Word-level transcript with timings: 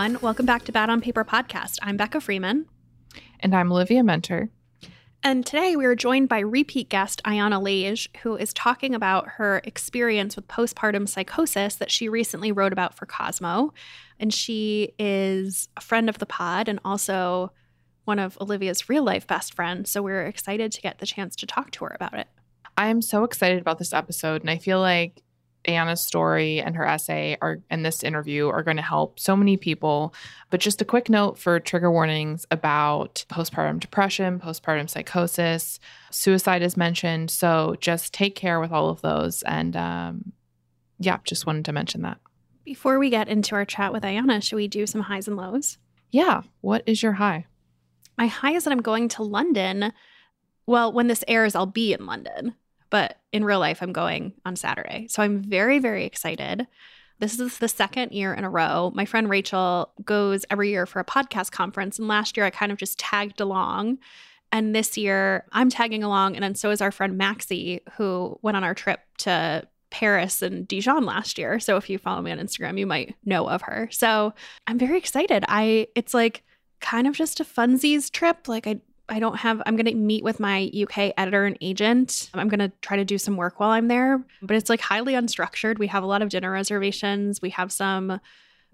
Everyone. 0.00 0.22
Welcome 0.22 0.46
back 0.46 0.64
to 0.64 0.72
Bad 0.72 0.88
on 0.88 1.02
Paper 1.02 1.26
podcast. 1.26 1.78
I'm 1.82 1.98
Becca 1.98 2.22
Freeman. 2.22 2.64
And 3.40 3.54
I'm 3.54 3.70
Olivia 3.70 4.00
Muenter. 4.00 4.48
And 5.22 5.44
today 5.44 5.76
we 5.76 5.84
are 5.84 5.94
joined 5.94 6.26
by 6.26 6.38
repeat 6.38 6.88
guest 6.88 7.20
Ayana 7.26 7.62
Lage, 7.62 8.08
who 8.22 8.34
is 8.34 8.54
talking 8.54 8.94
about 8.94 9.28
her 9.32 9.60
experience 9.64 10.36
with 10.36 10.48
postpartum 10.48 11.06
psychosis 11.06 11.74
that 11.74 11.90
she 11.90 12.08
recently 12.08 12.50
wrote 12.50 12.72
about 12.72 12.96
for 12.96 13.04
Cosmo. 13.04 13.74
And 14.18 14.32
she 14.32 14.94
is 14.98 15.68
a 15.76 15.82
friend 15.82 16.08
of 16.08 16.16
the 16.16 16.24
pod 16.24 16.66
and 16.66 16.80
also 16.82 17.52
one 18.06 18.18
of 18.18 18.38
Olivia's 18.40 18.88
real 18.88 19.04
life 19.04 19.26
best 19.26 19.52
friends. 19.52 19.90
So 19.90 20.00
we're 20.00 20.24
excited 20.24 20.72
to 20.72 20.80
get 20.80 21.00
the 21.00 21.04
chance 21.04 21.36
to 21.36 21.46
talk 21.46 21.72
to 21.72 21.84
her 21.84 21.92
about 21.94 22.14
it. 22.14 22.28
I'm 22.78 23.02
so 23.02 23.24
excited 23.24 23.60
about 23.60 23.78
this 23.78 23.92
episode. 23.92 24.40
And 24.40 24.48
I 24.48 24.56
feel 24.56 24.80
like 24.80 25.22
Ayana's 25.64 26.00
story 26.00 26.60
and 26.60 26.74
her 26.76 26.86
essay 26.86 27.36
are 27.42 27.60
and 27.68 27.84
this 27.84 28.02
interview 28.02 28.48
are 28.48 28.62
going 28.62 28.76
to 28.76 28.82
help 28.82 29.20
so 29.20 29.36
many 29.36 29.56
people. 29.56 30.14
But 30.48 30.60
just 30.60 30.80
a 30.80 30.84
quick 30.84 31.08
note 31.08 31.38
for 31.38 31.60
trigger 31.60 31.90
warnings 31.90 32.46
about 32.50 33.24
postpartum 33.28 33.80
depression, 33.80 34.40
postpartum 34.40 34.88
psychosis, 34.88 35.78
suicide 36.10 36.62
is 36.62 36.76
mentioned. 36.76 37.30
So 37.30 37.76
just 37.80 38.14
take 38.14 38.34
care 38.34 38.60
with 38.60 38.72
all 38.72 38.88
of 38.88 39.02
those. 39.02 39.42
And 39.42 39.76
um, 39.76 40.32
yeah, 40.98 41.18
just 41.24 41.46
wanted 41.46 41.66
to 41.66 41.72
mention 41.72 42.02
that. 42.02 42.18
Before 42.64 42.98
we 42.98 43.10
get 43.10 43.28
into 43.28 43.54
our 43.54 43.64
chat 43.64 43.92
with 43.92 44.02
Ayana, 44.02 44.42
should 44.42 44.56
we 44.56 44.68
do 44.68 44.86
some 44.86 45.02
highs 45.02 45.28
and 45.28 45.36
lows? 45.36 45.78
Yeah. 46.10 46.42
What 46.60 46.82
is 46.86 47.02
your 47.02 47.12
high? 47.12 47.46
My 48.16 48.26
high 48.26 48.52
is 48.52 48.64
that 48.64 48.72
I'm 48.72 48.82
going 48.82 49.08
to 49.10 49.22
London. 49.22 49.92
Well, 50.66 50.92
when 50.92 51.06
this 51.06 51.24
airs, 51.26 51.54
I'll 51.54 51.66
be 51.66 51.92
in 51.92 52.06
London 52.06 52.54
but 52.90 53.18
in 53.32 53.44
real 53.44 53.60
life, 53.60 53.82
I'm 53.82 53.92
going 53.92 54.34
on 54.44 54.56
Saturday. 54.56 55.06
So 55.08 55.22
I'm 55.22 55.42
very, 55.42 55.78
very 55.78 56.04
excited. 56.04 56.66
This 57.20 57.38
is 57.38 57.58
the 57.58 57.68
second 57.68 58.12
year 58.12 58.34
in 58.34 58.44
a 58.44 58.50
row. 58.50 58.92
My 58.94 59.04
friend 59.04 59.28
Rachel 59.28 59.92
goes 60.04 60.44
every 60.50 60.70
year 60.70 60.86
for 60.86 61.00
a 61.00 61.04
podcast 61.04 61.52
conference. 61.52 61.98
And 61.98 62.08
last 62.08 62.36
year, 62.36 62.46
I 62.46 62.50
kind 62.50 62.72
of 62.72 62.78
just 62.78 62.98
tagged 62.98 63.40
along. 63.40 63.98
And 64.52 64.74
this 64.74 64.96
year, 64.96 65.44
I'm 65.52 65.70
tagging 65.70 66.02
along. 66.02 66.34
And 66.34 66.42
then 66.42 66.54
so 66.54 66.70
is 66.70 66.80
our 66.80 66.90
friend 66.90 67.16
Maxie, 67.16 67.82
who 67.96 68.38
went 68.42 68.56
on 68.56 68.64
our 68.64 68.74
trip 68.74 69.00
to 69.18 69.68
Paris 69.90 70.40
and 70.40 70.66
Dijon 70.66 71.04
last 71.04 71.36
year. 71.36 71.60
So 71.60 71.76
if 71.76 71.90
you 71.90 71.98
follow 71.98 72.22
me 72.22 72.30
on 72.30 72.38
Instagram, 72.38 72.78
you 72.78 72.86
might 72.86 73.14
know 73.24 73.48
of 73.48 73.62
her. 73.62 73.88
So 73.92 74.32
I'm 74.66 74.78
very 74.78 74.96
excited. 74.96 75.44
I 75.46 75.88
it's 75.94 76.14
like 76.14 76.42
kind 76.80 77.06
of 77.06 77.14
just 77.14 77.40
a 77.40 77.44
funsies 77.44 78.10
trip. 78.10 78.48
Like 78.48 78.66
I 78.66 78.80
I 79.10 79.18
don't 79.18 79.36
have, 79.36 79.60
I'm 79.66 79.76
going 79.76 79.86
to 79.86 79.94
meet 79.94 80.22
with 80.22 80.40
my 80.40 80.70
UK 80.74 81.12
editor 81.16 81.44
and 81.44 81.58
agent. 81.60 82.30
I'm 82.32 82.48
going 82.48 82.60
to 82.60 82.72
try 82.80 82.96
to 82.96 83.04
do 83.04 83.18
some 83.18 83.36
work 83.36 83.58
while 83.58 83.70
I'm 83.70 83.88
there, 83.88 84.24
but 84.40 84.56
it's 84.56 84.70
like 84.70 84.80
highly 84.80 85.14
unstructured. 85.14 85.78
We 85.78 85.88
have 85.88 86.02
a 86.02 86.06
lot 86.06 86.22
of 86.22 86.28
dinner 86.28 86.50
reservations. 86.50 87.42
We 87.42 87.50
have 87.50 87.72
some 87.72 88.20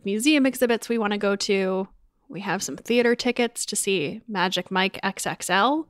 museum 0.05 0.47
exhibits 0.47 0.89
we 0.89 0.99
want 0.99 1.13
to 1.15 1.19
go 1.19 1.37
to. 1.37 1.89
We 2.29 2.41
have 2.41 2.63
some 2.63 2.77
theater 2.77 3.15
tickets 3.15 3.65
to 3.67 3.77
see 3.77 4.21
Magic 4.29 4.71
Mike 4.71 5.01
XXL. 5.03 5.87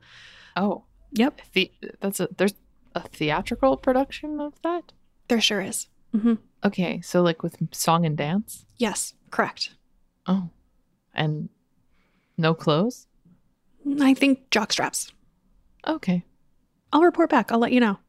Oh, 0.55 0.85
yep. 1.11 1.41
The, 1.53 1.71
that's 1.99 2.19
a, 2.19 2.29
there's 2.37 2.53
a 2.95 3.01
theatrical 3.01 3.77
production 3.77 4.39
of 4.39 4.53
that? 4.63 4.91
There 5.27 5.41
sure 5.41 5.61
is. 5.61 5.87
Mm-hmm. 6.15 6.35
Okay. 6.63 7.01
So, 7.01 7.21
like 7.21 7.43
with 7.43 7.57
song 7.71 8.05
and 8.05 8.17
dance? 8.17 8.65
Yes, 8.77 9.13
correct. 9.29 9.75
Oh, 10.25 10.49
and 11.13 11.49
no 12.37 12.53
clothes? 12.53 13.07
I 14.01 14.13
think 14.13 14.49
jock 14.49 14.71
straps. 14.71 15.11
Okay. 15.85 16.23
I'll 16.91 17.01
report 17.01 17.29
back. 17.29 17.51
I'll 17.51 17.59
let 17.59 17.71
you 17.71 17.79
know. 17.79 17.99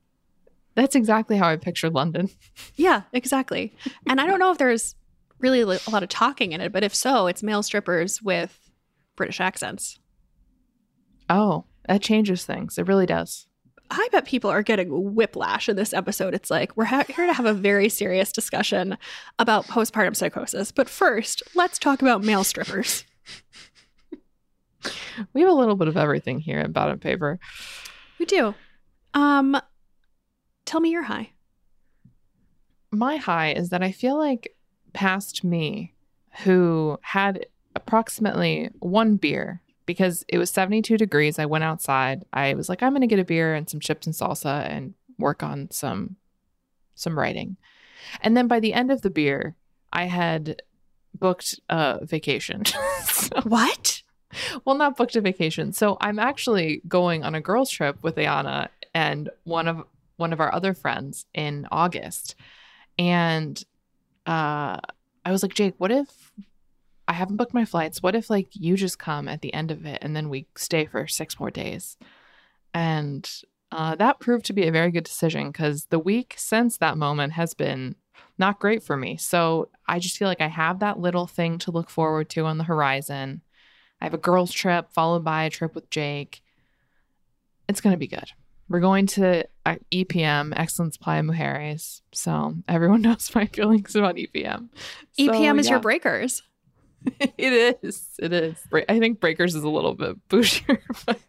That's 0.74 0.94
exactly 0.94 1.36
how 1.36 1.48
I 1.48 1.56
pictured 1.56 1.92
London. 1.92 2.30
yeah, 2.76 3.02
exactly. 3.12 3.74
And 4.06 4.20
I 4.20 4.26
don't 4.26 4.38
know 4.38 4.52
if 4.52 4.58
there's 4.58 4.94
really 5.40 5.60
a 5.60 5.90
lot 5.90 6.02
of 6.02 6.08
talking 6.08 6.52
in 6.52 6.60
it, 6.60 6.72
but 6.72 6.84
if 6.84 6.94
so, 6.94 7.26
it's 7.26 7.42
male 7.42 7.62
strippers 7.62 8.22
with 8.22 8.70
British 9.16 9.40
accents. 9.40 9.98
Oh, 11.28 11.64
that 11.88 12.02
changes 12.02 12.44
things. 12.44 12.78
It 12.78 12.86
really 12.86 13.06
does. 13.06 13.46
I 13.90 14.08
bet 14.12 14.26
people 14.26 14.50
are 14.50 14.62
getting 14.62 15.14
whiplash 15.14 15.68
in 15.68 15.76
this 15.76 15.94
episode. 15.94 16.34
It's 16.34 16.50
like 16.50 16.76
we're 16.76 16.84
ha- 16.84 17.04
here 17.08 17.26
to 17.26 17.32
have 17.32 17.46
a 17.46 17.54
very 17.54 17.88
serious 17.88 18.32
discussion 18.32 18.98
about 19.38 19.66
postpartum 19.66 20.14
psychosis. 20.14 20.72
But 20.72 20.88
first, 20.88 21.42
let's 21.54 21.78
talk 21.78 22.02
about 22.02 22.22
male 22.22 22.44
strippers. 22.44 23.04
we 25.32 25.40
have 25.40 25.50
a 25.50 25.54
little 25.54 25.76
bit 25.76 25.88
of 25.88 25.96
everything 25.96 26.40
here 26.40 26.60
in 26.60 26.72
Bad 26.72 26.90
on 26.90 26.98
Paper. 26.98 27.38
We 28.18 28.26
do. 28.26 28.54
Um, 29.14 29.60
tell 30.64 30.80
me 30.80 30.90
your 30.90 31.04
high. 31.04 31.30
My 32.90 33.16
high 33.16 33.52
is 33.52 33.70
that 33.70 33.82
I 33.82 33.92
feel 33.92 34.16
like 34.16 34.54
past 34.92 35.44
me, 35.44 35.94
who 36.44 36.98
had 37.02 37.46
approximately 37.74 38.70
one 38.78 39.16
beer 39.16 39.62
because 39.86 40.24
it 40.28 40.38
was 40.38 40.50
72 40.50 40.96
degrees. 40.96 41.38
I 41.38 41.46
went 41.46 41.64
outside. 41.64 42.24
I 42.32 42.54
was 42.54 42.68
like, 42.68 42.82
I'm 42.82 42.92
going 42.92 43.00
to 43.00 43.06
get 43.06 43.18
a 43.18 43.24
beer 43.24 43.54
and 43.54 43.68
some 43.68 43.80
chips 43.80 44.06
and 44.06 44.14
salsa 44.14 44.68
and 44.68 44.94
work 45.18 45.42
on 45.42 45.70
some 45.70 46.16
some 46.94 47.18
writing. 47.18 47.56
And 48.20 48.36
then 48.36 48.48
by 48.48 48.60
the 48.60 48.74
end 48.74 48.90
of 48.90 49.02
the 49.02 49.10
beer, 49.10 49.56
I 49.92 50.04
had 50.04 50.62
booked 51.14 51.60
a 51.68 52.04
vacation. 52.04 52.64
so, 53.04 53.40
what? 53.42 53.97
well, 54.64 54.76
not 54.76 54.96
booked 54.96 55.16
a 55.16 55.20
vacation. 55.20 55.72
So 55.72 55.96
I'm 56.00 56.18
actually 56.18 56.82
going 56.88 57.24
on 57.24 57.34
a 57.34 57.40
girls' 57.40 57.70
trip 57.70 57.96
with 58.02 58.16
Ayana 58.16 58.68
and 58.94 59.30
one 59.44 59.68
of 59.68 59.84
one 60.16 60.32
of 60.32 60.40
our 60.40 60.52
other 60.52 60.74
friends 60.74 61.26
in 61.32 61.66
August. 61.70 62.34
And 62.98 63.62
uh, 64.26 64.78
I 65.24 65.30
was 65.30 65.42
like, 65.42 65.54
Jake, 65.54 65.74
what 65.78 65.92
if 65.92 66.32
I 67.06 67.12
haven't 67.12 67.36
booked 67.36 67.54
my 67.54 67.64
flights? 67.64 68.02
What 68.02 68.16
if 68.16 68.28
like 68.28 68.48
you 68.52 68.76
just 68.76 68.98
come 68.98 69.28
at 69.28 69.40
the 69.40 69.54
end 69.54 69.70
of 69.70 69.86
it 69.86 69.98
and 70.02 70.16
then 70.16 70.28
we 70.28 70.46
stay 70.56 70.86
for 70.86 71.06
six 71.06 71.38
more 71.38 71.50
days? 71.50 71.96
And 72.74 73.30
uh, 73.70 73.94
that 73.96 74.18
proved 74.18 74.46
to 74.46 74.52
be 74.52 74.66
a 74.66 74.72
very 74.72 74.90
good 74.90 75.04
decision 75.04 75.50
because 75.50 75.86
the 75.86 75.98
week 75.98 76.34
since 76.36 76.78
that 76.78 76.98
moment 76.98 77.34
has 77.34 77.54
been 77.54 77.94
not 78.38 78.58
great 78.58 78.82
for 78.82 78.96
me. 78.96 79.16
So 79.16 79.68
I 79.86 79.98
just 79.98 80.16
feel 80.16 80.28
like 80.28 80.40
I 80.40 80.48
have 80.48 80.80
that 80.80 80.98
little 80.98 81.26
thing 81.26 81.58
to 81.58 81.70
look 81.70 81.90
forward 81.90 82.28
to 82.30 82.44
on 82.44 82.58
the 82.58 82.64
horizon. 82.64 83.42
I 84.00 84.04
have 84.04 84.14
a 84.14 84.18
girls' 84.18 84.52
trip 84.52 84.92
followed 84.92 85.24
by 85.24 85.44
a 85.44 85.50
trip 85.50 85.74
with 85.74 85.90
Jake. 85.90 86.42
It's 87.68 87.80
going 87.80 87.92
to 87.92 87.98
be 87.98 88.06
good. 88.06 88.30
We're 88.68 88.80
going 88.80 89.06
to 89.08 89.46
uh, 89.64 89.76
EPM, 89.92 90.52
Excellence 90.56 90.96
Playa 90.96 91.22
Mujeres. 91.22 92.02
So 92.12 92.54
everyone 92.68 93.02
knows 93.02 93.34
my 93.34 93.46
feelings 93.46 93.96
about 93.96 94.16
EPM. 94.16 94.68
So, 95.12 95.24
EPM 95.24 95.58
is 95.58 95.66
yeah. 95.66 95.72
your 95.72 95.80
breakers. 95.80 96.42
it 97.20 97.78
is. 97.82 98.08
It 98.18 98.32
is. 98.32 98.56
I 98.88 98.98
think 98.98 99.20
breakers 99.20 99.54
is 99.54 99.62
a 99.62 99.68
little 99.68 99.94
bit 99.94 100.16
bougier, 100.28 100.78
but 101.06 101.20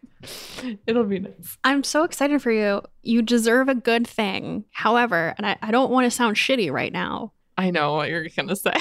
it'll 0.86 1.04
be 1.04 1.20
nice. 1.20 1.58
I'm 1.64 1.84
so 1.84 2.04
excited 2.04 2.42
for 2.42 2.50
you. 2.50 2.82
You 3.02 3.22
deserve 3.22 3.68
a 3.68 3.74
good 3.74 4.06
thing. 4.06 4.64
However, 4.72 5.34
and 5.38 5.46
I, 5.46 5.56
I 5.62 5.70
don't 5.70 5.90
want 5.90 6.06
to 6.06 6.10
sound 6.10 6.36
shitty 6.36 6.70
right 6.70 6.92
now. 6.92 7.32
I 7.56 7.70
know 7.70 7.94
what 7.94 8.08
you're 8.08 8.26
going 8.28 8.48
to 8.48 8.56
say. 8.56 8.74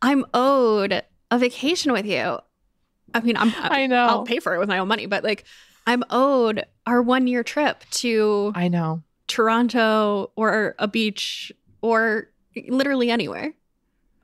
I'm 0.00 0.24
owed 0.34 1.02
a 1.30 1.38
vacation 1.38 1.92
with 1.92 2.06
you. 2.06 2.38
I 3.14 3.20
mean, 3.20 3.36
I'm, 3.36 3.52
I 3.58 3.86
know 3.86 4.06
I'll 4.06 4.24
pay 4.24 4.38
for 4.38 4.54
it 4.54 4.58
with 4.58 4.68
my 4.68 4.78
own 4.78 4.88
money, 4.88 5.06
but 5.06 5.24
like 5.24 5.44
I'm 5.86 6.02
owed 6.10 6.64
our 6.86 7.02
one 7.02 7.26
year 7.26 7.42
trip 7.42 7.84
to 7.90 8.52
I 8.54 8.68
know 8.68 9.02
Toronto 9.26 10.30
or 10.36 10.74
a 10.78 10.88
beach 10.88 11.52
or 11.80 12.28
literally 12.68 13.10
anywhere. 13.10 13.52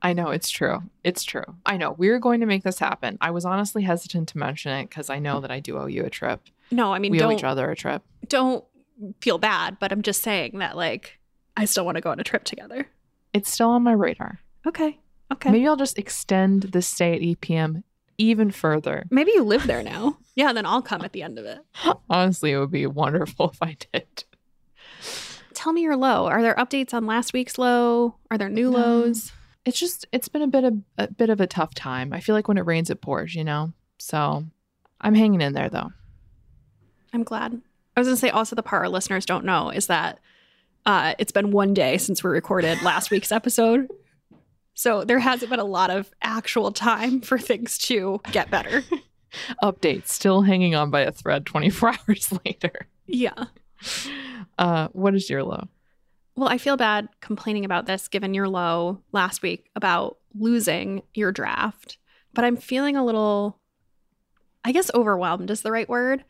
I 0.00 0.12
know 0.12 0.28
it's 0.30 0.50
true. 0.50 0.82
It's 1.02 1.24
true. 1.24 1.44
I 1.66 1.76
know 1.76 1.92
we're 1.92 2.20
going 2.20 2.40
to 2.40 2.46
make 2.46 2.62
this 2.62 2.78
happen. 2.78 3.18
I 3.20 3.32
was 3.32 3.44
honestly 3.44 3.82
hesitant 3.82 4.28
to 4.28 4.38
mention 4.38 4.70
it 4.72 4.88
because 4.88 5.10
I 5.10 5.18
know 5.18 5.40
that 5.40 5.50
I 5.50 5.58
do 5.58 5.76
owe 5.76 5.86
you 5.86 6.04
a 6.04 6.10
trip. 6.10 6.40
No, 6.70 6.92
I 6.92 6.98
mean 6.98 7.12
we 7.12 7.20
owe 7.20 7.32
each 7.32 7.44
other 7.44 7.70
a 7.70 7.76
trip. 7.76 8.02
Don't 8.28 8.64
feel 9.20 9.38
bad, 9.38 9.78
but 9.80 9.90
I'm 9.92 10.02
just 10.02 10.22
saying 10.22 10.58
that 10.58 10.76
like 10.76 11.18
I 11.56 11.64
still 11.64 11.84
want 11.84 11.96
to 11.96 12.00
go 12.00 12.10
on 12.10 12.20
a 12.20 12.24
trip 12.24 12.44
together. 12.44 12.86
It's 13.32 13.50
still 13.50 13.70
on 13.70 13.82
my 13.82 13.92
radar. 13.92 14.40
Okay. 14.66 14.98
Okay. 15.32 15.50
Maybe 15.50 15.66
I'll 15.66 15.76
just 15.76 15.98
extend 15.98 16.62
the 16.62 16.80
stay 16.80 17.14
at 17.14 17.20
EPM 17.20 17.82
even 18.18 18.50
further. 18.50 19.06
Maybe 19.10 19.30
you 19.32 19.44
live 19.44 19.66
there 19.66 19.82
now. 19.82 20.18
Yeah, 20.38 20.52
then 20.52 20.66
I'll 20.66 20.82
come 20.82 21.02
at 21.02 21.10
the 21.10 21.24
end 21.24 21.36
of 21.36 21.46
it. 21.46 21.58
Honestly, 22.08 22.52
it 22.52 22.60
would 22.60 22.70
be 22.70 22.86
wonderful 22.86 23.50
if 23.50 23.60
I 23.60 23.76
did. 23.92 24.22
Tell 25.52 25.72
me 25.72 25.82
your 25.82 25.96
low. 25.96 26.26
Are 26.26 26.42
there 26.42 26.54
updates 26.54 26.94
on 26.94 27.06
last 27.06 27.32
week's 27.32 27.58
low? 27.58 28.14
Are 28.30 28.38
there 28.38 28.48
new 28.48 28.70
no. 28.70 28.78
lows? 28.78 29.32
It's 29.64 29.80
just 29.80 30.06
it's 30.12 30.28
been 30.28 30.42
a 30.42 30.46
bit 30.46 30.62
of 30.62 30.74
a 30.96 31.08
bit 31.08 31.30
of 31.30 31.40
a 31.40 31.48
tough 31.48 31.74
time. 31.74 32.12
I 32.12 32.20
feel 32.20 32.36
like 32.36 32.46
when 32.46 32.56
it 32.56 32.66
rains 32.66 32.88
it 32.88 33.00
pours, 33.00 33.34
you 33.34 33.42
know. 33.42 33.72
So 33.98 34.44
I'm 35.00 35.16
hanging 35.16 35.40
in 35.40 35.54
there 35.54 35.68
though. 35.68 35.90
I'm 37.12 37.24
glad. 37.24 37.60
I 37.96 38.00
was 38.00 38.06
gonna 38.06 38.16
say 38.16 38.30
also 38.30 38.54
the 38.54 38.62
part 38.62 38.82
our 38.82 38.88
listeners 38.88 39.26
don't 39.26 39.44
know 39.44 39.70
is 39.70 39.88
that 39.88 40.20
uh, 40.86 41.14
it's 41.18 41.32
been 41.32 41.50
one 41.50 41.74
day 41.74 41.98
since 41.98 42.22
we 42.22 42.30
recorded 42.30 42.80
last 42.82 43.10
week's 43.10 43.32
episode. 43.32 43.90
So 44.78 45.02
there 45.02 45.18
hasn't 45.18 45.50
been 45.50 45.58
a 45.58 45.64
lot 45.64 45.90
of 45.90 46.08
actual 46.22 46.70
time 46.70 47.20
for 47.20 47.36
things 47.36 47.78
to 47.78 48.20
get 48.30 48.48
better. 48.48 48.84
Update 49.60 50.06
still 50.06 50.42
hanging 50.42 50.76
on 50.76 50.88
by 50.92 51.00
a 51.00 51.10
thread 51.10 51.46
24 51.46 51.88
hours 52.08 52.32
later. 52.44 52.86
Yeah. 53.04 53.46
Uh, 54.56 54.86
what 54.92 55.16
is 55.16 55.28
your 55.28 55.42
low? 55.42 55.66
Well, 56.36 56.48
I 56.48 56.58
feel 56.58 56.76
bad 56.76 57.08
complaining 57.20 57.64
about 57.64 57.86
this 57.86 58.06
given 58.06 58.34
your 58.34 58.46
low 58.46 59.02
last 59.10 59.42
week 59.42 59.68
about 59.74 60.18
losing 60.32 61.02
your 61.12 61.32
draft, 61.32 61.98
but 62.32 62.44
I'm 62.44 62.56
feeling 62.56 62.96
a 62.96 63.04
little, 63.04 63.58
I 64.64 64.70
guess, 64.70 64.92
overwhelmed 64.94 65.50
is 65.50 65.62
the 65.62 65.72
right 65.72 65.88
word 65.88 66.22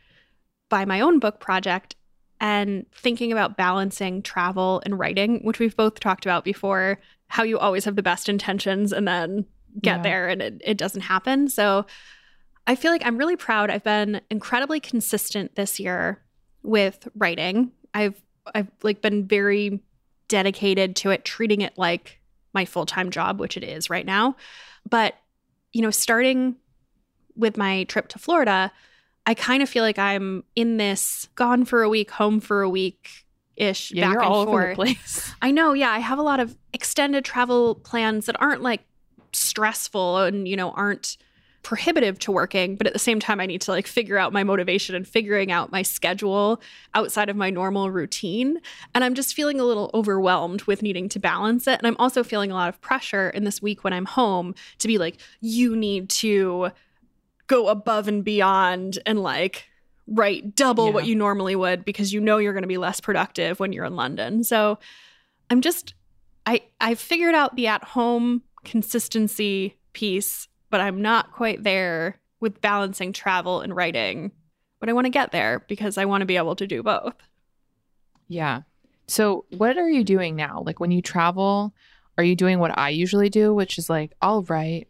by 0.70 0.86
my 0.86 1.02
own 1.02 1.18
book 1.18 1.38
project 1.38 1.96
and 2.40 2.86
thinking 2.94 3.30
about 3.30 3.58
balancing 3.58 4.22
travel 4.22 4.80
and 4.86 4.98
writing, 4.98 5.40
which 5.40 5.58
we've 5.58 5.76
both 5.76 6.00
talked 6.00 6.24
about 6.24 6.44
before, 6.44 6.98
how 7.28 7.42
you 7.42 7.58
always 7.58 7.84
have 7.84 7.96
the 7.96 8.02
best 8.02 8.28
intentions 8.28 8.92
and 8.92 9.06
then 9.06 9.44
get 9.80 9.98
Yeah. 9.98 10.02
there 10.02 10.28
and 10.28 10.42
it, 10.42 10.62
it 10.64 10.76
doesn't 10.78 11.02
happen. 11.02 11.48
So 11.48 11.86
I 12.66 12.74
feel 12.74 12.90
like 12.90 13.04
I'm 13.06 13.16
really 13.18 13.36
proud. 13.36 13.70
I've 13.70 13.84
been 13.84 14.20
incredibly 14.30 14.80
consistent 14.80 15.54
this 15.54 15.78
year 15.78 16.22
with 16.62 17.08
writing. 17.14 17.72
I've 17.94 18.20
I've 18.54 18.68
like 18.82 19.02
been 19.02 19.26
very 19.26 19.80
dedicated 20.28 20.96
to 20.96 21.10
it, 21.10 21.24
treating 21.24 21.60
it 21.60 21.76
like 21.76 22.18
my 22.54 22.64
full-time 22.64 23.10
job, 23.10 23.40
which 23.40 23.56
it 23.56 23.62
is 23.62 23.88
right 23.90 24.06
now. 24.06 24.36
But 24.88 25.14
you 25.72 25.82
know, 25.82 25.90
starting 25.90 26.56
with 27.36 27.56
my 27.56 27.84
trip 27.84 28.08
to 28.08 28.18
Florida, 28.18 28.72
I 29.26 29.34
kind 29.34 29.62
of 29.62 29.68
feel 29.68 29.84
like 29.84 29.98
I'm 29.98 30.44
in 30.56 30.78
this 30.78 31.28
gone 31.34 31.64
for 31.66 31.82
a 31.82 31.88
week, 31.88 32.10
home 32.10 32.40
for 32.40 32.62
a 32.62 32.68
week 32.70 33.26
ish 33.58 33.90
Yeah, 33.90 34.06
back 34.06 34.12
you're 34.14 34.22
and 34.22 34.32
all 34.32 34.44
forth. 34.46 34.62
over 34.64 34.68
the 34.70 34.74
place. 34.74 35.32
I 35.42 35.50
know, 35.50 35.72
yeah. 35.72 35.90
I 35.90 35.98
have 35.98 36.18
a 36.18 36.22
lot 36.22 36.40
of 36.40 36.56
extended 36.72 37.24
travel 37.24 37.74
plans 37.74 38.26
that 38.26 38.40
aren't 38.40 38.62
like 38.62 38.82
stressful 39.32 40.18
and, 40.18 40.48
you 40.48 40.56
know, 40.56 40.70
aren't 40.72 41.16
prohibitive 41.64 42.18
to 42.20 42.32
working, 42.32 42.76
but 42.76 42.86
at 42.86 42.92
the 42.92 42.98
same 42.98 43.20
time 43.20 43.40
I 43.40 43.46
need 43.46 43.60
to 43.62 43.72
like 43.72 43.86
figure 43.86 44.16
out 44.16 44.32
my 44.32 44.42
motivation 44.44 44.94
and 44.94 45.06
figuring 45.06 45.50
out 45.52 45.70
my 45.72 45.82
schedule 45.82 46.62
outside 46.94 47.28
of 47.28 47.36
my 47.36 47.50
normal 47.50 47.90
routine. 47.90 48.60
And 48.94 49.04
I'm 49.04 49.14
just 49.14 49.34
feeling 49.34 49.60
a 49.60 49.64
little 49.64 49.90
overwhelmed 49.92 50.62
with 50.62 50.80
needing 50.82 51.08
to 51.10 51.18
balance 51.18 51.66
it. 51.66 51.78
And 51.78 51.86
I'm 51.86 51.96
also 51.98 52.22
feeling 52.24 52.50
a 52.50 52.54
lot 52.54 52.68
of 52.70 52.80
pressure 52.80 53.28
in 53.30 53.44
this 53.44 53.60
week 53.60 53.84
when 53.84 53.92
I'm 53.92 54.06
home 54.06 54.54
to 54.78 54.88
be 54.88 54.96
like, 54.98 55.18
you 55.40 55.76
need 55.76 56.08
to 56.10 56.70
go 57.48 57.68
above 57.68 58.08
and 58.08 58.24
beyond 58.24 58.98
and 59.04 59.20
like 59.22 59.64
write 60.10 60.54
double 60.54 60.86
Yeah. 60.86 60.92
what 60.92 61.06
you 61.06 61.14
normally 61.14 61.54
would 61.54 61.84
because 61.84 62.12
you 62.12 62.20
know 62.20 62.38
you're 62.38 62.52
going 62.54 62.62
to 62.62 62.68
be 62.68 62.78
less 62.78 63.00
productive 63.00 63.60
when 63.60 63.72
you're 63.72 63.84
in 63.84 63.94
London. 63.96 64.42
So 64.44 64.78
I'm 65.50 65.60
just 65.60 65.94
I 66.46 66.62
I 66.80 66.94
figured 66.94 67.34
out 67.34 67.56
the 67.56 67.66
at 67.66 67.84
home 67.84 68.42
consistency 68.64 69.76
piece, 69.92 70.48
but 70.70 70.80
I'm 70.80 71.02
not 71.02 71.32
quite 71.32 71.62
there 71.62 72.20
with 72.40 72.60
balancing 72.60 73.12
travel 73.12 73.60
and 73.60 73.74
writing. 73.74 74.32
But 74.80 74.88
I 74.88 74.92
want 74.92 75.06
to 75.06 75.10
get 75.10 75.32
there 75.32 75.64
because 75.68 75.98
I 75.98 76.04
want 76.04 76.22
to 76.22 76.26
be 76.26 76.36
able 76.36 76.54
to 76.56 76.66
do 76.66 76.82
both. 76.82 77.14
Yeah. 78.28 78.62
So, 79.06 79.44
what 79.56 79.76
are 79.78 79.88
you 79.88 80.04
doing 80.04 80.36
now? 80.36 80.62
Like 80.64 80.80
when 80.80 80.90
you 80.90 81.02
travel, 81.02 81.74
are 82.16 82.24
you 82.24 82.36
doing 82.36 82.58
what 82.58 82.78
I 82.78 82.90
usually 82.90 83.28
do, 83.30 83.52
which 83.54 83.78
is 83.78 83.88
like, 83.90 84.12
I'll 84.22 84.42
write 84.42 84.88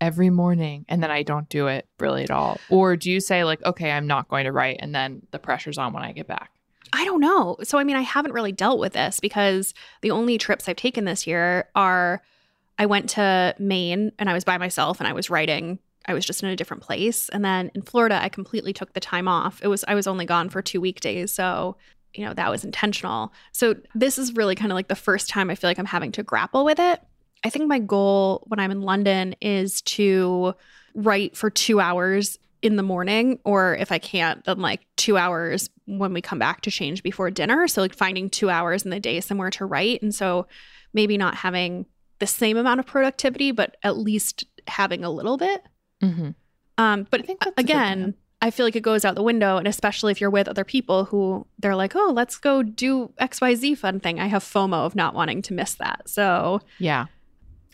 every 0.00 0.30
morning 0.30 0.84
and 0.88 1.02
then 1.02 1.10
I 1.10 1.22
don't 1.22 1.48
do 1.48 1.66
it 1.66 1.86
really 1.98 2.24
at 2.24 2.30
all? 2.30 2.58
Or 2.68 2.96
do 2.96 3.10
you 3.10 3.20
say, 3.20 3.44
like, 3.44 3.64
okay, 3.64 3.90
I'm 3.90 4.06
not 4.06 4.28
going 4.28 4.44
to 4.44 4.52
write 4.52 4.78
and 4.80 4.94
then 4.94 5.22
the 5.30 5.38
pressure's 5.38 5.78
on 5.78 5.92
when 5.92 6.02
I 6.02 6.12
get 6.12 6.26
back? 6.26 6.50
I 6.92 7.04
don't 7.04 7.20
know. 7.20 7.56
So, 7.62 7.78
I 7.78 7.84
mean, 7.84 7.96
I 7.96 8.02
haven't 8.02 8.32
really 8.32 8.52
dealt 8.52 8.80
with 8.80 8.94
this 8.94 9.20
because 9.20 9.74
the 10.00 10.10
only 10.10 10.38
trips 10.38 10.68
I've 10.68 10.76
taken 10.76 11.04
this 11.04 11.26
year 11.26 11.68
are 11.74 12.22
I 12.78 12.86
went 12.86 13.10
to 13.10 13.54
Maine 13.58 14.12
and 14.18 14.28
I 14.28 14.32
was 14.32 14.44
by 14.44 14.58
myself 14.58 15.00
and 15.00 15.06
I 15.06 15.12
was 15.12 15.30
writing. 15.30 15.78
I 16.06 16.14
was 16.14 16.24
just 16.24 16.42
in 16.42 16.48
a 16.48 16.56
different 16.56 16.82
place. 16.82 17.28
And 17.28 17.44
then 17.44 17.70
in 17.74 17.82
Florida, 17.82 18.18
I 18.20 18.28
completely 18.28 18.72
took 18.72 18.94
the 18.94 19.00
time 19.00 19.28
off. 19.28 19.60
It 19.62 19.68
was, 19.68 19.84
I 19.86 19.94
was 19.94 20.06
only 20.06 20.24
gone 20.24 20.48
for 20.48 20.62
two 20.62 20.80
weekdays. 20.80 21.30
So, 21.30 21.76
you 22.14 22.24
know, 22.24 22.34
that 22.34 22.50
was 22.50 22.64
intentional. 22.64 23.32
So, 23.52 23.76
this 23.94 24.18
is 24.18 24.34
really 24.34 24.54
kind 24.54 24.72
of 24.72 24.74
like 24.74 24.88
the 24.88 24.96
first 24.96 25.28
time 25.28 25.50
I 25.50 25.54
feel 25.54 25.70
like 25.70 25.78
I'm 25.78 25.84
having 25.84 26.10
to 26.12 26.22
grapple 26.22 26.64
with 26.64 26.80
it. 26.80 27.00
I 27.44 27.50
think 27.50 27.68
my 27.68 27.78
goal 27.78 28.44
when 28.46 28.60
I'm 28.60 28.70
in 28.70 28.82
London 28.82 29.34
is 29.40 29.80
to 29.82 30.54
write 30.94 31.36
for 31.36 31.50
two 31.50 31.80
hours 31.80 32.38
in 32.62 32.76
the 32.76 32.82
morning, 32.82 33.38
or 33.44 33.74
if 33.76 33.90
I 33.90 33.98
can't, 33.98 34.44
then 34.44 34.58
like 34.58 34.80
two 34.96 35.16
hours 35.16 35.70
when 35.86 36.12
we 36.12 36.20
come 36.20 36.38
back 36.38 36.60
to 36.62 36.70
change 36.70 37.02
before 37.02 37.30
dinner. 37.30 37.66
So, 37.68 37.80
like 37.80 37.94
finding 37.94 38.28
two 38.28 38.50
hours 38.50 38.84
in 38.84 38.90
the 38.90 39.00
day 39.00 39.20
somewhere 39.20 39.50
to 39.50 39.64
write. 39.64 40.02
And 40.02 40.14
so, 40.14 40.46
maybe 40.92 41.16
not 41.16 41.36
having 41.36 41.86
the 42.18 42.26
same 42.26 42.56
amount 42.56 42.80
of 42.80 42.86
productivity, 42.86 43.50
but 43.50 43.76
at 43.82 43.96
least 43.96 44.44
having 44.66 45.04
a 45.04 45.10
little 45.10 45.36
bit. 45.36 45.62
Mm-hmm. 46.02 46.30
Um, 46.78 47.06
but 47.10 47.20
I 47.20 47.24
think 47.24 47.40
that's 47.40 47.52
a 47.56 47.62
good 47.62 47.70
again. 47.70 48.14
I 48.42 48.50
feel 48.50 48.64
like 48.64 48.76
it 48.76 48.82
goes 48.82 49.04
out 49.04 49.16
the 49.16 49.22
window, 49.22 49.58
and 49.58 49.68
especially 49.68 50.12
if 50.12 50.20
you're 50.20 50.30
with 50.30 50.48
other 50.48 50.64
people 50.64 51.04
who 51.04 51.46
they're 51.58 51.76
like, 51.76 51.94
"Oh, 51.94 52.12
let's 52.14 52.38
go 52.38 52.62
do 52.62 53.12
X, 53.18 53.40
Y, 53.40 53.54
Z 53.54 53.74
fun 53.74 54.00
thing." 54.00 54.18
I 54.18 54.26
have 54.26 54.42
FOMO 54.42 54.86
of 54.86 54.94
not 54.94 55.14
wanting 55.14 55.42
to 55.42 55.54
miss 55.54 55.74
that. 55.74 56.08
So 56.08 56.60
Yeah. 56.78 57.06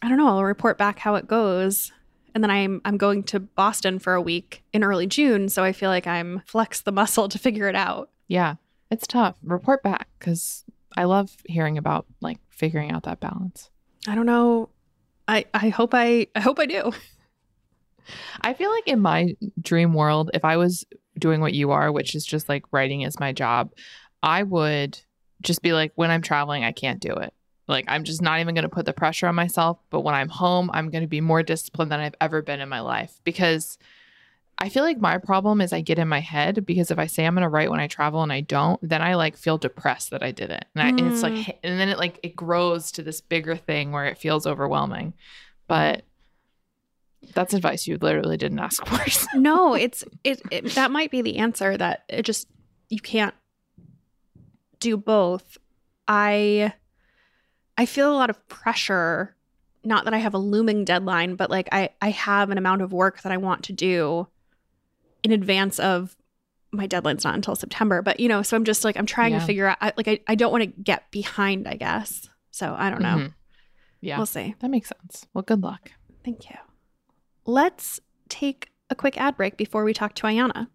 I 0.03 0.09
don't 0.09 0.19
know. 0.19 0.29
I'll 0.29 0.45
report 0.45 0.79
back 0.79 0.99
how 0.99 1.15
it 1.15 1.27
goes, 1.27 1.93
and 2.35 2.45
then 2.45 2.51
I'm 2.51 2.81
I'm 2.85 2.97
going 2.97 3.23
to 3.25 3.41
Boston 3.41 3.99
for 3.99 4.15
a 4.15 4.21
week 4.21 4.63
in 4.73 4.85
early 4.85 5.07
June. 5.07 5.49
So 5.49 5.65
I 5.65 5.73
feel 5.73 5.91
like 5.91 6.07
I'm 6.07 6.43
flex 6.47 6.81
the 6.81 6.93
muscle 6.93 7.29
to 7.31 7.39
figure 7.39 7.69
it 7.69 7.77
out. 7.77 8.11
Yeah. 8.29 8.57
It's 8.91 9.07
tough. 9.07 9.37
Report 9.43 9.83
back 9.83 10.09
because 10.19 10.65
I 10.97 11.05
love 11.05 11.37
hearing 11.47 11.77
about 11.77 12.07
like 12.21 12.39
figuring 12.51 12.93
out 12.93 13.03
that 13.05 13.21
balance. 13.21 13.71
I 14.07 14.15
don't 14.15 14.27
know. 14.27 14.69
I 15.27 15.47
I 15.53 15.71
hope 15.71 15.91
I 15.93 16.29
I 16.35 16.41
hope 16.41 16.59
I 16.59 16.67
do. 16.67 16.93
I 18.41 18.55
feel 18.55 18.71
like 18.71 18.87
in 18.87 19.01
my 19.01 19.35
dream 19.61 19.93
world, 19.93 20.31
if 20.33 20.45
I 20.45 20.57
was 20.57 20.87
doing 21.19 21.41
what 21.41 21.55
you 21.55 21.73
are, 21.73 21.91
which 21.91 22.15
is 22.15 22.25
just 22.25 22.49
like 22.49 22.65
writing 22.71 23.03
is 23.03 23.19
my 23.19 23.33
job, 23.33 23.73
I 24.23 24.43
would 24.43 24.99
just 25.43 25.63
be 25.63 25.73
like, 25.73 25.93
when 25.97 26.11
I'm 26.11 26.23
traveling, 26.23 26.65
I 26.65 26.73
can't 26.73 27.01
do 27.01 27.13
it. 27.13 27.33
Like, 27.69 27.85
I'm 27.89 28.05
just 28.05 28.23
not 28.23 28.41
even 28.41 28.55
going 28.55 28.63
to 28.63 28.69
put 28.69 28.87
the 28.87 28.93
pressure 28.93 29.27
on 29.27 29.35
myself. 29.35 29.79
But 29.91 30.01
when 30.03 30.15
I'm 30.15 30.29
home, 30.29 30.71
I'm 30.73 30.91
going 30.91 31.03
to 31.03 31.09
be 31.09 31.21
more 31.21 31.43
disciplined 31.43 31.91
than 31.91 32.01
I've 32.01 32.15
ever 32.21 32.41
been 32.43 32.61
in 32.61 32.69
my 32.69 32.81
life 32.81 33.19
because 33.25 33.77
I 34.59 34.69
feel 34.69 34.85
like 34.85 34.99
my 35.01 35.19
problem 35.19 35.61
is 35.61 35.73
I 35.73 35.81
get 35.83 35.99
in 35.99 36.09
my 36.09 36.21
head 36.21 36.65
because 36.65 36.91
if 36.91 36.99
I 36.99 37.07
say 37.07 37.27
I'm 37.27 37.35
going 37.35 37.43
to 37.43 37.49
write 37.49 37.71
when 37.71 37.81
I 37.81 37.89
travel 37.89 38.23
and 38.23 38.33
I 38.33 38.41
don't, 38.41 38.79
then 38.89 39.03
I 39.03 39.15
like 39.15 39.37
feel 39.37 39.59
depressed 39.59 40.11
that 40.11 40.23
I 40.23 40.31
did 40.31 40.51
it. 40.51 40.65
And, 40.75 40.83
I, 40.83 40.89
and 40.97 41.01
it's 41.09 41.23
like, 41.23 41.35
Mm. 41.35 41.57
and 41.65 41.81
then 41.81 41.89
it 41.89 41.99
like, 41.99 42.21
it 42.23 42.35
grows 42.37 42.91
to 42.93 43.03
this 43.03 43.21
bigger 43.21 43.57
thing 43.57 43.93
where 43.93 44.07
it 44.07 44.17
feels 44.17 44.47
overwhelming. 44.47 45.13
But 45.69 46.05
that's 47.35 47.53
advice 47.53 47.87
you 47.89 47.99
literally 48.01 48.37
didn't 48.37 48.61
ask 48.61 48.87
for. 49.35 49.37
no, 49.39 49.75
it's 49.75 50.05
it, 50.23 50.41
it 50.53 50.67
that 50.77 50.91
might 50.93 51.11
be 51.11 51.21
the 51.23 51.39
answer 51.39 51.77
that 51.77 52.05
it 52.09 52.23
just 52.23 52.47
you 52.89 53.01
can't 53.01 53.35
do 54.81 54.97
both. 54.97 55.59
I 56.07 56.73
I 57.79 57.87
feel 57.87 58.11
a 58.13 58.15
lot 58.17 58.31
of 58.31 58.49
pressure 58.49 59.35
not 59.85 60.05
that 60.05 60.15
I 60.15 60.19
have 60.19 60.35
a 60.35 60.39
looming 60.39 60.85
deadline, 60.85 61.37
but 61.37 61.49
like 61.51 61.69
I 61.71 61.91
I 62.03 62.11
have 62.11 62.51
an 62.51 62.59
amount 62.59 62.83
of 62.83 62.93
work 62.93 63.23
that 63.23 63.31
I 63.33 63.37
want 63.37 63.63
to 63.65 63.73
do 63.73 64.27
in 65.23 65.31
advance 65.33 65.79
of 65.79 66.17
my 66.73 66.87
deadline's 66.87 67.25
not 67.25 67.35
until 67.37 67.55
September, 67.55 68.03
but 68.03 68.19
you 68.19 68.29
know, 68.29 68.43
so 68.43 68.57
I'm 68.57 68.65
just 68.65 68.83
like 68.85 68.97
I'm 68.97 69.07
trying 69.07 69.33
Yeah. 69.33 69.39
to 69.41 69.47
figure 69.47 69.67
out 69.69 69.79
I, 69.81 69.93
like 69.97 70.09
I, 70.09 70.19
I 70.27 70.35
don't 70.35 70.51
want 70.51 70.63
to 70.63 70.83
get 70.83 71.11
behind, 71.13 71.69
I 71.69 71.75
guess. 71.77 72.29
So 72.51 72.75
I 72.77 72.91
don't 72.91 73.03
know. 73.03 73.17
Mhm. 73.17 73.35
Yeah, 74.01 74.17
We'll 74.19 74.27
see. 74.27 74.55
that 74.59 74.71
makes 74.71 74.89
sense. 74.89 75.27
Well, 75.33 75.43
good 75.43 75.63
luck. 75.63 75.93
Thank 76.25 76.51
you. 76.51 76.57
Let's 77.45 78.01
take 78.29 78.71
a 78.91 78.95
quick 78.95 79.17
ad 79.19 79.37
break 79.37 79.57
before 79.57 79.85
we 79.85 79.93
talk 79.95 80.15
to 80.17 80.27
Ayana. 80.27 80.69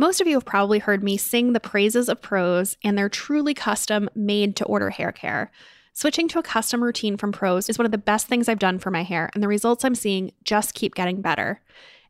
Most 0.00 0.20
of 0.20 0.28
you 0.28 0.34
have 0.34 0.44
probably 0.44 0.78
heard 0.78 1.02
me 1.02 1.16
sing 1.16 1.52
the 1.52 1.60
praises 1.60 2.08
of 2.08 2.22
Prose 2.22 2.76
and 2.84 2.96
their 2.96 3.08
truly 3.08 3.52
custom 3.52 4.08
made 4.14 4.54
to 4.56 4.64
order 4.64 4.90
hair 4.90 5.10
care. 5.10 5.50
Switching 5.92 6.28
to 6.28 6.38
a 6.38 6.42
custom 6.42 6.84
routine 6.84 7.16
from 7.16 7.32
Prose 7.32 7.68
is 7.68 7.78
one 7.78 7.84
of 7.84 7.90
the 7.90 7.98
best 7.98 8.28
things 8.28 8.48
I've 8.48 8.60
done 8.60 8.78
for 8.78 8.92
my 8.92 9.02
hair, 9.02 9.28
and 9.34 9.42
the 9.42 9.48
results 9.48 9.84
I'm 9.84 9.96
seeing 9.96 10.30
just 10.44 10.74
keep 10.74 10.94
getting 10.94 11.20
better. 11.20 11.60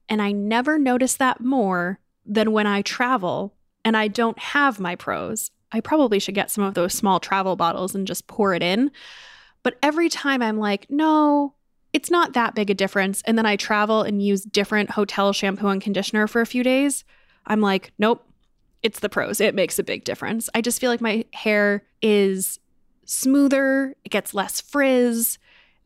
And 0.06 0.20
I 0.20 0.32
never 0.32 0.78
notice 0.78 1.14
that 1.14 1.40
more 1.40 1.98
than 2.26 2.52
when 2.52 2.66
I 2.66 2.82
travel 2.82 3.54
and 3.86 3.96
I 3.96 4.08
don't 4.08 4.38
have 4.38 4.78
my 4.78 4.94
Prose. 4.94 5.50
I 5.72 5.80
probably 5.80 6.18
should 6.18 6.34
get 6.34 6.50
some 6.50 6.64
of 6.64 6.74
those 6.74 6.92
small 6.92 7.20
travel 7.20 7.56
bottles 7.56 7.94
and 7.94 8.06
just 8.06 8.26
pour 8.26 8.52
it 8.52 8.62
in. 8.62 8.90
But 9.62 9.78
every 9.82 10.10
time 10.10 10.42
I'm 10.42 10.58
like, 10.58 10.86
no, 10.90 11.54
it's 11.94 12.10
not 12.10 12.34
that 12.34 12.54
big 12.54 12.68
a 12.68 12.74
difference. 12.74 13.22
And 13.22 13.38
then 13.38 13.46
I 13.46 13.56
travel 13.56 14.02
and 14.02 14.22
use 14.22 14.42
different 14.42 14.90
hotel 14.90 15.32
shampoo 15.32 15.68
and 15.68 15.80
conditioner 15.80 16.26
for 16.26 16.42
a 16.42 16.46
few 16.46 16.62
days. 16.62 17.04
I'm 17.48 17.60
like, 17.60 17.92
nope, 17.98 18.24
it's 18.82 19.00
the 19.00 19.08
Prose. 19.08 19.40
It 19.40 19.54
makes 19.54 19.78
a 19.78 19.84
big 19.84 20.04
difference. 20.04 20.48
I 20.54 20.60
just 20.60 20.80
feel 20.80 20.90
like 20.90 21.00
my 21.00 21.24
hair 21.32 21.82
is 22.00 22.60
smoother, 23.04 23.96
it 24.04 24.10
gets 24.10 24.34
less 24.34 24.60
frizz. 24.60 25.38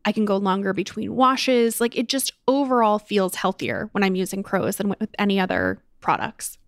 I 0.04 0.12
can 0.12 0.24
go 0.24 0.36
longer 0.36 0.72
between 0.72 1.14
washes. 1.14 1.80
Like 1.80 1.96
it 1.96 2.08
just 2.08 2.32
overall 2.48 2.98
feels 2.98 3.36
healthier 3.36 3.88
when 3.92 4.02
I'm 4.02 4.16
using 4.16 4.42
Prose 4.42 4.76
than 4.76 4.88
with 4.88 5.14
any 5.18 5.38
other 5.38 5.80
products. 6.00 6.58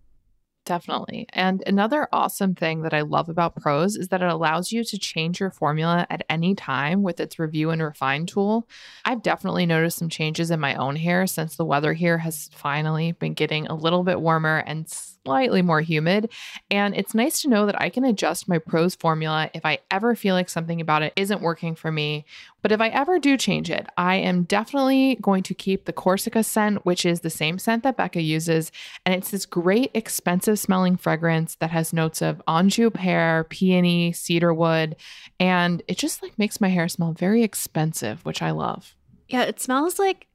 Definitely. 0.65 1.27
And 1.31 1.61
another 1.67 2.07
awesome 2.11 2.55
thing 2.55 2.81
that 2.81 2.93
I 2.93 3.01
love 3.01 3.29
about 3.29 3.55
Prose 3.55 3.95
is 3.95 4.07
that 4.07 4.23
it 4.23 4.27
allows 4.31 4.71
you 4.71 4.83
to 4.83 4.97
change 4.97 5.39
your 5.39 5.51
formula 5.51 6.07
at 6.09 6.25
any 6.27 6.55
time 6.55 7.03
with 7.03 7.19
its 7.19 7.37
review 7.37 7.69
and 7.69 7.83
refine 7.83 8.25
tool. 8.25 8.67
I've 9.05 9.21
definitely 9.21 9.67
noticed 9.67 9.99
some 9.99 10.09
changes 10.09 10.49
in 10.49 10.59
my 10.59 10.73
own 10.73 10.95
hair 10.95 11.27
since 11.27 11.55
the 11.55 11.65
weather 11.65 11.93
here 11.93 12.17
has 12.17 12.49
finally 12.51 13.11
been 13.11 13.35
getting 13.35 13.67
a 13.67 13.75
little 13.75 14.03
bit 14.03 14.19
warmer 14.19 14.63
and 14.65 14.87
slightly 15.25 15.61
more 15.61 15.81
humid. 15.81 16.29
And 16.69 16.95
it's 16.95 17.15
nice 17.15 17.41
to 17.41 17.49
know 17.49 17.65
that 17.65 17.81
I 17.81 17.89
can 17.89 18.05
adjust 18.05 18.47
my 18.47 18.59
Prose 18.59 18.95
formula 18.95 19.49
if 19.53 19.65
I 19.65 19.79
ever 19.89 20.15
feel 20.15 20.35
like 20.35 20.49
something 20.49 20.79
about 20.79 21.01
it 21.01 21.13
isn't 21.15 21.41
working 21.41 21.75
for 21.75 21.91
me. 21.91 22.25
But 22.61 22.71
if 22.71 22.79
I 22.79 22.89
ever 22.89 23.19
do 23.19 23.35
change 23.35 23.69
it, 23.69 23.87
I 23.97 24.15
am 24.15 24.43
definitely 24.43 25.17
going 25.21 25.43
to 25.43 25.53
keep 25.53 25.85
the 25.85 25.93
Corsica 25.93 26.43
scent, 26.43 26.85
which 26.85 27.05
is 27.05 27.21
the 27.21 27.29
same 27.29 27.59
scent 27.59 27.83
that 27.83 27.97
Becca 27.97 28.21
uses. 28.21 28.71
And 29.05 29.15
it's 29.15 29.31
this 29.31 29.45
great, 29.45 29.91
expensive 29.93 30.59
smelling 30.59 30.95
fragrance 30.95 31.55
that 31.55 31.71
has 31.71 31.91
notes 31.91 32.21
of 32.21 32.41
Anjou 32.47 32.89
pear, 32.91 33.45
peony, 33.49 34.13
cedarwood. 34.13 34.95
And 35.39 35.81
it 35.87 35.97
just 35.97 36.21
like 36.21 36.37
makes 36.37 36.61
my 36.61 36.69
hair 36.69 36.87
smell 36.87 37.13
very 37.13 37.43
expensive, 37.43 38.23
which 38.25 38.41
I 38.41 38.51
love. 38.51 38.95
Yeah, 39.27 39.43
it 39.43 39.59
smells 39.59 39.97
like 39.97 40.27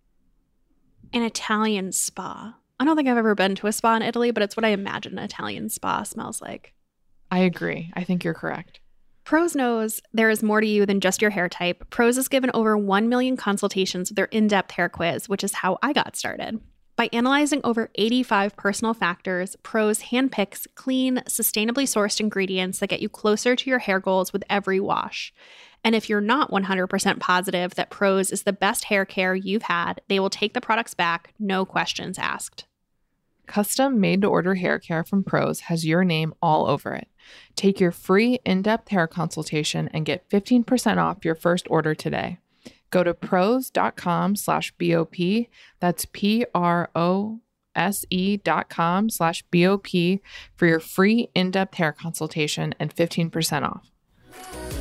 an 1.12 1.22
Italian 1.22 1.92
spa. 1.92 2.56
I 2.80 2.84
don't 2.84 2.96
think 2.96 3.08
I've 3.08 3.18
ever 3.18 3.34
been 3.34 3.54
to 3.56 3.66
a 3.66 3.72
spa 3.72 3.94
in 3.96 4.02
Italy, 4.02 4.30
but 4.30 4.42
it's 4.42 4.56
what 4.56 4.64
I 4.64 4.70
imagine 4.70 5.18
an 5.18 5.24
Italian 5.24 5.68
spa 5.68 6.02
smells 6.02 6.40
like. 6.40 6.72
I 7.30 7.40
agree. 7.40 7.92
I 7.94 8.04
think 8.04 8.24
you're 8.24 8.32
correct. 8.32 8.80
Prose 9.24 9.54
knows 9.54 10.00
there 10.14 10.30
is 10.30 10.42
more 10.42 10.62
to 10.62 10.66
you 10.66 10.86
than 10.86 10.98
just 10.98 11.20
your 11.20 11.30
hair 11.30 11.46
type. 11.46 11.90
Prose 11.90 12.16
has 12.16 12.26
given 12.26 12.50
over 12.54 12.78
1 12.78 13.08
million 13.08 13.36
consultations 13.36 14.08
with 14.08 14.16
their 14.16 14.24
in 14.26 14.48
depth 14.48 14.72
hair 14.72 14.88
quiz, 14.88 15.28
which 15.28 15.44
is 15.44 15.52
how 15.56 15.78
I 15.82 15.92
got 15.92 16.16
started. 16.16 16.58
By 16.96 17.10
analyzing 17.12 17.60
over 17.64 17.90
85 17.96 18.56
personal 18.56 18.94
factors, 18.94 19.56
Prose 19.62 20.04
handpicks 20.04 20.66
clean, 20.74 21.18
sustainably 21.28 21.84
sourced 21.84 22.18
ingredients 22.18 22.78
that 22.78 22.88
get 22.88 23.02
you 23.02 23.10
closer 23.10 23.54
to 23.54 23.70
your 23.70 23.78
hair 23.80 24.00
goals 24.00 24.32
with 24.32 24.42
every 24.48 24.80
wash. 24.80 25.34
And 25.84 25.94
if 25.94 26.08
you're 26.08 26.20
not 26.22 26.50
100% 26.50 27.20
positive 27.20 27.74
that 27.74 27.90
Prose 27.90 28.30
is 28.30 28.44
the 28.44 28.52
best 28.54 28.84
hair 28.84 29.04
care 29.04 29.34
you've 29.34 29.62
had, 29.62 30.00
they 30.08 30.18
will 30.18 30.30
take 30.30 30.54
the 30.54 30.60
products 30.62 30.94
back, 30.94 31.34
no 31.38 31.66
questions 31.66 32.18
asked. 32.18 32.64
Custom 33.50 33.98
made 33.98 34.20
to 34.22 34.28
order 34.28 34.54
hair 34.54 34.78
care 34.78 35.02
from 35.02 35.24
Prose 35.24 35.62
has 35.62 35.84
your 35.84 36.04
name 36.04 36.32
all 36.40 36.68
over 36.68 36.94
it. 36.94 37.08
Take 37.56 37.80
your 37.80 37.90
free 37.90 38.38
in 38.44 38.62
depth 38.62 38.90
hair 38.90 39.08
consultation 39.08 39.90
and 39.92 40.06
get 40.06 40.30
15% 40.30 40.98
off 40.98 41.24
your 41.24 41.34
first 41.34 41.66
order 41.68 41.92
today. 41.92 42.38
Go 42.90 43.02
to 43.02 43.12
prose.com 43.12 44.36
slash 44.36 44.72
BOP. 44.78 45.16
That's 45.80 46.06
P 46.12 46.46
R 46.54 46.90
O 46.94 47.40
S 47.74 48.04
E 48.08 48.36
dot 48.36 48.68
com 48.68 49.10
slash 49.10 49.42
BOP 49.50 49.88
for 50.54 50.66
your 50.66 50.78
free 50.78 51.28
in 51.34 51.50
depth 51.50 51.74
hair 51.74 51.90
consultation 51.90 52.72
and 52.78 52.94
15% 52.94 53.64
off. 53.64 54.79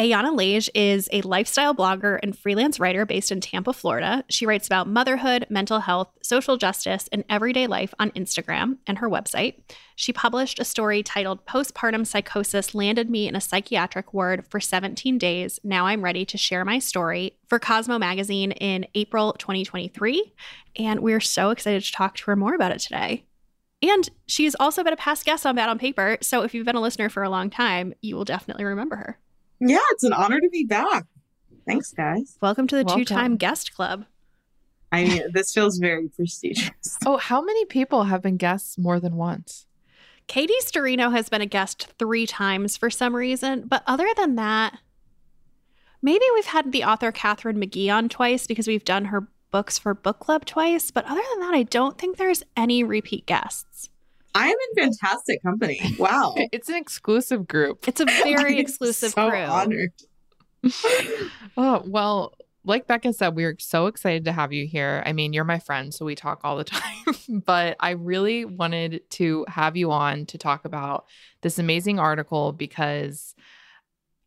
Ayana 0.00 0.34
Lage 0.34 0.70
is 0.74 1.10
a 1.12 1.20
lifestyle 1.20 1.74
blogger 1.74 2.18
and 2.22 2.34
freelance 2.36 2.80
writer 2.80 3.04
based 3.04 3.30
in 3.30 3.38
Tampa, 3.38 3.74
Florida. 3.74 4.24
She 4.30 4.46
writes 4.46 4.66
about 4.66 4.88
motherhood, 4.88 5.44
mental 5.50 5.80
health, 5.80 6.08
social 6.22 6.56
justice, 6.56 7.06
and 7.12 7.22
everyday 7.28 7.66
life 7.66 7.92
on 7.98 8.10
Instagram 8.12 8.78
and 8.86 8.96
her 8.96 9.10
website. 9.10 9.60
She 9.96 10.10
published 10.14 10.58
a 10.58 10.64
story 10.64 11.02
titled 11.02 11.44
Postpartum 11.44 12.06
Psychosis 12.06 12.74
Landed 12.74 13.10
Me 13.10 13.28
in 13.28 13.36
a 13.36 13.42
Psychiatric 13.42 14.14
Ward 14.14 14.46
for 14.48 14.58
17 14.58 15.18
Days. 15.18 15.60
Now 15.62 15.84
I'm 15.84 16.02
ready 16.02 16.24
to 16.24 16.38
share 16.38 16.64
my 16.64 16.78
story 16.78 17.36
for 17.46 17.58
Cosmo 17.58 17.98
Magazine 17.98 18.52
in 18.52 18.86
April 18.94 19.34
2023. 19.34 20.32
And 20.76 21.00
we're 21.00 21.20
so 21.20 21.50
excited 21.50 21.82
to 21.82 21.92
talk 21.92 22.14
to 22.14 22.24
her 22.24 22.36
more 22.36 22.54
about 22.54 22.72
it 22.72 22.78
today. 22.78 23.26
And 23.82 24.08
she's 24.26 24.54
also 24.54 24.82
been 24.82 24.94
a 24.94 24.96
past 24.96 25.26
guest 25.26 25.44
on 25.44 25.56
Bad 25.56 25.68
on 25.68 25.78
Paper. 25.78 26.16
So 26.22 26.40
if 26.40 26.54
you've 26.54 26.64
been 26.64 26.76
a 26.76 26.80
listener 26.80 27.10
for 27.10 27.22
a 27.22 27.28
long 27.28 27.50
time, 27.50 27.92
you 28.00 28.16
will 28.16 28.24
definitely 28.24 28.64
remember 28.64 28.96
her. 28.96 29.18
Yeah, 29.60 29.78
it's 29.90 30.04
an 30.04 30.14
honor 30.14 30.40
to 30.40 30.48
be 30.48 30.64
back. 30.64 31.04
Thanks, 31.66 31.92
guys. 31.92 32.38
Welcome 32.40 32.66
to 32.68 32.76
the 32.76 32.84
two 32.84 33.04
time 33.04 33.36
guest 33.36 33.74
club. 33.74 34.06
I 34.90 35.04
mean, 35.04 35.22
this 35.32 35.52
feels 35.52 35.78
very 35.78 36.08
prestigious. 36.08 36.98
Oh, 37.06 37.18
how 37.18 37.42
many 37.42 37.64
people 37.66 38.04
have 38.04 38.22
been 38.22 38.38
guests 38.38 38.78
more 38.78 38.98
than 38.98 39.16
once? 39.16 39.66
Katie 40.26 40.54
Sturino 40.62 41.12
has 41.12 41.28
been 41.28 41.42
a 41.42 41.46
guest 41.46 41.88
three 41.98 42.26
times 42.26 42.76
for 42.76 42.88
some 42.88 43.14
reason, 43.14 43.64
but 43.66 43.82
other 43.86 44.08
than 44.16 44.36
that, 44.36 44.78
maybe 46.02 46.24
we've 46.34 46.46
had 46.46 46.72
the 46.72 46.84
author 46.84 47.12
Catherine 47.12 47.60
McGee 47.60 47.92
on 47.92 48.08
twice 48.08 48.46
because 48.46 48.66
we've 48.66 48.84
done 48.84 49.06
her 49.06 49.28
books 49.50 49.78
for 49.78 49.92
book 49.92 50.20
club 50.20 50.44
twice. 50.46 50.90
But 50.90 51.04
other 51.04 51.22
than 51.32 51.40
that, 51.40 51.54
I 51.54 51.64
don't 51.64 51.98
think 51.98 52.16
there's 52.16 52.42
any 52.56 52.82
repeat 52.82 53.26
guests. 53.26 53.89
I 54.34 54.48
am 54.48 54.56
in 54.68 54.84
fantastic 54.84 55.42
company. 55.42 55.80
Wow. 55.98 56.34
it's 56.52 56.68
an 56.68 56.76
exclusive 56.76 57.46
group. 57.46 57.86
It's 57.88 58.00
a 58.00 58.04
very 58.24 58.58
exclusive 58.58 59.12
so 59.12 59.30
group. 59.30 59.48
honored. 59.48 59.92
oh, 61.56 61.82
well, 61.86 62.34
like 62.64 62.86
Becca 62.86 63.12
said, 63.12 63.34
we're 63.34 63.56
so 63.58 63.86
excited 63.86 64.26
to 64.26 64.32
have 64.32 64.52
you 64.52 64.66
here. 64.66 65.02
I 65.06 65.12
mean, 65.12 65.32
you're 65.32 65.44
my 65.44 65.58
friend, 65.58 65.94
so 65.94 66.04
we 66.04 66.14
talk 66.14 66.40
all 66.44 66.58
the 66.58 66.64
time, 66.64 67.42
but 67.46 67.76
I 67.80 67.90
really 67.90 68.44
wanted 68.44 69.02
to 69.12 69.46
have 69.48 69.76
you 69.76 69.90
on 69.90 70.26
to 70.26 70.38
talk 70.38 70.64
about 70.64 71.06
this 71.40 71.58
amazing 71.58 71.98
article 71.98 72.52
because 72.52 73.34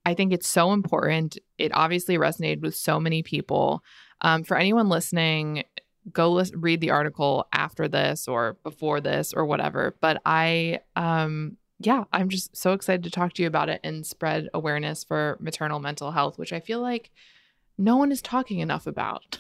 I 0.06 0.16
think 0.16 0.34
it's 0.34 0.48
so 0.48 0.74
important. 0.74 1.38
It 1.58 1.74
obviously 1.74 2.18
resonated 2.18 2.62
with 2.62 2.76
so 2.76 3.00
many 3.00 3.24
people. 3.24 3.84
Um, 4.22 4.44
for 4.44 4.58
anyone 4.58 4.90
listening, 4.90 5.66
go 6.12 6.44
read 6.56 6.82
the 6.82 6.92
article 6.92 7.48
after 7.54 7.88
this 7.88 8.28
or 8.28 8.58
before 8.64 9.00
this 9.00 9.34
or 9.34 9.46
whatever. 9.46 9.96
But 10.02 10.22
I, 10.26 10.80
um, 10.96 11.58
yeah, 11.80 12.04
I'm 12.12 12.30
just 12.30 12.56
so 12.56 12.74
excited 12.74 13.04
to 13.04 13.12
talk 13.12 13.34
to 13.34 13.42
you 13.42 13.48
about 13.48 13.70
it 13.70 13.82
and 13.84 14.06
spread 14.06 14.50
awareness 14.54 15.04
for 15.04 15.38
maternal 15.40 15.80
mental 15.80 16.12
health, 16.12 16.38
which 16.38 16.54
I 16.54 16.60
feel 16.60 16.82
like 16.82 17.12
no 17.78 17.98
one 17.98 18.12
is 18.12 18.22
talking 18.22 18.60
enough 18.60 18.88
about. 18.88 19.40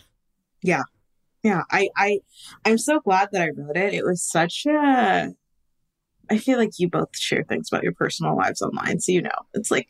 Yeah. 0.62 0.84
Yeah. 1.44 1.64
I, 1.70 1.90
I, 1.98 2.20
I'm 2.66 2.78
so 2.78 3.00
glad 3.00 3.30
that 3.32 3.42
I 3.42 3.50
wrote 3.56 3.78
it. 3.78 3.94
It 3.94 4.04
was 4.06 4.24
such 4.24 4.66
a, 4.66 5.30
I 6.34 6.38
feel 6.38 6.58
like 6.58 6.80
you 6.80 6.90
both 6.90 7.18
share 7.18 7.44
things 7.44 7.70
about 7.72 7.84
your 7.84 7.94
personal 7.94 8.36
lives 8.36 8.62
online. 8.62 9.00
So, 9.00 9.12
you 9.12 9.22
know, 9.22 9.30
it's 9.54 9.72
like, 9.72 9.88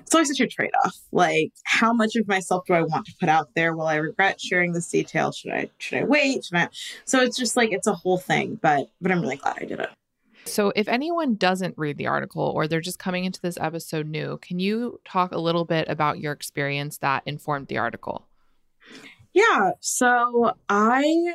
it's 0.00 0.14
always 0.14 0.28
such 0.28 0.40
a 0.40 0.46
trade 0.46 0.72
off. 0.84 0.96
Like, 1.12 1.52
how 1.64 1.92
much 1.92 2.16
of 2.16 2.26
myself 2.26 2.64
do 2.66 2.74
I 2.74 2.82
want 2.82 3.06
to 3.06 3.14
put 3.20 3.28
out 3.28 3.50
there? 3.54 3.76
Will 3.76 3.86
I 3.86 3.96
regret 3.96 4.40
sharing 4.40 4.72
this 4.72 4.88
detail? 4.88 5.32
Should 5.32 5.52
I, 5.52 5.70
should 5.78 5.98
I 5.98 6.04
wait? 6.04 6.44
Should 6.44 6.56
I? 6.56 6.68
So 7.04 7.20
it's 7.20 7.36
just 7.36 7.56
like, 7.56 7.72
it's 7.72 7.86
a 7.86 7.94
whole 7.94 8.18
thing, 8.18 8.58
but, 8.62 8.88
but 9.00 9.12
I'm 9.12 9.20
really 9.20 9.36
glad 9.36 9.58
I 9.60 9.64
did 9.64 9.80
it. 9.80 9.90
So, 10.44 10.72
if 10.74 10.88
anyone 10.88 11.36
doesn't 11.36 11.78
read 11.78 11.98
the 11.98 12.08
article 12.08 12.42
or 12.42 12.66
they're 12.66 12.80
just 12.80 12.98
coming 12.98 13.24
into 13.24 13.40
this 13.40 13.56
episode 13.60 14.08
new, 14.08 14.38
can 14.38 14.58
you 14.58 15.00
talk 15.04 15.30
a 15.30 15.38
little 15.38 15.64
bit 15.64 15.88
about 15.88 16.18
your 16.18 16.32
experience 16.32 16.98
that 16.98 17.22
informed 17.26 17.68
the 17.68 17.78
article? 17.78 18.26
Yeah. 19.32 19.70
So, 19.78 20.52
I 20.68 21.34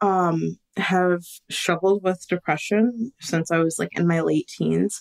um 0.00 0.58
have 0.76 1.22
struggled 1.50 2.02
with 2.02 2.26
depression 2.28 3.12
since 3.20 3.50
I 3.50 3.58
was 3.58 3.78
like 3.78 3.98
in 3.98 4.06
my 4.06 4.20
late 4.20 4.46
teens. 4.46 5.00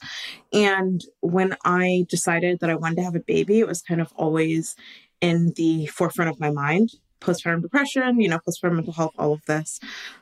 And 0.53 1.03
when 1.19 1.57
I 1.65 2.05
decided 2.09 2.59
that 2.61 2.69
I 2.69 2.75
wanted 2.75 2.97
to 2.97 3.03
have 3.03 3.15
a 3.15 3.19
baby, 3.19 3.59
it 3.59 3.67
was 3.67 3.81
kind 3.81 3.99
of 3.99 4.13
always 4.15 4.75
in 5.19 5.53
the 5.57 5.87
forefront 5.87 6.29
of 6.29 6.39
my 6.39 6.51
mind 6.51 6.91
postpartum 7.25 7.61
depression, 7.61 8.21
you 8.21 8.29
know, 8.29 8.39
postpartum 8.47 8.75
mental 8.75 8.93
health, 8.93 9.13
all 9.17 9.33
of 9.33 9.45
this. 9.45 9.79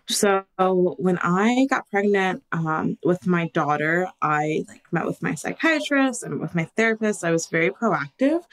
So 0.07 0.43
when 0.57 1.17
I 1.21 1.67
got 1.69 1.89
pregnant 1.89 2.43
um, 2.51 2.97
with 3.03 3.27
my 3.27 3.49
daughter, 3.49 4.07
I 4.21 4.65
like 4.67 4.83
met 4.91 5.05
with 5.05 5.21
my 5.21 5.35
psychiatrist 5.35 6.23
and 6.23 6.39
with 6.39 6.55
my 6.55 6.65
therapist. 6.77 7.23
I 7.23 7.31
was 7.31 7.47
very 7.47 7.69
proactive 7.69 8.43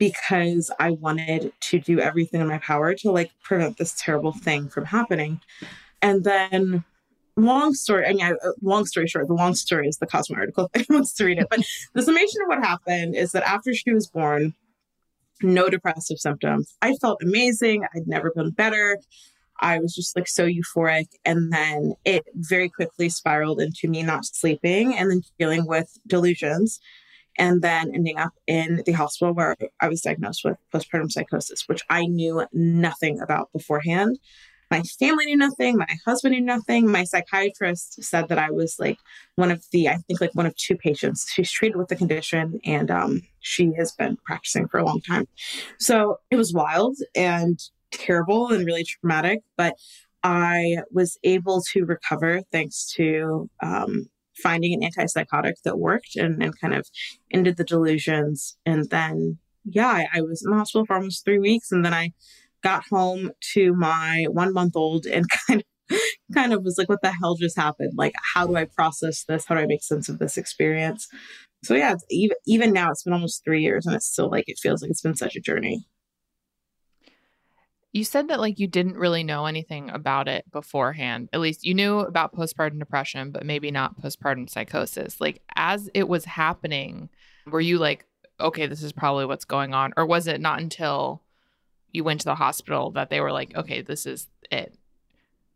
because 0.00 0.70
I 0.80 0.92
wanted 0.92 1.52
to 1.60 1.78
do 1.78 2.00
everything 2.00 2.40
in 2.40 2.48
my 2.48 2.58
power 2.58 2.94
to 2.94 3.12
like 3.12 3.30
prevent 3.42 3.76
this 3.76 3.94
terrible 3.96 4.32
thing 4.32 4.70
from 4.70 4.86
happening. 4.86 5.42
And 6.00 6.24
then 6.24 6.84
long 7.36 7.74
story, 7.74 8.06
I 8.06 8.14
mean, 8.14 8.24
I, 8.24 8.32
long 8.62 8.86
story 8.86 9.06
short, 9.06 9.28
the 9.28 9.34
long 9.34 9.54
story 9.54 9.88
is 9.88 9.98
the 9.98 10.06
Cosmo 10.06 10.36
article 10.38 10.70
if 10.74 10.80
anyone 10.80 11.00
wants 11.00 11.12
to 11.14 11.26
read 11.26 11.38
it. 11.38 11.48
But 11.50 11.60
the 11.94 12.02
summation 12.02 12.40
of 12.42 12.48
what 12.48 12.64
happened 12.64 13.14
is 13.14 13.32
that 13.32 13.42
after 13.42 13.74
she 13.74 13.92
was 13.92 14.06
born, 14.06 14.54
no 15.42 15.68
depressive 15.68 16.18
symptoms. 16.18 16.74
I 16.80 16.94
felt 16.96 17.22
amazing. 17.22 17.84
I'd 17.94 18.08
never 18.08 18.32
been 18.34 18.50
better. 18.50 18.98
I 19.60 19.80
was 19.80 19.94
just 19.94 20.16
like 20.16 20.28
so 20.28 20.48
euphoric. 20.48 21.08
And 21.26 21.52
then 21.52 21.92
it 22.06 22.24
very 22.34 22.70
quickly 22.70 23.10
spiraled 23.10 23.60
into 23.60 23.86
me 23.86 24.02
not 24.02 24.24
sleeping 24.24 24.96
and 24.96 25.10
then 25.10 25.22
dealing 25.38 25.66
with 25.66 25.98
delusions. 26.06 26.80
And 27.38 27.62
then 27.62 27.92
ending 27.94 28.18
up 28.18 28.32
in 28.46 28.82
the 28.84 28.92
hospital 28.92 29.34
where 29.34 29.56
I 29.80 29.88
was 29.88 30.02
diagnosed 30.02 30.44
with 30.44 30.56
postpartum 30.74 31.10
psychosis, 31.10 31.64
which 31.66 31.82
I 31.88 32.06
knew 32.06 32.46
nothing 32.52 33.20
about 33.20 33.52
beforehand. 33.52 34.18
My 34.70 34.82
family 34.82 35.26
knew 35.26 35.36
nothing. 35.36 35.78
My 35.78 35.98
husband 36.06 36.32
knew 36.32 36.40
nothing. 36.40 36.88
My 36.88 37.02
psychiatrist 37.02 38.04
said 38.04 38.28
that 38.28 38.38
I 38.38 38.50
was 38.50 38.76
like 38.78 38.98
one 39.34 39.50
of 39.50 39.64
the, 39.72 39.88
I 39.88 39.96
think 39.96 40.20
like 40.20 40.34
one 40.34 40.46
of 40.46 40.54
two 40.54 40.76
patients. 40.76 41.28
She's 41.32 41.50
treated 41.50 41.76
with 41.76 41.88
the 41.88 41.96
condition 41.96 42.60
and 42.64 42.88
um, 42.90 43.22
she 43.40 43.72
has 43.76 43.92
been 43.92 44.16
practicing 44.24 44.68
for 44.68 44.78
a 44.78 44.84
long 44.84 45.00
time. 45.00 45.26
So 45.78 46.18
it 46.30 46.36
was 46.36 46.52
wild 46.52 46.98
and 47.16 47.58
terrible 47.90 48.52
and 48.52 48.64
really 48.64 48.84
traumatic, 48.84 49.40
but 49.56 49.74
I 50.22 50.78
was 50.92 51.18
able 51.24 51.62
to 51.72 51.84
recover 51.84 52.42
thanks 52.52 52.92
to 52.96 53.48
um, 53.62 54.08
finding 54.42 54.74
an 54.74 54.88
antipsychotic 54.88 55.54
that 55.64 55.78
worked 55.78 56.16
and, 56.16 56.42
and 56.42 56.58
kind 56.60 56.74
of 56.74 56.86
ended 57.32 57.56
the 57.56 57.64
delusions. 57.64 58.56
And 58.66 58.88
then, 58.90 59.38
yeah, 59.64 59.88
I, 59.88 60.06
I 60.14 60.20
was 60.22 60.42
in 60.44 60.50
the 60.50 60.58
hospital 60.58 60.86
for 60.86 60.96
almost 60.96 61.24
three 61.24 61.38
weeks. 61.38 61.70
And 61.72 61.84
then 61.84 61.94
I 61.94 62.12
got 62.62 62.84
home 62.90 63.30
to 63.54 63.74
my 63.74 64.26
one 64.30 64.52
month 64.52 64.76
old 64.76 65.06
and 65.06 65.26
kind 65.46 65.60
of 65.60 65.66
kind 66.32 66.52
of 66.52 66.62
was 66.62 66.78
like 66.78 66.88
what 66.88 67.02
the 67.02 67.10
hell 67.10 67.34
just 67.34 67.56
happened 67.56 67.92
like 67.96 68.14
how 68.34 68.46
do 68.46 68.54
i 68.54 68.64
process 68.64 69.24
this 69.24 69.44
how 69.46 69.56
do 69.56 69.60
i 69.60 69.66
make 69.66 69.82
sense 69.82 70.08
of 70.08 70.20
this 70.20 70.36
experience 70.36 71.08
so 71.64 71.74
yeah 71.74 71.96
even 72.10 72.36
even 72.46 72.72
now 72.72 72.90
it's 72.90 73.02
been 73.02 73.12
almost 73.12 73.42
three 73.44 73.60
years 73.60 73.86
and 73.86 73.96
it's 73.96 74.06
still 74.06 74.30
like 74.30 74.44
it 74.46 74.58
feels 74.62 74.82
like 74.82 74.90
it's 74.90 75.02
been 75.02 75.16
such 75.16 75.34
a 75.34 75.40
journey 75.40 75.84
you 77.92 78.04
said 78.04 78.28
that 78.28 78.40
like 78.40 78.58
you 78.58 78.66
didn't 78.66 78.96
really 78.96 79.24
know 79.24 79.46
anything 79.46 79.90
about 79.90 80.28
it 80.28 80.50
beforehand. 80.52 81.28
At 81.32 81.40
least 81.40 81.64
you 81.64 81.74
knew 81.74 81.98
about 81.98 82.34
postpartum 82.34 82.78
depression, 82.78 83.32
but 83.32 83.44
maybe 83.44 83.70
not 83.70 84.00
postpartum 84.00 84.48
psychosis. 84.48 85.20
Like 85.20 85.42
as 85.56 85.90
it 85.92 86.08
was 86.08 86.24
happening, 86.24 87.08
were 87.46 87.60
you 87.60 87.78
like, 87.78 88.04
okay, 88.38 88.66
this 88.66 88.82
is 88.82 88.92
probably 88.92 89.26
what's 89.26 89.44
going 89.44 89.74
on? 89.74 89.92
Or 89.96 90.06
was 90.06 90.28
it 90.28 90.40
not 90.40 90.60
until 90.60 91.22
you 91.90 92.04
went 92.04 92.20
to 92.20 92.26
the 92.26 92.36
hospital 92.36 92.92
that 92.92 93.10
they 93.10 93.20
were 93.20 93.32
like, 93.32 93.56
okay, 93.56 93.82
this 93.82 94.06
is 94.06 94.28
it? 94.50 94.76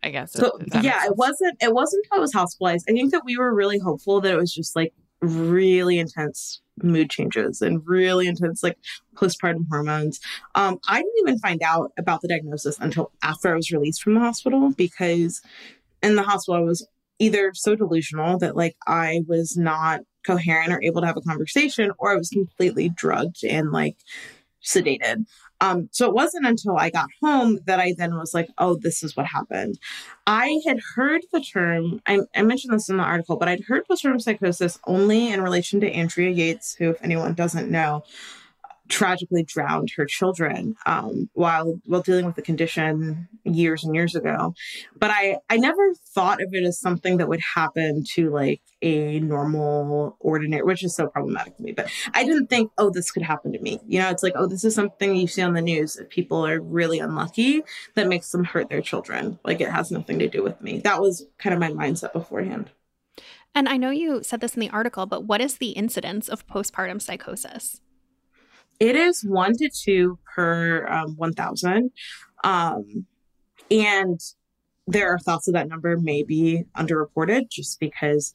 I 0.02 0.10
guess. 0.10 0.32
So 0.32 0.58
yeah, 0.82 1.06
it 1.06 1.16
wasn't 1.16 1.56
it 1.62 1.72
wasn't 1.72 2.04
until 2.04 2.18
I 2.18 2.20
was 2.20 2.32
hospitalized. 2.32 2.86
I 2.90 2.92
think 2.92 3.12
that 3.12 3.24
we 3.24 3.38
were 3.38 3.54
really 3.54 3.78
hopeful 3.78 4.20
that 4.20 4.32
it 4.32 4.36
was 4.36 4.52
just 4.52 4.76
like 4.76 4.92
really 5.22 5.98
intense 5.98 6.60
mood 6.82 7.10
changes 7.10 7.62
and 7.62 7.86
really 7.86 8.26
intense 8.26 8.62
like 8.62 8.78
postpartum 9.14 9.66
hormones. 9.70 10.20
Um, 10.54 10.78
I 10.88 10.98
didn't 10.98 11.14
even 11.20 11.38
find 11.38 11.62
out 11.62 11.92
about 11.98 12.20
the 12.20 12.28
diagnosis 12.28 12.78
until 12.80 13.12
after 13.22 13.52
I 13.52 13.56
was 13.56 13.70
released 13.70 14.02
from 14.02 14.14
the 14.14 14.20
hospital 14.20 14.72
because 14.76 15.40
in 16.02 16.16
the 16.16 16.22
hospital 16.22 16.60
I 16.60 16.64
was 16.64 16.86
either 17.18 17.52
so 17.54 17.76
delusional 17.76 18.38
that 18.38 18.56
like 18.56 18.76
I 18.86 19.20
was 19.26 19.56
not 19.56 20.00
coherent 20.26 20.72
or 20.72 20.82
able 20.82 21.00
to 21.00 21.06
have 21.06 21.16
a 21.16 21.22
conversation 21.22 21.92
or 21.98 22.12
I 22.12 22.16
was 22.16 22.30
completely 22.30 22.88
drugged 22.88 23.44
and 23.44 23.70
like 23.72 23.96
sedated. 24.64 25.26
Um, 25.60 25.88
so 25.92 26.06
it 26.08 26.14
wasn't 26.14 26.46
until 26.46 26.76
I 26.76 26.90
got 26.90 27.08
home 27.22 27.58
that 27.66 27.80
I 27.80 27.94
then 27.96 28.16
was 28.16 28.34
like, 28.34 28.48
oh, 28.58 28.76
this 28.76 29.02
is 29.02 29.16
what 29.16 29.26
happened. 29.26 29.78
I 30.26 30.60
had 30.66 30.78
heard 30.94 31.22
the 31.32 31.40
term, 31.40 32.00
I, 32.06 32.20
I 32.34 32.42
mentioned 32.42 32.74
this 32.74 32.88
in 32.88 32.96
the 32.96 33.02
article, 33.02 33.36
but 33.36 33.48
I'd 33.48 33.64
heard 33.64 33.86
postpartum 33.88 34.20
psychosis 34.20 34.78
only 34.86 35.32
in 35.32 35.40
relation 35.40 35.80
to 35.80 35.90
Andrea 35.90 36.30
Yates, 36.30 36.74
who, 36.74 36.90
if 36.90 37.02
anyone 37.02 37.34
doesn't 37.34 37.70
know, 37.70 38.04
tragically 38.88 39.42
drowned 39.42 39.90
her 39.96 40.04
children 40.04 40.76
um, 40.86 41.28
while 41.32 41.80
while 41.86 42.02
dealing 42.02 42.26
with 42.26 42.36
the 42.36 42.42
condition 42.42 43.28
years 43.44 43.84
and 43.84 43.94
years 43.94 44.14
ago. 44.14 44.54
But 44.96 45.10
I 45.10 45.38
I 45.48 45.56
never 45.56 45.94
thought 46.14 46.42
of 46.42 46.52
it 46.52 46.64
as 46.64 46.78
something 46.78 47.18
that 47.18 47.28
would 47.28 47.40
happen 47.40 48.04
to 48.14 48.30
like 48.30 48.60
a 48.82 49.18
normal 49.20 50.16
ordinary, 50.20 50.62
which 50.62 50.84
is 50.84 50.94
so 50.94 51.06
problematic 51.06 51.56
to 51.56 51.62
me. 51.62 51.72
But 51.72 51.90
I 52.12 52.24
didn't 52.24 52.48
think, 52.48 52.70
oh, 52.76 52.90
this 52.90 53.10
could 53.10 53.22
happen 53.22 53.52
to 53.52 53.58
me. 53.60 53.80
You 53.86 54.00
know, 54.00 54.10
it's 54.10 54.22
like, 54.22 54.34
oh, 54.36 54.46
this 54.46 54.64
is 54.64 54.74
something 54.74 55.16
you 55.16 55.26
see 55.26 55.42
on 55.42 55.54
the 55.54 55.62
news 55.62 55.94
that 55.94 56.10
people 56.10 56.46
are 56.46 56.60
really 56.60 56.98
unlucky 56.98 57.62
that 57.94 58.08
makes 58.08 58.30
them 58.30 58.44
hurt 58.44 58.68
their 58.68 58.82
children. 58.82 59.38
Like 59.44 59.60
it 59.60 59.70
has 59.70 59.90
nothing 59.90 60.18
to 60.18 60.28
do 60.28 60.42
with 60.42 60.60
me. 60.60 60.80
That 60.80 61.00
was 61.00 61.26
kind 61.38 61.54
of 61.54 61.60
my 61.60 61.70
mindset 61.70 62.12
beforehand. 62.12 62.70
And 63.54 63.68
I 63.68 63.76
know 63.76 63.90
you 63.90 64.22
said 64.22 64.40
this 64.40 64.54
in 64.54 64.60
the 64.60 64.70
article, 64.70 65.06
but 65.06 65.24
what 65.24 65.40
is 65.40 65.58
the 65.58 65.70
incidence 65.70 66.28
of 66.28 66.46
postpartum 66.46 67.00
psychosis? 67.00 67.80
It 68.80 68.96
is 68.96 69.24
one 69.24 69.56
to 69.58 69.68
two 69.68 70.18
per 70.34 70.86
um, 70.88 71.16
1,000. 71.16 71.90
Um, 72.42 73.06
and 73.70 74.20
there 74.86 75.12
are 75.12 75.18
thoughts 75.18 75.46
that 75.46 75.52
that 75.52 75.68
number 75.68 75.96
may 75.96 76.22
be 76.22 76.64
underreported 76.76 77.48
just 77.50 77.80
because, 77.80 78.32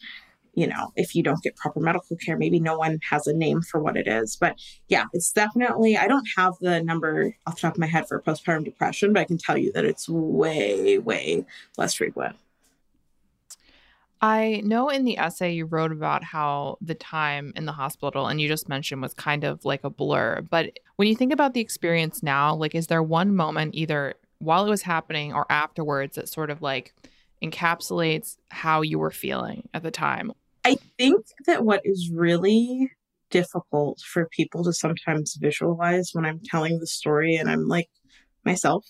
you 0.56 0.66
know, 0.66 0.92
if 0.96 1.14
you 1.14 1.22
don't 1.22 1.44
get 1.44 1.56
proper 1.56 1.80
medical 1.80 2.16
care, 2.18 2.38
maybe 2.38 2.60
no 2.60 2.78
one 2.78 3.00
has 3.10 3.28
a 3.28 3.34
name 3.34 3.62
for 3.62 3.80
what 3.80 3.98
it 3.98 4.08
is. 4.08 4.36
But 4.36 4.56
yeah, 4.88 5.06
it's 5.14 5.32
definitely, 5.32 5.98
I 5.98 6.08
don't 6.08 6.28
have 6.36 6.54
the 6.60 6.82
number 6.82 7.36
off 7.46 7.56
the 7.56 7.62
top 7.62 7.74
of 7.74 7.80
my 7.80 7.88
head 7.88 8.08
for 8.08 8.22
postpartum 8.22 8.66
depression, 8.66 9.14
but 9.14 9.20
I 9.20 9.26
can 9.26 9.38
tell 9.38 9.58
you 9.58 9.72
that 9.74 9.86
it's 9.86 10.10
way, 10.10 10.98
way 10.98 11.46
less 11.78 11.94
frequent. 11.94 12.36
I 14.22 14.62
know 14.66 14.90
in 14.90 15.06
the 15.06 15.18
essay 15.18 15.54
you 15.54 15.66
wrote 15.66 15.92
about 15.92 16.24
how 16.24 16.78
the 16.82 16.96
time 16.96 17.54
in 17.56 17.66
the 17.66 17.72
hospital, 17.72 18.28
and 18.28 18.42
you 18.42 18.48
just 18.48 18.68
mentioned, 18.68 19.02
was 19.02 19.14
kind 19.14 19.44
of 19.44 19.64
like 19.64 19.84
a 19.84 19.90
blur. 19.90 20.42
But 20.42 20.80
when 20.98 21.08
you 21.08 21.16
think 21.16 21.32
about 21.32 21.54
the 21.54 21.62
experience 21.62 22.22
now, 22.22 22.54
like, 22.54 22.76
is 22.76 22.88
there 22.88 23.02
one 23.02 23.36
moment 23.36 23.76
either 23.76 24.16
while 24.40 24.66
it 24.66 24.70
was 24.70 24.82
happening 24.82 25.34
or 25.34 25.46
afterwards 25.50 26.16
that 26.16 26.28
sort 26.28 26.50
of 26.50 26.62
like 26.62 26.94
encapsulates 27.42 28.38
how 28.50 28.82
you 28.82 29.00
were 29.00 29.12
feeling 29.12 29.70
at 29.74 29.84
the 29.84 29.92
time? 29.92 30.34
I 30.66 30.78
think 30.98 31.26
that 31.46 31.64
what 31.64 31.82
is 31.86 32.12
really 32.14 32.92
difficult 33.32 34.02
for 34.02 34.28
people 34.32 34.64
to 34.66 34.74
sometimes 34.74 35.38
visualize 35.40 36.10
when 36.14 36.26
I'm 36.26 36.42
telling 36.44 36.80
the 36.80 36.88
story 36.88 37.36
and 37.36 37.50
I'm 37.50 37.68
like 37.68 37.90
myself 38.44 38.86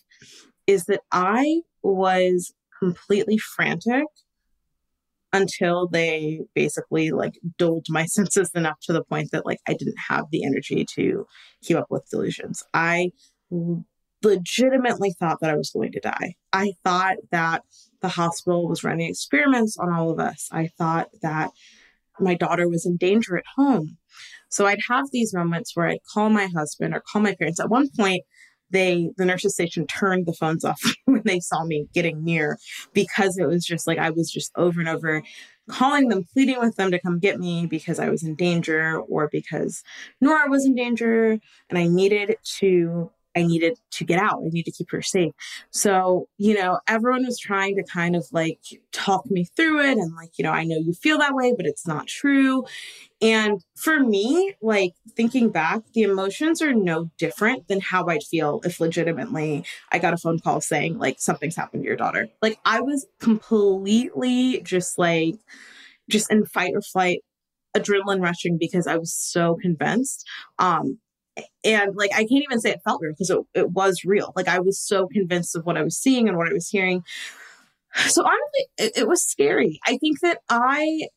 is 0.65 0.85
that 0.85 1.01
I 1.11 1.61
was 1.83 2.53
completely 2.79 3.37
frantic 3.37 4.05
until 5.31 5.87
they 5.87 6.41
basically 6.55 7.11
like 7.11 7.39
dulled 7.57 7.85
my 7.89 8.05
senses 8.07 8.51
enough 8.55 8.79
to 8.81 8.93
the 8.93 9.03
point 9.03 9.31
that 9.31 9.45
like 9.45 9.59
I 9.67 9.73
didn't 9.73 9.99
have 10.09 10.25
the 10.31 10.43
energy 10.43 10.85
to 10.95 11.25
keep 11.63 11.77
up 11.77 11.87
with 11.89 12.09
delusions. 12.09 12.63
I 12.73 13.11
legitimately 14.21 15.15
thought 15.19 15.39
that 15.41 15.49
I 15.49 15.55
was 15.55 15.71
going 15.71 15.91
to 15.93 15.99
die. 15.99 16.35
I 16.51 16.73
thought 16.83 17.17
that 17.31 17.63
the 18.01 18.09
hospital 18.09 18.67
was 18.67 18.83
running 18.83 19.09
experiments 19.09 19.77
on 19.77 19.93
all 19.93 20.09
of 20.09 20.19
us. 20.19 20.49
I 20.51 20.69
thought 20.77 21.09
that 21.21 21.51
my 22.19 22.35
daughter 22.35 22.67
was 22.67 22.85
in 22.85 22.97
danger 22.97 23.37
at 23.37 23.45
home. 23.55 23.97
So 24.49 24.65
I'd 24.65 24.79
have 24.89 25.05
these 25.11 25.33
moments 25.33 25.75
where 25.75 25.87
I'd 25.87 26.03
call 26.13 26.29
my 26.29 26.47
husband 26.47 26.93
or 26.93 27.01
call 27.01 27.21
my 27.21 27.35
parents. 27.35 27.59
At 27.59 27.69
one 27.69 27.89
point, 27.97 28.23
they 28.71 29.09
the 29.17 29.25
nurses 29.25 29.53
station 29.53 29.87
turned 29.87 30.25
the 30.25 30.33
phones 30.33 30.63
off 30.63 30.81
when 31.05 31.21
they 31.25 31.39
saw 31.39 31.63
me 31.63 31.87
getting 31.93 32.23
near 32.23 32.57
because 32.93 33.37
it 33.37 33.45
was 33.45 33.65
just 33.65 33.87
like 33.87 33.97
I 33.97 34.09
was 34.09 34.31
just 34.31 34.51
over 34.55 34.79
and 34.79 34.89
over 34.89 35.23
calling 35.69 36.09
them, 36.09 36.25
pleading 36.33 36.59
with 36.59 36.75
them 36.75 36.91
to 36.91 36.99
come 36.99 37.19
get 37.19 37.39
me 37.39 37.65
because 37.65 37.99
I 37.99 38.09
was 38.09 38.23
in 38.23 38.35
danger 38.35 38.99
or 38.99 39.29
because 39.31 39.83
Nora 40.19 40.49
was 40.49 40.65
in 40.65 40.75
danger 40.75 41.39
and 41.69 41.77
I 41.77 41.87
needed 41.87 42.35
to 42.57 43.11
I 43.35 43.43
needed 43.43 43.77
to 43.91 44.03
get 44.03 44.19
out. 44.19 44.41
I 44.43 44.49
needed 44.49 44.71
to 44.71 44.77
keep 44.77 44.91
her 44.91 45.01
safe. 45.01 45.33
So, 45.69 46.27
you 46.37 46.55
know, 46.55 46.79
everyone 46.87 47.25
was 47.25 47.39
trying 47.39 47.75
to 47.75 47.83
kind 47.83 48.15
of 48.15 48.25
like 48.31 48.59
talk 48.91 49.29
me 49.29 49.45
through 49.55 49.81
it 49.81 49.97
and 49.97 50.15
like, 50.15 50.37
you 50.37 50.43
know, 50.43 50.51
I 50.51 50.63
know 50.63 50.77
you 50.77 50.93
feel 50.93 51.17
that 51.19 51.35
way, 51.35 51.53
but 51.55 51.65
it's 51.65 51.87
not 51.87 52.07
true. 52.07 52.65
And 53.21 53.61
for 53.75 53.99
me, 53.99 54.55
like 54.61 54.93
thinking 55.15 55.49
back, 55.49 55.81
the 55.93 56.03
emotions 56.03 56.61
are 56.61 56.73
no 56.73 57.09
different 57.17 57.67
than 57.67 57.81
how 57.81 58.07
I'd 58.07 58.23
feel 58.23 58.61
if 58.63 58.79
legitimately 58.79 59.65
I 59.91 59.99
got 59.99 60.13
a 60.13 60.17
phone 60.17 60.39
call 60.39 60.61
saying 60.61 60.97
like 60.97 61.19
something's 61.19 61.55
happened 61.55 61.83
to 61.83 61.87
your 61.87 61.97
daughter. 61.97 62.29
Like 62.41 62.59
I 62.65 62.81
was 62.81 63.05
completely 63.19 64.61
just 64.61 64.97
like 64.97 65.35
just 66.09 66.31
in 66.31 66.45
fight 66.45 66.71
or 66.73 66.81
flight 66.81 67.21
adrenaline 67.77 68.21
rushing 68.21 68.57
because 68.57 68.87
I 68.87 68.97
was 68.97 69.13
so 69.13 69.55
convinced. 69.55 70.27
Um, 70.57 70.99
and 71.63 71.95
like 71.95 72.11
I 72.13 72.25
can't 72.25 72.43
even 72.43 72.59
say 72.59 72.71
it 72.71 72.81
felt 72.83 73.01
real 73.01 73.13
because 73.13 73.29
it, 73.29 73.39
it 73.53 73.71
was 73.71 74.03
real. 74.05 74.33
Like 74.35 74.47
I 74.47 74.59
was 74.59 74.79
so 74.79 75.07
convinced 75.07 75.55
of 75.55 75.65
what 75.65 75.77
I 75.77 75.83
was 75.83 75.97
seeing 75.97 76.27
and 76.27 76.37
what 76.37 76.49
I 76.49 76.53
was 76.53 76.69
hearing. 76.69 77.03
So 78.07 78.23
honestly, 78.23 78.67
it, 78.77 78.97
it 78.97 79.07
was 79.07 79.23
scary. 79.23 79.79
I 79.87 79.97
think 79.97 80.19
that 80.21 80.39
I 80.47 81.07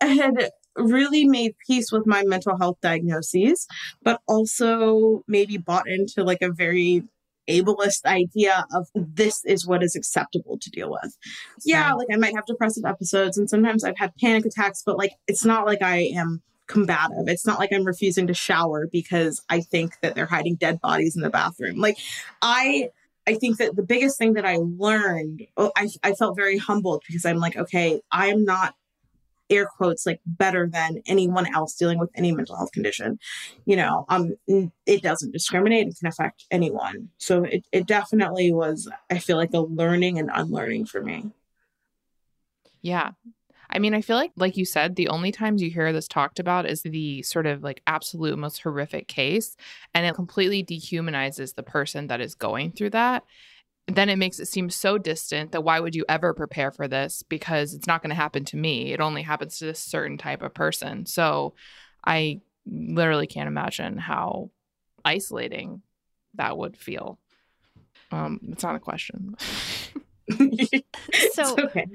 had 0.00 0.50
really 0.76 1.24
made 1.24 1.54
peace 1.66 1.92
with 1.92 2.06
my 2.06 2.22
mental 2.24 2.56
health 2.56 2.76
diagnoses, 2.82 3.66
but 4.02 4.20
also 4.26 5.22
maybe 5.26 5.56
bought 5.56 5.88
into 5.88 6.24
like 6.24 6.42
a 6.42 6.50
very 6.50 7.04
ableist 7.48 8.04
idea 8.04 8.64
of 8.72 8.86
this 8.94 9.44
is 9.44 9.66
what 9.66 9.82
is 9.82 9.96
acceptable 9.96 10.58
to 10.58 10.70
deal 10.70 10.90
with. 10.90 11.16
Yeah, 11.64 11.92
like 11.94 12.08
I 12.12 12.16
might 12.16 12.34
have 12.34 12.46
depressive 12.46 12.84
episodes 12.84 13.36
and 13.36 13.50
sometimes 13.50 13.84
I've 13.84 13.98
had 13.98 14.14
panic 14.20 14.46
attacks, 14.46 14.82
but 14.84 14.96
like 14.96 15.12
it's 15.26 15.44
not 15.44 15.66
like 15.66 15.82
I 15.82 16.10
am 16.14 16.42
combative. 16.66 17.28
It's 17.28 17.46
not 17.46 17.58
like 17.58 17.72
I'm 17.72 17.84
refusing 17.84 18.26
to 18.28 18.34
shower 18.34 18.88
because 18.90 19.42
I 19.48 19.60
think 19.60 19.94
that 20.00 20.14
they're 20.14 20.26
hiding 20.26 20.56
dead 20.56 20.80
bodies 20.80 21.16
in 21.16 21.22
the 21.22 21.30
bathroom. 21.30 21.78
Like 21.78 21.98
I 22.40 22.90
I 23.26 23.34
think 23.34 23.58
that 23.58 23.76
the 23.76 23.82
biggest 23.82 24.18
thing 24.18 24.32
that 24.34 24.44
I 24.44 24.58
learned, 24.60 25.42
oh, 25.56 25.70
I, 25.76 25.88
I 26.02 26.12
felt 26.12 26.34
very 26.36 26.58
humbled 26.58 27.04
because 27.06 27.24
I'm 27.24 27.36
like, 27.36 27.56
okay, 27.56 28.00
I'm 28.10 28.44
not 28.44 28.74
air 29.50 29.66
quotes 29.66 30.06
like 30.06 30.20
better 30.26 30.66
than 30.66 31.02
anyone 31.06 31.52
else 31.54 31.74
dealing 31.74 31.98
with 31.98 32.10
any 32.14 32.32
mental 32.32 32.56
health 32.56 32.72
condition 32.72 33.18
you 33.66 33.76
know 33.76 34.06
um 34.08 34.32
it 34.48 35.02
doesn't 35.02 35.32
discriminate 35.32 35.88
it 35.88 35.96
can 35.98 36.08
affect 36.08 36.46
anyone 36.50 37.08
so 37.18 37.44
it, 37.44 37.64
it 37.70 37.86
definitely 37.86 38.52
was 38.52 38.88
i 39.10 39.18
feel 39.18 39.36
like 39.36 39.52
a 39.52 39.60
learning 39.60 40.18
and 40.18 40.30
unlearning 40.32 40.86
for 40.86 41.02
me 41.02 41.30
yeah 42.80 43.10
I 43.72 43.78
mean, 43.78 43.94
I 43.94 44.02
feel 44.02 44.16
like, 44.16 44.32
like 44.36 44.56
you 44.56 44.64
said, 44.64 44.96
the 44.96 45.08
only 45.08 45.32
times 45.32 45.62
you 45.62 45.70
hear 45.70 45.92
this 45.92 46.06
talked 46.06 46.38
about 46.38 46.66
is 46.66 46.82
the 46.82 47.22
sort 47.22 47.46
of 47.46 47.62
like 47.62 47.82
absolute 47.86 48.38
most 48.38 48.62
horrific 48.62 49.08
case, 49.08 49.56
and 49.94 50.06
it 50.06 50.14
completely 50.14 50.62
dehumanizes 50.62 51.54
the 51.54 51.62
person 51.62 52.08
that 52.08 52.20
is 52.20 52.34
going 52.34 52.72
through 52.72 52.90
that. 52.90 53.24
Then 53.88 54.08
it 54.08 54.16
makes 54.16 54.38
it 54.38 54.46
seem 54.46 54.70
so 54.70 54.98
distant 54.98 55.52
that 55.52 55.64
why 55.64 55.80
would 55.80 55.94
you 55.94 56.04
ever 56.08 56.34
prepare 56.34 56.70
for 56.70 56.86
this? 56.86 57.24
Because 57.28 57.74
it's 57.74 57.86
not 57.86 58.02
going 58.02 58.10
to 58.10 58.16
happen 58.16 58.44
to 58.46 58.56
me. 58.56 58.92
It 58.92 59.00
only 59.00 59.22
happens 59.22 59.58
to 59.58 59.64
this 59.64 59.80
certain 59.80 60.18
type 60.18 60.42
of 60.42 60.54
person. 60.54 61.06
So 61.06 61.54
I 62.04 62.42
literally 62.64 63.26
can't 63.26 63.48
imagine 63.48 63.98
how 63.98 64.50
isolating 65.04 65.82
that 66.34 66.56
would 66.56 66.76
feel. 66.76 67.18
Um, 68.12 68.38
it's 68.50 68.62
not 68.62 68.76
a 68.76 68.80
question. 68.80 69.34
so 71.32 71.56
okay. 71.58 71.86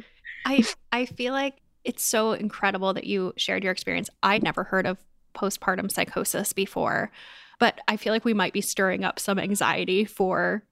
I 0.45 0.63
I 0.91 1.05
feel 1.05 1.33
like 1.33 1.55
it's 1.87 2.03
so 2.03 2.33
incredible 2.33 2.93
that 2.93 3.05
you 3.05 3.33
shared 3.37 3.63
your 3.63 3.71
experience. 3.71 4.09
I'd 4.21 4.43
never 4.43 4.65
heard 4.65 4.85
of 4.85 4.97
postpartum 5.33 5.89
psychosis 5.89 6.51
before, 6.51 7.11
but 7.59 7.79
I 7.87 7.95
feel 7.95 8.11
like 8.11 8.25
we 8.25 8.33
might 8.33 8.51
be 8.51 8.61
stirring 8.61 9.05
up 9.05 9.19
some 9.19 9.39
anxiety 9.39 10.03
for 10.03 10.63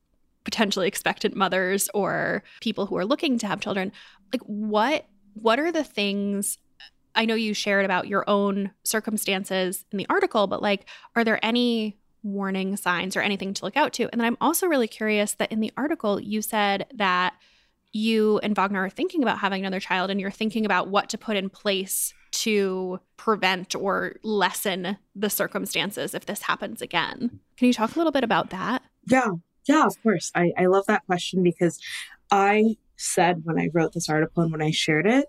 potentially 0.43 0.89
expectant 0.89 1.33
mothers 1.35 1.89
or 1.93 2.43
people 2.59 2.85
who 2.85 2.97
are 2.97 3.05
looking 3.05 3.39
to 3.39 3.47
have 3.47 3.61
children. 3.61 3.93
Like 4.33 4.41
what 4.41 5.07
what 5.33 5.59
are 5.59 5.71
the 5.71 5.83
things 5.83 6.57
I 7.15 7.25
know 7.25 7.35
you 7.35 7.53
shared 7.53 7.85
about 7.85 8.07
your 8.07 8.29
own 8.29 8.71
circumstances 8.83 9.85
in 9.91 9.97
the 9.97 10.07
article, 10.09 10.47
but 10.47 10.61
like 10.61 10.85
are 11.15 11.23
there 11.23 11.43
any 11.43 11.97
warning 12.23 12.75
signs 12.75 13.15
or 13.15 13.21
anything 13.21 13.53
to 13.53 13.63
look 13.63 13.77
out 13.77 13.93
to? 13.93 14.09
And 14.11 14.19
then 14.19 14.25
I'm 14.25 14.37
also 14.41 14.67
really 14.67 14.89
curious 14.89 15.33
that 15.35 15.51
in 15.51 15.61
the 15.61 15.71
article 15.77 16.19
you 16.19 16.41
said 16.41 16.87
that 16.93 17.35
you 17.95 18.39
and 18.39 18.55
Wagner 18.55 18.83
are 18.83 18.89
thinking 18.89 19.23
about 19.23 19.39
having 19.39 19.61
another 19.61 19.79
child 19.79 20.11
and 20.11 20.19
you're 20.19 20.29
thinking 20.29 20.65
about 20.65 20.89
what 20.89 21.09
to 21.09 21.17
put 21.17 21.37
in 21.37 21.49
place 21.49 22.13
to 22.31 22.99
prevent 23.15 23.73
or 23.73 24.17
lessen 24.21 24.97
the 25.15 25.29
circumstances 25.29 26.13
if 26.13 26.25
this 26.25 26.41
happens 26.41 26.81
again. 26.81 27.39
Can 27.55 27.67
you 27.67 27.73
talk 27.73 27.95
a 27.95 27.97
little 27.97 28.11
bit 28.11 28.25
about 28.25 28.49
that? 28.49 28.81
Yeah, 29.07 29.29
yeah, 29.65 29.85
of 29.85 29.95
course. 30.03 30.29
I, 30.35 30.51
I 30.57 30.65
love 30.65 30.85
that 30.87 31.05
question 31.05 31.41
because 31.41 31.79
I 32.29 32.75
said 32.97 33.41
when 33.45 33.57
I 33.57 33.69
wrote 33.73 33.93
this 33.93 34.09
article 34.09 34.43
and 34.43 34.51
when 34.51 34.61
I 34.61 34.71
shared 34.71 35.07
it 35.07 35.27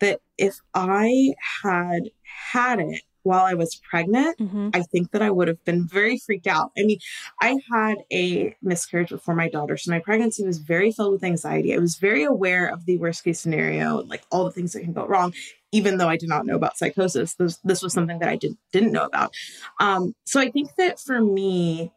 that 0.00 0.20
if 0.36 0.58
I 0.74 1.32
had 1.62 2.10
had 2.22 2.80
it 2.80 3.02
while 3.24 3.44
I 3.44 3.54
was 3.54 3.74
pregnant, 3.74 4.38
mm-hmm. 4.38 4.70
I 4.72 4.82
think 4.82 5.10
that 5.10 5.22
I 5.22 5.30
would 5.30 5.48
have 5.48 5.62
been 5.64 5.86
very 5.86 6.18
freaked 6.18 6.46
out. 6.46 6.70
I 6.78 6.84
mean, 6.84 6.98
I 7.40 7.58
had 7.72 7.96
a 8.12 8.54
miscarriage 8.62 9.08
before 9.10 9.34
my 9.34 9.48
daughter, 9.48 9.76
so 9.76 9.90
my 9.90 9.98
pregnancy 9.98 10.44
was 10.44 10.58
very 10.58 10.92
filled 10.92 11.12
with 11.12 11.24
anxiety. 11.24 11.74
I 11.74 11.78
was 11.78 11.96
very 11.96 12.24
aware 12.24 12.66
of 12.66 12.86
the 12.86 12.98
worst 12.98 13.24
case 13.24 13.40
scenario 13.40 14.02
like 14.04 14.22
all 14.30 14.44
the 14.44 14.52
things 14.52 14.72
that 14.72 14.82
can 14.82 14.92
go 14.92 15.06
wrong, 15.06 15.34
even 15.72 15.98
though 15.98 16.08
I 16.08 16.16
did 16.16 16.28
not 16.28 16.46
know 16.46 16.56
about 16.56 16.76
psychosis. 16.76 17.34
This, 17.34 17.58
this 17.64 17.82
was 17.82 17.92
something 17.92 18.18
that 18.20 18.28
I 18.28 18.36
did, 18.36 18.56
didn't 18.72 18.92
know 18.92 19.04
about. 19.04 19.34
Um, 19.80 20.14
so 20.24 20.40
I 20.40 20.50
think 20.50 20.70
that 20.76 21.00
for 21.00 21.20
me, 21.20 21.92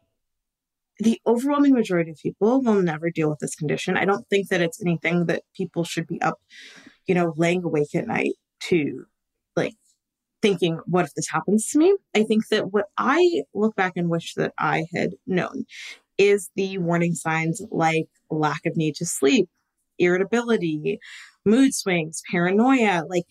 the 0.98 1.20
overwhelming 1.26 1.74
majority 1.74 2.10
of 2.10 2.18
people 2.18 2.60
will 2.60 2.82
never 2.82 3.10
deal 3.10 3.30
with 3.30 3.38
this 3.38 3.54
condition. 3.54 3.96
I 3.96 4.04
don't 4.04 4.28
think 4.28 4.48
that 4.48 4.60
it's 4.60 4.82
anything 4.82 5.26
that 5.26 5.42
people 5.56 5.84
should 5.84 6.06
be 6.06 6.20
up, 6.22 6.40
you 7.06 7.14
know, 7.14 7.34
laying 7.36 7.62
awake 7.62 7.94
at 7.94 8.06
night 8.06 8.34
to 8.60 9.06
like 9.54 9.76
thinking, 10.42 10.78
what 10.86 11.04
if 11.04 11.14
this 11.14 11.28
happens 11.28 11.68
to 11.70 11.78
me? 11.78 11.96
I 12.14 12.22
think 12.22 12.48
that 12.48 12.72
what 12.72 12.86
I 12.96 13.42
look 13.54 13.74
back 13.76 13.92
and 13.96 14.08
wish 14.08 14.34
that 14.34 14.52
I 14.58 14.86
had 14.94 15.10
known 15.26 15.64
is 16.16 16.50
the 16.56 16.78
warning 16.78 17.14
signs 17.14 17.62
like 17.70 18.06
lack 18.30 18.66
of 18.66 18.76
need 18.76 18.94
to 18.96 19.06
sleep, 19.06 19.48
irritability, 19.98 20.98
mood 21.44 21.74
swings, 21.74 22.22
paranoia. 22.30 23.04
Like, 23.08 23.24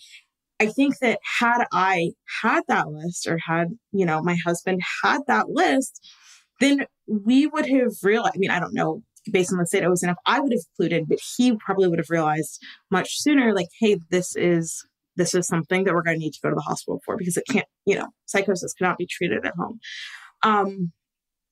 I 0.60 0.68
think 0.68 1.00
that 1.00 1.20
had 1.40 1.66
I 1.72 2.12
had 2.42 2.64
that 2.68 2.90
list 2.90 3.28
or 3.28 3.38
had, 3.46 3.68
you 3.92 4.06
know, 4.06 4.22
my 4.22 4.38
husband 4.46 4.82
had 5.04 5.22
that 5.28 5.50
list, 5.50 6.06
then 6.60 6.86
we 7.08 7.46
would 7.48 7.70
have 7.70 7.92
realized, 8.02 8.34
I 8.36 8.40
mean, 8.40 8.52
I 8.52 8.60
don't 8.60 8.74
know 8.74 9.04
based 9.32 9.52
on 9.52 9.60
the 9.60 9.68
state 9.68 9.84
I 9.84 9.90
was 9.90 10.04
in, 10.04 10.10
if 10.10 10.16
I 10.26 10.40
would 10.40 10.52
have 10.52 10.62
included, 10.72 11.08
but 11.08 11.20
he 11.36 11.56
probably 11.58 11.88
would 11.88 12.00
have 12.00 12.10
realized 12.10 12.64
much 12.90 13.20
sooner, 13.20 13.54
like, 13.54 13.68
hey, 13.80 13.98
this 14.10 14.36
is 14.36 14.86
this 15.18 15.34
is 15.34 15.48
something 15.48 15.84
that 15.84 15.94
we're 15.94 16.04
going 16.04 16.18
to 16.18 16.24
need 16.24 16.34
to 16.34 16.40
go 16.42 16.50
to 16.50 16.56
the 16.56 16.62
hospital 16.62 17.02
for 17.06 17.18
because 17.18 17.36
it 17.38 17.44
can't, 17.50 17.68
you 17.86 17.96
know, 17.96 18.08
psychosis 18.26 18.74
cannot 18.74 18.98
be 18.98 19.08
treated 19.08 19.46
at 19.46 19.56
home. 19.56 19.80
Um, 20.44 20.92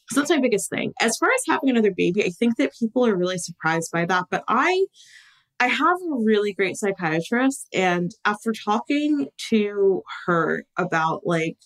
so 0.10 0.20
that's 0.20 0.30
my 0.30 0.40
biggest 0.40 0.70
thing. 0.70 0.94
As 1.02 1.18
far 1.18 1.30
as 1.30 1.42
having 1.50 1.70
another 1.70 1.92
baby, 1.96 2.24
I 2.24 2.30
think 2.30 2.58
that 2.58 2.74
people 2.80 3.06
are 3.06 3.16
really 3.16 3.40
surprised 3.40 3.92
by 3.92 4.06
that. 4.06 4.26
But 4.30 4.44
I, 4.48 4.86
I 5.60 5.68
have 5.68 5.98
a 5.98 6.24
really 6.24 6.54
great 6.54 6.78
psychiatrist, 6.78 7.68
and 7.74 8.12
after 8.24 8.54
talking 8.54 9.30
to 9.50 10.04
her 10.26 10.66
about 10.78 11.22
like 11.26 11.58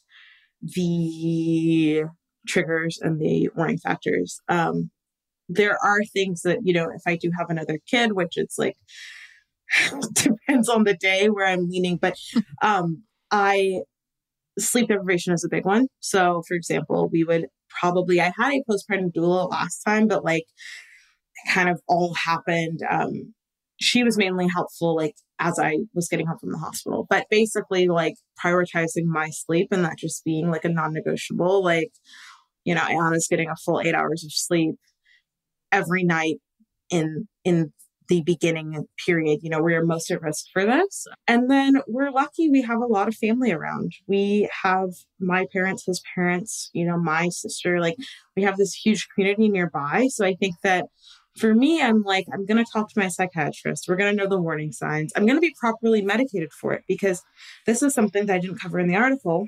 the 0.61 2.03
triggers 2.47 2.99
and 3.01 3.19
the 3.19 3.49
warning 3.55 3.79
factors, 3.79 4.39
um, 4.47 4.89
there 5.49 5.77
are 5.83 6.03
things 6.13 6.43
that 6.43 6.59
you 6.63 6.71
know, 6.73 6.89
if 6.95 7.01
I 7.05 7.17
do 7.17 7.31
have 7.37 7.49
another 7.49 7.79
kid, 7.89 8.13
which 8.13 8.37
it's 8.37 8.57
like 8.57 8.77
depends 10.13 10.69
on 10.69 10.83
the 10.83 10.95
day 10.95 11.27
where 11.27 11.47
I'm 11.47 11.69
leaning, 11.69 11.97
but 11.97 12.15
um, 12.61 13.03
I 13.31 13.81
sleep 14.57 14.87
deprivation 14.87 15.33
is 15.33 15.43
a 15.43 15.49
big 15.49 15.65
one. 15.65 15.87
So, 15.99 16.43
for 16.47 16.55
example, 16.55 17.09
we 17.11 17.23
would 17.23 17.47
probably 17.79 18.19
I 18.19 18.31
had 18.37 18.53
a 18.53 18.63
postpartum 18.69 19.11
doula 19.15 19.49
last 19.49 19.81
time, 19.83 20.07
but 20.07 20.23
like 20.23 20.43
it 20.43 21.53
kind 21.53 21.69
of 21.69 21.81
all 21.87 22.13
happened. 22.13 22.79
Um, 22.89 23.33
she 23.79 24.03
was 24.03 24.17
mainly 24.17 24.47
helpful, 24.53 24.95
like 24.95 25.15
as 25.39 25.57
I 25.57 25.77
was 25.93 26.09
getting 26.09 26.27
home 26.27 26.37
from 26.39 26.51
the 26.51 26.57
hospital, 26.57 27.07
but 27.09 27.27
basically 27.29 27.87
like 27.87 28.15
prioritizing 28.43 29.05
my 29.05 29.29
sleep 29.29 29.69
and 29.71 29.85
that 29.85 29.97
just 29.97 30.23
being 30.25 30.51
like 30.51 30.65
a 30.65 30.69
non-negotiable. 30.69 31.63
Like, 31.63 31.91
you 32.65 32.75
know, 32.75 32.81
Ayana's 32.81 33.27
getting 33.29 33.49
a 33.49 33.55
full 33.55 33.79
eight 33.81 33.95
hours 33.95 34.23
of 34.25 34.33
sleep 34.33 34.75
every 35.71 36.03
night 36.03 36.35
in 36.89 37.27
in 37.45 37.71
the 38.09 38.21
beginning 38.23 38.85
period, 39.05 39.39
you 39.43 39.49
know, 39.49 39.61
we're 39.61 39.85
most 39.85 40.11
at 40.11 40.21
risk 40.21 40.45
for 40.51 40.65
this. 40.65 41.05
And 41.27 41.49
then 41.49 41.81
we're 41.87 42.11
lucky 42.11 42.49
we 42.49 42.63
have 42.63 42.79
a 42.79 42.85
lot 42.85 43.07
of 43.07 43.15
family 43.15 43.51
around. 43.51 43.93
We 44.07 44.49
have 44.63 44.89
my 45.19 45.45
parents, 45.53 45.85
his 45.85 46.01
parents, 46.15 46.69
you 46.73 46.85
know, 46.85 46.97
my 46.97 47.29
sister, 47.29 47.79
like 47.79 47.95
we 48.35 48.43
have 48.43 48.57
this 48.57 48.73
huge 48.73 49.07
community 49.13 49.47
nearby. 49.47 50.07
So 50.09 50.25
I 50.25 50.33
think 50.33 50.55
that 50.63 50.85
for 51.37 51.53
me, 51.53 51.81
I'm 51.81 52.03
like, 52.03 52.25
I'm 52.33 52.45
going 52.45 52.63
to 52.63 52.71
talk 52.71 52.89
to 52.89 52.99
my 52.99 53.07
psychiatrist. 53.07 53.85
We're 53.87 53.95
going 53.95 54.15
to 54.15 54.23
know 54.23 54.29
the 54.29 54.41
warning 54.41 54.71
signs. 54.71 55.13
I'm 55.15 55.25
going 55.25 55.37
to 55.37 55.41
be 55.41 55.55
properly 55.59 56.01
medicated 56.01 56.51
for 56.51 56.73
it 56.73 56.83
because 56.87 57.21
this 57.65 57.81
is 57.81 57.93
something 57.93 58.25
that 58.25 58.33
I 58.33 58.39
didn't 58.39 58.59
cover 58.59 58.79
in 58.79 58.87
the 58.87 58.95
article. 58.95 59.47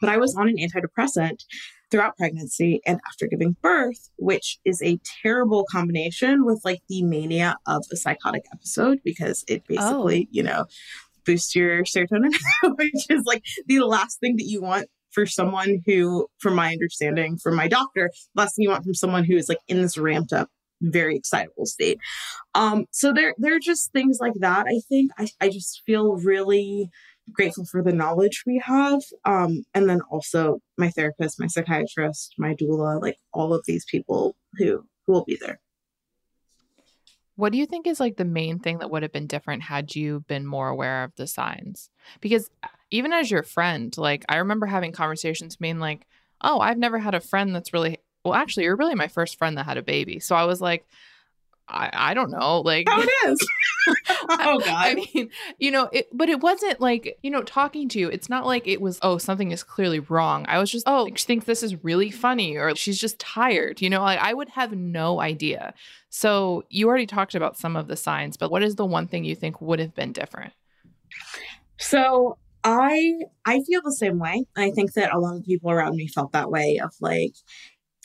But 0.00 0.10
I 0.10 0.16
was 0.16 0.34
on 0.34 0.48
an 0.48 0.56
antidepressant 0.56 1.44
throughout 1.90 2.16
pregnancy 2.16 2.80
and 2.86 3.00
after 3.06 3.26
giving 3.26 3.56
birth, 3.62 4.10
which 4.16 4.58
is 4.64 4.82
a 4.82 4.98
terrible 5.22 5.64
combination 5.70 6.44
with 6.44 6.60
like 6.64 6.80
the 6.88 7.02
mania 7.02 7.56
of 7.66 7.84
a 7.92 7.96
psychotic 7.96 8.44
episode 8.52 9.00
because 9.04 9.44
it 9.48 9.66
basically, 9.66 10.26
oh. 10.26 10.30
you 10.30 10.42
know, 10.42 10.64
boosts 11.24 11.54
your 11.54 11.84
serotonin, 11.84 12.34
which 12.76 13.06
is 13.10 13.24
like 13.24 13.42
the 13.66 13.80
last 13.80 14.20
thing 14.20 14.36
that 14.36 14.44
you 14.44 14.60
want 14.60 14.88
for 15.12 15.26
someone 15.26 15.80
who, 15.86 16.26
from 16.38 16.54
my 16.54 16.72
understanding, 16.72 17.38
from 17.38 17.54
my 17.54 17.68
doctor, 17.68 18.10
last 18.34 18.56
thing 18.56 18.64
you 18.64 18.70
want 18.70 18.84
from 18.84 18.94
someone 18.94 19.24
who 19.24 19.36
is 19.36 19.48
like 19.48 19.60
in 19.68 19.80
this 19.80 19.96
ramped 19.96 20.32
up, 20.32 20.48
very 20.82 21.16
excitable 21.16 21.66
state. 21.66 21.98
Um, 22.54 22.86
so 22.90 23.12
there, 23.12 23.34
there 23.38 23.54
are 23.54 23.60
just 23.60 23.92
things 23.92 24.18
like 24.20 24.34
that. 24.40 24.66
I 24.68 24.80
think 24.88 25.12
I, 25.16 25.28
I 25.40 25.48
just 25.48 25.82
feel 25.86 26.16
really 26.16 26.90
grateful 27.32 27.64
for 27.64 27.82
the 27.82 27.92
knowledge 27.92 28.44
we 28.46 28.60
have. 28.64 29.00
Um, 29.24 29.64
and 29.74 29.88
then 29.88 30.00
also 30.10 30.60
my 30.76 30.90
therapist, 30.90 31.40
my 31.40 31.46
psychiatrist, 31.46 32.34
my 32.38 32.54
doula, 32.54 33.00
like 33.00 33.16
all 33.32 33.54
of 33.54 33.64
these 33.66 33.84
people 33.84 34.36
who, 34.58 34.84
who 35.06 35.12
will 35.12 35.24
be 35.24 35.38
there. 35.40 35.60
What 37.36 37.50
do 37.50 37.58
you 37.58 37.66
think 37.66 37.86
is 37.86 37.98
like 37.98 38.16
the 38.16 38.24
main 38.24 38.60
thing 38.60 38.78
that 38.78 38.90
would 38.90 39.02
have 39.02 39.12
been 39.12 39.26
different 39.26 39.64
had 39.64 39.96
you 39.96 40.20
been 40.28 40.46
more 40.46 40.68
aware 40.68 41.02
of 41.02 41.12
the 41.16 41.26
signs? 41.26 41.90
Because 42.20 42.48
uh, 42.62 42.68
even 42.90 43.12
as 43.12 43.30
your 43.30 43.42
friend, 43.42 43.96
like 43.98 44.24
I 44.28 44.36
remember 44.36 44.66
having 44.66 44.92
conversations 44.92 45.56
being 45.56 45.80
like, 45.80 46.06
oh, 46.42 46.60
I've 46.60 46.78
never 46.78 46.98
had 46.98 47.14
a 47.14 47.20
friend 47.20 47.54
that's 47.54 47.72
really, 47.72 47.98
well, 48.24 48.34
actually, 48.34 48.64
you're 48.64 48.76
really 48.76 48.94
my 48.94 49.08
first 49.08 49.36
friend 49.36 49.58
that 49.58 49.66
had 49.66 49.78
a 49.78 49.82
baby. 49.82 50.20
So 50.20 50.36
I 50.36 50.44
was 50.44 50.60
like, 50.60 50.86
I, 51.68 51.90
I 51.92 52.14
don't 52.14 52.30
know, 52.30 52.60
like 52.60 52.88
how 52.88 53.00
it 53.00 53.10
is. 53.26 53.48
oh 54.30 54.60
God. 54.60 54.68
I 54.68 54.94
mean, 54.94 55.30
you 55.58 55.70
know, 55.70 55.88
it, 55.92 56.08
but 56.12 56.28
it 56.28 56.40
wasn't 56.40 56.80
like, 56.80 57.18
you 57.22 57.30
know, 57.30 57.42
talking 57.42 57.88
to 57.90 57.98
you, 57.98 58.08
it's 58.08 58.28
not 58.28 58.46
like 58.46 58.66
it 58.66 58.80
was, 58.80 58.98
oh, 59.02 59.18
something 59.18 59.50
is 59.50 59.62
clearly 59.62 60.00
wrong. 60.00 60.44
I 60.48 60.58
was 60.58 60.70
just, 60.70 60.84
oh, 60.86 61.08
she 61.14 61.26
thinks 61.26 61.46
this 61.46 61.62
is 61.62 61.82
really 61.84 62.10
funny 62.10 62.56
or 62.56 62.74
she's 62.76 62.98
just 62.98 63.18
tired. 63.18 63.80
You 63.82 63.90
know, 63.90 64.02
like 64.02 64.20
I 64.20 64.32
would 64.34 64.50
have 64.50 64.72
no 64.72 65.20
idea. 65.20 65.74
So 66.08 66.64
you 66.70 66.88
already 66.88 67.06
talked 67.06 67.34
about 67.34 67.56
some 67.56 67.76
of 67.76 67.88
the 67.88 67.96
signs, 67.96 68.36
but 68.36 68.50
what 68.50 68.62
is 68.62 68.76
the 68.76 68.86
one 68.86 69.06
thing 69.06 69.24
you 69.24 69.34
think 69.34 69.60
would 69.60 69.78
have 69.78 69.94
been 69.94 70.12
different? 70.12 70.52
So 71.78 72.38
I 72.62 73.20
I 73.44 73.60
feel 73.62 73.82
the 73.84 73.92
same 73.92 74.18
way. 74.18 74.44
I 74.56 74.70
think 74.70 74.94
that 74.94 75.12
a 75.12 75.18
lot 75.18 75.36
of 75.36 75.44
people 75.44 75.70
around 75.70 75.96
me 75.96 76.08
felt 76.08 76.32
that 76.32 76.50
way 76.50 76.80
of 76.82 76.92
like 77.00 77.34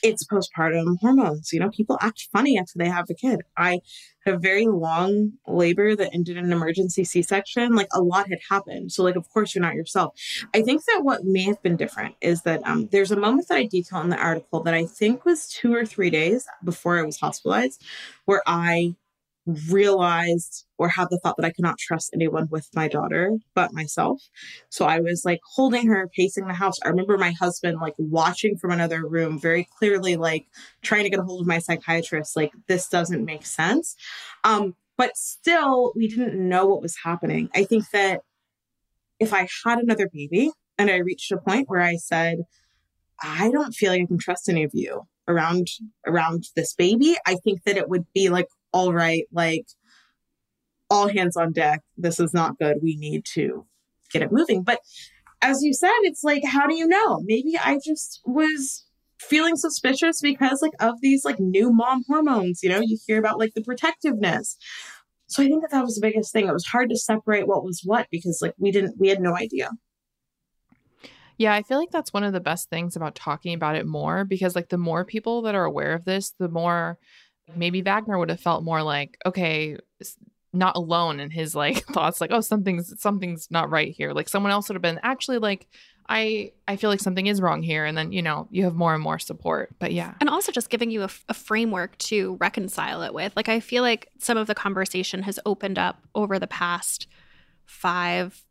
it's 0.04 0.26
postpartum 0.26 0.98
hormones. 1.00 1.52
You 1.54 1.60
know, 1.60 1.70
people 1.70 1.98
act 2.02 2.28
funny 2.32 2.58
after 2.58 2.78
they 2.78 2.90
have 2.90 3.06
a 3.10 3.14
kid. 3.14 3.42
I 3.58 3.82
had 4.26 4.36
a 4.36 4.40
very 4.40 4.68
long 4.68 5.34
labor 5.48 5.96
that 5.96 6.12
ended 6.14 6.38
in 6.38 6.46
an 6.46 6.52
emergency 6.52 7.04
C 7.04 7.22
section. 7.22 7.76
Like 7.76 7.88
a 7.94 8.02
lot 8.02 8.30
had 8.30 8.40
happened. 8.50 8.92
So, 8.92 9.04
like, 9.04 9.16
of 9.16 9.30
course, 9.30 9.56
you're 9.56 9.62
not 9.62 9.76
yourself. 9.76 10.14
I 10.54 10.62
think 10.62 10.84
that 10.86 11.02
what 11.04 11.24
may 11.24 11.44
have 11.44 11.62
been 11.62 11.78
different 11.78 12.16
is 12.22 12.44
that 12.44 12.62
um, 12.66 12.88
there's 12.92 13.12
a 13.12 13.18
moment 13.18 13.48
that 13.48 13.58
I 13.58 13.66
detail 13.66 14.02
in 14.02 14.10
the 14.10 14.18
article 14.18 14.62
that 14.64 14.74
I 14.74 14.86
think 14.86 15.26
was 15.26 15.48
two 15.48 15.74
or 15.74 15.86
three 15.86 16.10
days 16.10 16.48
before 16.64 17.00
I 17.00 17.04
was 17.04 17.20
hospitalized 17.20 17.84
where 18.26 18.44
I 18.46 18.96
realized 19.70 20.66
or 20.78 20.90
had 20.90 21.08
the 21.10 21.20
thought 21.20 21.36
that 21.38 21.46
I 21.46 21.52
could 21.52 21.64
not 21.64 21.78
trust 21.78 22.12
anyone 22.14 22.48
with 22.50 22.68
my 22.74 22.88
daughter 22.88 23.38
but 23.54 23.74
myself. 23.74 24.22
So 24.70 24.86
I 24.86 25.00
was 25.00 25.24
like 25.26 25.40
holding 25.56 25.88
her, 25.88 26.10
pacing 26.16 26.48
the 26.48 26.54
house. 26.54 26.78
I 26.84 26.90
remember 26.90 27.18
my 27.18 27.32
husband 27.32 27.80
like 27.80 27.96
watching 27.98 28.58
from 28.58 28.72
another 28.72 29.08
room, 29.08 29.40
very 29.40 29.68
clearly, 29.78 30.16
like 30.16 30.48
trying 30.82 31.04
to 31.04 31.10
get 31.10 31.20
a 31.20 31.24
hold 31.24 31.42
of 31.42 31.48
my 31.48 31.60
psychiatrist, 31.60 32.36
like, 32.36 32.52
this 32.68 32.88
doesn't 32.88 33.26
make 33.26 33.46
sense. 33.46 33.96
Um, 34.44 34.76
but 34.98 35.16
still, 35.16 35.94
we 35.96 36.08
didn't 36.08 36.36
know 36.36 36.66
what 36.66 36.82
was 36.82 36.98
happening. 37.04 37.50
I 37.56 37.64
think 37.64 37.90
that 37.92 38.22
if 39.20 39.34
I 39.34 39.48
had 39.66 39.80
another 39.80 40.10
baby 40.12 40.52
and 40.78 40.90
I 40.90 40.98
reached 40.98 41.32
a 41.32 41.38
point 41.38 41.70
where 41.70 41.82
I 41.82 41.96
said, 41.96 42.40
I 43.22 43.50
don't 43.52 43.74
feel 43.74 43.92
like 43.92 44.02
I 44.02 44.06
can 44.06 44.18
trust 44.18 44.50
any 44.50 44.64
of 44.64 44.72
you 44.74 45.08
around 45.28 45.68
around 46.08 46.46
this 46.56 46.74
baby, 46.74 47.16
I 47.26 47.36
think 47.36 47.64
that 47.64 47.78
it 47.78 47.88
would 47.88 48.06
be 48.14 48.30
like 48.30 48.48
all 48.72 48.94
right, 48.94 49.26
like 49.32 49.66
all 50.90 51.08
hands 51.08 51.38
on 51.38 51.52
deck. 51.52 51.82
This 51.98 52.20
is 52.20 52.34
not 52.34 52.58
good. 52.58 52.78
We 52.82 52.96
need 52.96 53.26
to 53.34 53.66
get 54.12 54.22
it 54.22 54.32
moving. 54.32 54.64
But 54.64 54.80
as 55.42 55.64
you 55.64 55.74
said, 55.74 55.90
it's 56.02 56.24
like, 56.24 56.44
how 56.44 56.68
do 56.68 56.76
you 56.76 56.88
know? 56.88 57.22
Maybe 57.24 57.58
I 57.58 57.80
just 57.84 58.22
was 58.26 58.86
feeling 59.20 59.56
suspicious 59.56 60.22
because 60.22 60.62
like 60.62 60.72
of 60.80 60.96
these 61.02 61.26
like 61.26 61.40
new 61.40 61.72
mom 61.72 62.04
hormones, 62.08 62.64
you 62.64 62.70
know, 62.70 62.80
you 62.80 62.98
hear 63.06 63.20
about 63.20 63.40
like 63.40 63.54
the 63.54 63.64
protectiveness. 63.64 64.58
So 65.28 65.44
I 65.44 65.48
think 65.48 65.62
that 65.62 65.72
that 65.72 65.84
was 65.84 65.96
the 65.96 66.02
biggest 66.02 66.34
thing. 66.34 66.48
It 66.48 66.54
was 66.54 66.66
hard 66.66 66.90
to 66.90 66.98
separate 66.98 67.48
what 67.48 67.64
was 67.64 67.82
what 67.86 68.08
because 68.10 68.40
like 68.42 68.56
we 68.58 68.72
didn't, 68.72 68.98
we 68.98 69.10
had 69.10 69.22
no 69.22 69.36
idea. 69.36 69.70
Yeah, 71.38 71.54
I 71.54 71.64
feel 71.64 71.78
like 71.78 71.92
that's 71.92 72.12
one 72.12 72.24
of 72.24 72.34
the 72.34 72.42
best 72.42 72.70
things 72.70 72.98
about 72.98 73.16
talking 73.16 73.54
about 73.54 73.78
it 73.78 73.86
more 73.86 74.26
because 74.26 74.56
like 74.56 74.70
the 74.70 74.78
more 74.78 75.06
people 75.06 75.44
that 75.44 75.56
are 75.56 75.64
aware 75.64 75.94
of 75.94 76.04
this, 76.04 76.34
the 76.38 76.50
more 76.50 76.98
maybe 77.56 77.82
Wagner 77.82 78.18
would 78.18 78.30
have 78.30 78.40
felt 78.40 78.64
more 78.64 78.84
like, 78.84 79.18
okay, 79.26 79.78
not 80.52 80.76
alone 80.76 81.20
in 81.20 81.30
his 81.30 81.56
like 81.56 81.86
thoughts, 81.94 82.22
like, 82.22 82.32
oh, 82.32 82.42
something's 82.42 83.00
something's 83.02 83.50
not 83.52 83.70
right 83.70 83.94
here. 83.94 84.14
Like 84.14 84.30
someone 84.30 84.52
else 84.52 84.70
would 84.70 84.76
have 84.76 84.82
been 84.82 85.00
actually 85.04 85.38
like, 85.38 85.68
I 86.08 86.54
I 86.68 86.76
feel 86.76 86.90
like 86.90 87.00
something 87.00 87.28
is 87.28 87.40
wrong 87.40 87.62
here, 87.62 87.86
and 87.86 87.96
then 87.96 88.12
you 88.12 88.24
know 88.24 88.48
you 88.50 88.64
have 88.64 88.74
more 88.74 88.96
and 88.96 89.04
more 89.04 89.20
support. 89.20 89.76
But 89.78 89.94
yeah, 89.94 90.16
and 90.20 90.30
also 90.30 90.52
just 90.52 90.72
giving 90.72 90.90
you 90.90 91.04
a, 91.04 91.10
a 91.30 91.34
framework 91.36 91.98
to 92.00 92.36
reconcile 92.40 93.04
it 93.04 93.14
with. 93.14 93.34
Like 93.36 93.48
I 93.48 93.60
feel 93.60 93.84
like 93.84 94.10
some 94.18 94.38
of 94.38 94.48
the 94.48 94.56
conversation 94.56 95.22
has 95.24 95.40
opened 95.46 95.78
up 95.78 96.02
over 96.16 96.40
the 96.40 96.48
past 96.48 97.08
five 97.66 98.44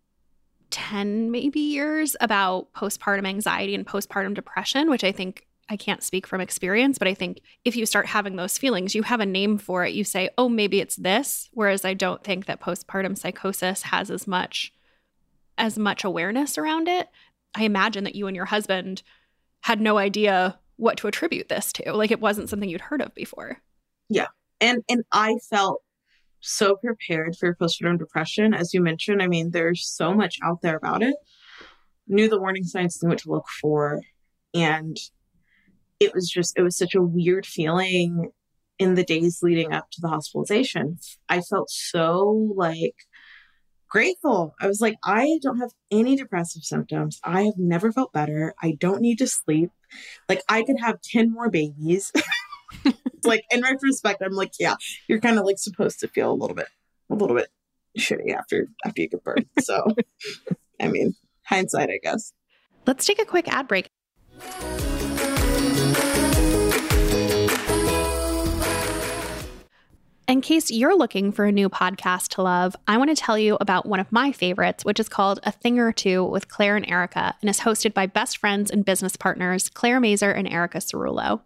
10 0.70 1.30
maybe 1.30 1.60
years 1.60 2.14
about 2.20 2.72
postpartum 2.74 3.26
anxiety 3.26 3.74
and 3.74 3.86
postpartum 3.86 4.34
depression, 4.34 4.90
which 4.90 5.02
I 5.02 5.12
think 5.12 5.47
I 5.68 5.76
can't 5.76 6.02
speak 6.02 6.26
from 6.26 6.40
experience, 6.40 6.98
but 6.98 7.08
I 7.08 7.14
think 7.14 7.40
if 7.64 7.76
you 7.76 7.84
start 7.84 8.06
having 8.06 8.36
those 8.36 8.56
feelings, 8.56 8.94
you 8.94 9.02
have 9.02 9.20
a 9.20 9.26
name 9.26 9.58
for 9.58 9.84
it. 9.84 9.92
You 9.92 10.02
say, 10.02 10.30
oh, 10.38 10.48
maybe 10.48 10.80
it's 10.80 10.96
this. 10.96 11.50
Whereas 11.52 11.84
I 11.84 11.94
don't 11.94 12.24
think 12.24 12.46
that 12.46 12.60
postpartum 12.60 13.18
psychosis 13.18 13.82
has 13.82 14.10
as 14.10 14.26
much 14.26 14.72
as 15.58 15.76
much 15.78 16.04
awareness 16.04 16.56
around 16.56 16.88
it. 16.88 17.08
I 17.54 17.64
imagine 17.64 18.04
that 18.04 18.14
you 18.14 18.28
and 18.28 18.36
your 18.36 18.44
husband 18.46 19.02
had 19.62 19.80
no 19.80 19.98
idea 19.98 20.58
what 20.76 20.96
to 20.98 21.08
attribute 21.08 21.48
this 21.48 21.72
to. 21.74 21.92
Like 21.92 22.10
it 22.10 22.20
wasn't 22.20 22.48
something 22.48 22.68
you'd 22.68 22.80
heard 22.80 23.02
of 23.02 23.14
before. 23.14 23.58
Yeah. 24.08 24.28
And 24.60 24.82
and 24.88 25.04
I 25.12 25.36
felt 25.50 25.82
so 26.40 26.76
prepared 26.76 27.36
for 27.36 27.54
postpartum 27.54 27.98
depression. 27.98 28.54
As 28.54 28.72
you 28.72 28.80
mentioned, 28.80 29.22
I 29.22 29.26
mean, 29.26 29.50
there's 29.50 29.86
so 29.86 30.14
much 30.14 30.38
out 30.42 30.62
there 30.62 30.76
about 30.76 31.02
it. 31.02 31.16
Knew 32.06 32.28
the 32.28 32.40
warning 32.40 32.64
signs, 32.64 33.02
knew 33.02 33.10
what 33.10 33.18
to 33.18 33.30
look 33.30 33.48
for. 33.60 34.00
And 34.54 34.96
it 36.00 36.14
was 36.14 36.28
just, 36.28 36.56
it 36.56 36.62
was 36.62 36.76
such 36.76 36.94
a 36.94 37.02
weird 37.02 37.46
feeling 37.46 38.30
in 38.78 38.94
the 38.94 39.04
days 39.04 39.40
leading 39.42 39.72
up 39.72 39.90
to 39.90 40.00
the 40.00 40.08
hospitalization. 40.08 40.98
I 41.28 41.40
felt 41.40 41.70
so 41.70 42.52
like 42.56 42.94
grateful. 43.88 44.54
I 44.60 44.66
was 44.66 44.80
like, 44.80 44.96
I 45.04 45.38
don't 45.42 45.58
have 45.58 45.72
any 45.90 46.16
depressive 46.16 46.62
symptoms. 46.62 47.20
I 47.24 47.42
have 47.42 47.56
never 47.56 47.90
felt 47.90 48.12
better. 48.12 48.54
I 48.62 48.76
don't 48.78 49.00
need 49.00 49.18
to 49.18 49.26
sleep. 49.26 49.70
Like, 50.28 50.42
I 50.48 50.62
could 50.62 50.78
have 50.80 51.00
10 51.00 51.32
more 51.32 51.50
babies. 51.50 52.12
like, 53.24 53.44
in 53.50 53.62
retrospect, 53.62 54.22
I'm 54.22 54.32
like, 54.32 54.52
yeah, 54.60 54.76
you're 55.08 55.20
kind 55.20 55.38
of 55.38 55.44
like 55.44 55.58
supposed 55.58 56.00
to 56.00 56.08
feel 56.08 56.30
a 56.30 56.34
little 56.34 56.56
bit, 56.56 56.68
a 57.10 57.14
little 57.14 57.36
bit 57.36 57.48
shitty 57.98 58.34
after, 58.34 58.68
after 58.84 59.02
you 59.02 59.08
give 59.08 59.24
birth. 59.24 59.44
So, 59.60 59.86
I 60.80 60.88
mean, 60.88 61.14
hindsight, 61.44 61.90
I 61.90 61.98
guess. 62.02 62.32
Let's 62.86 63.06
take 63.06 63.20
a 63.20 63.24
quick 63.24 63.48
ad 63.48 63.68
break. 63.68 63.90
In 70.28 70.42
case 70.42 70.70
you're 70.70 70.94
looking 70.94 71.32
for 71.32 71.46
a 71.46 71.52
new 71.52 71.70
podcast 71.70 72.28
to 72.34 72.42
love, 72.42 72.76
I 72.86 72.98
want 72.98 73.08
to 73.08 73.16
tell 73.16 73.38
you 73.38 73.56
about 73.62 73.86
one 73.86 73.98
of 73.98 74.12
my 74.12 74.30
favorites, 74.30 74.84
which 74.84 75.00
is 75.00 75.08
called 75.08 75.40
A 75.44 75.50
Thing 75.50 75.78
or 75.78 75.90
Two 75.90 76.22
with 76.22 76.48
Claire 76.48 76.76
and 76.76 76.86
Erica, 76.86 77.34
and 77.40 77.48
is 77.48 77.60
hosted 77.60 77.94
by 77.94 78.04
best 78.04 78.36
friends 78.36 78.70
and 78.70 78.84
business 78.84 79.16
partners, 79.16 79.70
Claire 79.70 80.00
Mazur 80.00 80.30
and 80.30 80.46
Erica 80.46 80.80
Cerullo. 80.80 81.40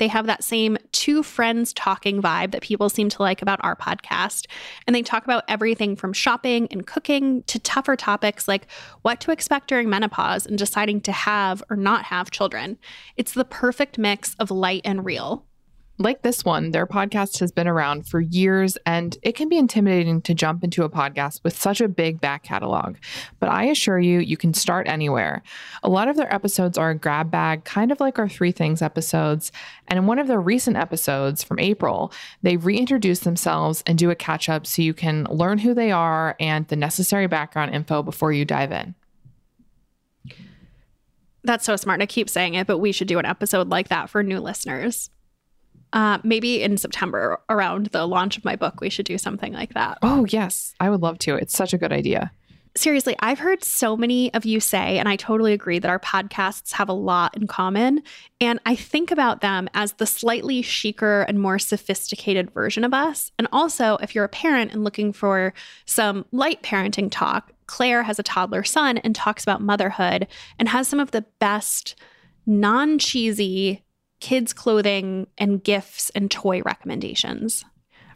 They 0.00 0.08
have 0.08 0.26
that 0.26 0.42
same 0.42 0.78
two 0.90 1.22
friends 1.22 1.72
talking 1.72 2.20
vibe 2.20 2.50
that 2.50 2.62
people 2.62 2.88
seem 2.88 3.08
to 3.10 3.22
like 3.22 3.40
about 3.40 3.60
our 3.62 3.76
podcast, 3.76 4.46
and 4.88 4.96
they 4.96 5.02
talk 5.02 5.22
about 5.22 5.44
everything 5.46 5.94
from 5.94 6.12
shopping 6.12 6.66
and 6.72 6.88
cooking 6.88 7.44
to 7.44 7.60
tougher 7.60 7.94
topics 7.94 8.48
like 8.48 8.66
what 9.02 9.20
to 9.20 9.30
expect 9.30 9.68
during 9.68 9.88
menopause 9.88 10.44
and 10.44 10.58
deciding 10.58 11.02
to 11.02 11.12
have 11.12 11.62
or 11.70 11.76
not 11.76 12.06
have 12.06 12.32
children. 12.32 12.78
It's 13.16 13.32
the 13.32 13.44
perfect 13.44 13.96
mix 13.96 14.34
of 14.40 14.50
light 14.50 14.82
and 14.84 15.04
real. 15.04 15.46
Like 15.96 16.22
this 16.22 16.44
one, 16.44 16.72
their 16.72 16.88
podcast 16.88 17.38
has 17.38 17.52
been 17.52 17.68
around 17.68 18.08
for 18.08 18.20
years 18.20 18.76
and 18.84 19.16
it 19.22 19.36
can 19.36 19.48
be 19.48 19.58
intimidating 19.58 20.20
to 20.22 20.34
jump 20.34 20.64
into 20.64 20.82
a 20.82 20.90
podcast 20.90 21.44
with 21.44 21.56
such 21.56 21.80
a 21.80 21.86
big 21.86 22.20
back 22.20 22.42
catalog. 22.42 22.96
But 23.38 23.50
I 23.50 23.66
assure 23.66 24.00
you, 24.00 24.18
you 24.18 24.36
can 24.36 24.54
start 24.54 24.88
anywhere. 24.88 25.44
A 25.84 25.88
lot 25.88 26.08
of 26.08 26.16
their 26.16 26.32
episodes 26.34 26.76
are 26.76 26.90
a 26.90 26.96
grab 26.96 27.30
bag, 27.30 27.62
kind 27.62 27.92
of 27.92 28.00
like 28.00 28.18
our 28.18 28.28
Three 28.28 28.50
Things 28.50 28.82
episodes. 28.82 29.52
And 29.86 29.96
in 29.96 30.06
one 30.06 30.18
of 30.18 30.26
their 30.26 30.40
recent 30.40 30.76
episodes 30.76 31.44
from 31.44 31.60
April, 31.60 32.12
they 32.42 32.56
reintroduce 32.56 33.20
themselves 33.20 33.84
and 33.86 33.96
do 33.96 34.10
a 34.10 34.16
catch 34.16 34.48
up 34.48 34.66
so 34.66 34.82
you 34.82 34.94
can 34.94 35.28
learn 35.30 35.58
who 35.58 35.74
they 35.74 35.92
are 35.92 36.34
and 36.40 36.66
the 36.66 36.76
necessary 36.76 37.28
background 37.28 37.72
info 37.72 38.02
before 38.02 38.32
you 38.32 38.44
dive 38.44 38.72
in. 38.72 38.96
That's 41.44 41.64
so 41.64 41.76
smart. 41.76 42.02
I 42.02 42.06
keep 42.06 42.28
saying 42.28 42.54
it, 42.54 42.66
but 42.66 42.78
we 42.78 42.90
should 42.90 43.06
do 43.06 43.20
an 43.20 43.26
episode 43.26 43.68
like 43.68 43.90
that 43.90 44.10
for 44.10 44.24
new 44.24 44.40
listeners. 44.40 45.10
Uh, 45.94 46.18
maybe 46.24 46.60
in 46.60 46.76
September 46.76 47.40
around 47.48 47.86
the 47.86 48.04
launch 48.04 48.36
of 48.36 48.44
my 48.44 48.56
book, 48.56 48.80
we 48.80 48.90
should 48.90 49.06
do 49.06 49.16
something 49.16 49.52
like 49.52 49.74
that. 49.74 49.96
Oh, 50.02 50.26
yes. 50.28 50.74
I 50.80 50.90
would 50.90 51.02
love 51.02 51.18
to. 51.20 51.36
It's 51.36 51.56
such 51.56 51.72
a 51.72 51.78
good 51.78 51.92
idea. 51.92 52.32
Seriously, 52.76 53.14
I've 53.20 53.38
heard 53.38 53.62
so 53.62 53.96
many 53.96 54.34
of 54.34 54.44
you 54.44 54.58
say, 54.58 54.98
and 54.98 55.08
I 55.08 55.14
totally 55.14 55.52
agree, 55.52 55.78
that 55.78 55.88
our 55.88 56.00
podcasts 56.00 56.72
have 56.72 56.88
a 56.88 56.92
lot 56.92 57.36
in 57.36 57.46
common. 57.46 58.02
And 58.40 58.58
I 58.66 58.74
think 58.74 59.12
about 59.12 59.40
them 59.40 59.70
as 59.74 59.92
the 59.92 60.06
slightly 60.06 60.62
chicer 60.62 61.20
and 61.22 61.40
more 61.40 61.60
sophisticated 61.60 62.50
version 62.50 62.82
of 62.82 62.92
us. 62.92 63.30
And 63.38 63.46
also, 63.52 63.96
if 63.98 64.12
you're 64.16 64.24
a 64.24 64.28
parent 64.28 64.72
and 64.72 64.82
looking 64.82 65.12
for 65.12 65.54
some 65.86 66.24
light 66.32 66.64
parenting 66.64 67.08
talk, 67.08 67.52
Claire 67.66 68.02
has 68.02 68.18
a 68.18 68.24
toddler 68.24 68.64
son 68.64 68.98
and 68.98 69.14
talks 69.14 69.44
about 69.44 69.62
motherhood 69.62 70.26
and 70.58 70.68
has 70.68 70.88
some 70.88 70.98
of 70.98 71.12
the 71.12 71.24
best 71.38 71.94
non 72.46 72.98
cheesy 72.98 73.83
kids' 74.24 74.54
clothing 74.54 75.26
and 75.36 75.62
gifts 75.62 76.08
and 76.14 76.30
toy 76.30 76.62
recommendations. 76.62 77.62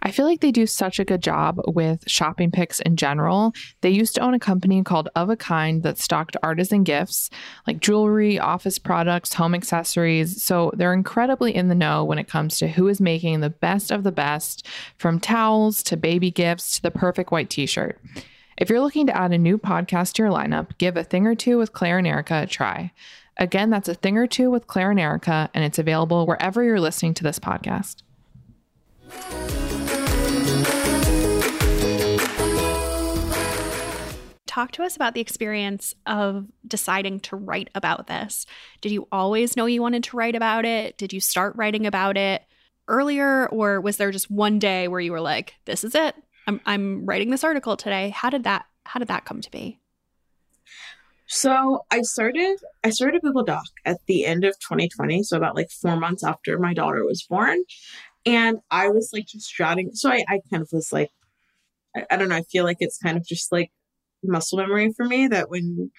I 0.00 0.10
feel 0.10 0.24
like 0.24 0.40
they 0.40 0.50
do 0.50 0.66
such 0.66 0.98
a 0.98 1.04
good 1.04 1.22
job 1.22 1.60
with 1.66 2.08
shopping 2.08 2.50
picks 2.50 2.80
in 2.80 2.96
general. 2.96 3.52
They 3.82 3.90
used 3.90 4.14
to 4.14 4.22
own 4.22 4.32
a 4.32 4.38
company 4.38 4.82
called 4.82 5.10
Of 5.14 5.28
a 5.28 5.36
Kind 5.36 5.82
that 5.82 5.98
stocked 5.98 6.34
artisan 6.42 6.82
gifts 6.82 7.28
like 7.66 7.80
jewelry, 7.80 8.38
office 8.38 8.78
products, 8.78 9.34
home 9.34 9.54
accessories. 9.54 10.42
So 10.42 10.72
they're 10.74 10.94
incredibly 10.94 11.54
in 11.54 11.68
the 11.68 11.74
know 11.74 12.06
when 12.06 12.18
it 12.18 12.26
comes 12.26 12.58
to 12.60 12.68
who 12.68 12.88
is 12.88 13.02
making 13.02 13.40
the 13.40 13.50
best 13.50 13.90
of 13.90 14.02
the 14.02 14.10
best, 14.10 14.66
from 14.96 15.20
towels 15.20 15.82
to 15.82 15.96
baby 15.98 16.30
gifts 16.30 16.76
to 16.76 16.82
the 16.82 16.90
perfect 16.90 17.32
white 17.32 17.50
t 17.50 17.66
shirt. 17.66 18.00
If 18.56 18.70
you're 18.70 18.80
looking 18.80 19.06
to 19.08 19.16
add 19.16 19.34
a 19.34 19.38
new 19.38 19.58
podcast 19.58 20.14
to 20.14 20.22
your 20.22 20.32
lineup, 20.32 20.78
give 20.78 20.96
a 20.96 21.04
thing 21.04 21.26
or 21.26 21.34
two 21.34 21.58
with 21.58 21.74
Claire 21.74 21.98
and 21.98 22.06
Erica 22.06 22.44
a 22.44 22.46
try. 22.46 22.92
Again, 23.38 23.70
that's 23.70 23.88
a 23.88 23.94
thing 23.94 24.18
or 24.18 24.26
two 24.26 24.50
with 24.50 24.66
Claire 24.66 24.90
and 24.90 24.98
Erica, 24.98 25.48
and 25.54 25.64
it's 25.64 25.78
available 25.78 26.26
wherever 26.26 26.64
you're 26.64 26.80
listening 26.80 27.14
to 27.14 27.22
this 27.22 27.38
podcast. 27.38 28.02
Talk 34.46 34.72
to 34.72 34.82
us 34.82 34.96
about 34.96 35.14
the 35.14 35.20
experience 35.20 35.94
of 36.04 36.46
deciding 36.66 37.20
to 37.20 37.36
write 37.36 37.70
about 37.76 38.08
this. 38.08 38.44
Did 38.80 38.90
you 38.90 39.06
always 39.12 39.56
know 39.56 39.66
you 39.66 39.82
wanted 39.82 40.02
to 40.04 40.16
write 40.16 40.34
about 40.34 40.64
it? 40.64 40.98
Did 40.98 41.12
you 41.12 41.20
start 41.20 41.54
writing 41.54 41.86
about 41.86 42.16
it 42.16 42.42
earlier, 42.88 43.46
or 43.50 43.80
was 43.80 43.98
there 43.98 44.10
just 44.10 44.32
one 44.32 44.58
day 44.58 44.88
where 44.88 44.98
you 44.98 45.12
were 45.12 45.20
like, 45.20 45.54
"This 45.64 45.84
is 45.84 45.94
it. 45.94 46.16
I'm 46.48 46.60
I'm 46.66 47.06
writing 47.06 47.30
this 47.30 47.44
article 47.44 47.76
today." 47.76 48.10
How 48.10 48.30
did 48.30 48.42
that 48.44 48.66
How 48.84 48.98
did 48.98 49.08
that 49.08 49.24
come 49.24 49.40
to 49.42 49.50
be? 49.50 49.78
So 51.28 51.84
I 51.90 52.02
started 52.02 52.58
I 52.82 52.90
started 52.90 53.22
Google 53.22 53.44
Doc 53.44 53.66
at 53.84 53.98
the 54.06 54.24
end 54.24 54.44
of 54.44 54.58
2020, 54.60 55.22
so 55.22 55.36
about 55.36 55.56
like 55.56 55.70
four 55.70 55.96
months 55.96 56.24
after 56.24 56.58
my 56.58 56.72
daughter 56.74 57.04
was 57.04 57.22
born. 57.28 57.58
And 58.26 58.58
I 58.70 58.88
was 58.88 59.10
like 59.12 59.26
just 59.26 59.54
jotting. 59.54 59.90
So 59.94 60.10
I, 60.10 60.24
I 60.28 60.40
kind 60.50 60.62
of 60.62 60.70
was 60.72 60.92
like, 60.92 61.10
I, 61.96 62.06
I 62.10 62.16
don't 62.16 62.30
know. 62.30 62.36
I 62.36 62.42
feel 62.42 62.64
like 62.64 62.78
it's 62.80 62.98
kind 62.98 63.16
of 63.18 63.26
just 63.26 63.52
like 63.52 63.70
muscle 64.24 64.58
memory 64.58 64.92
for 64.96 65.04
me 65.06 65.28
that 65.28 65.50
when 65.50 65.90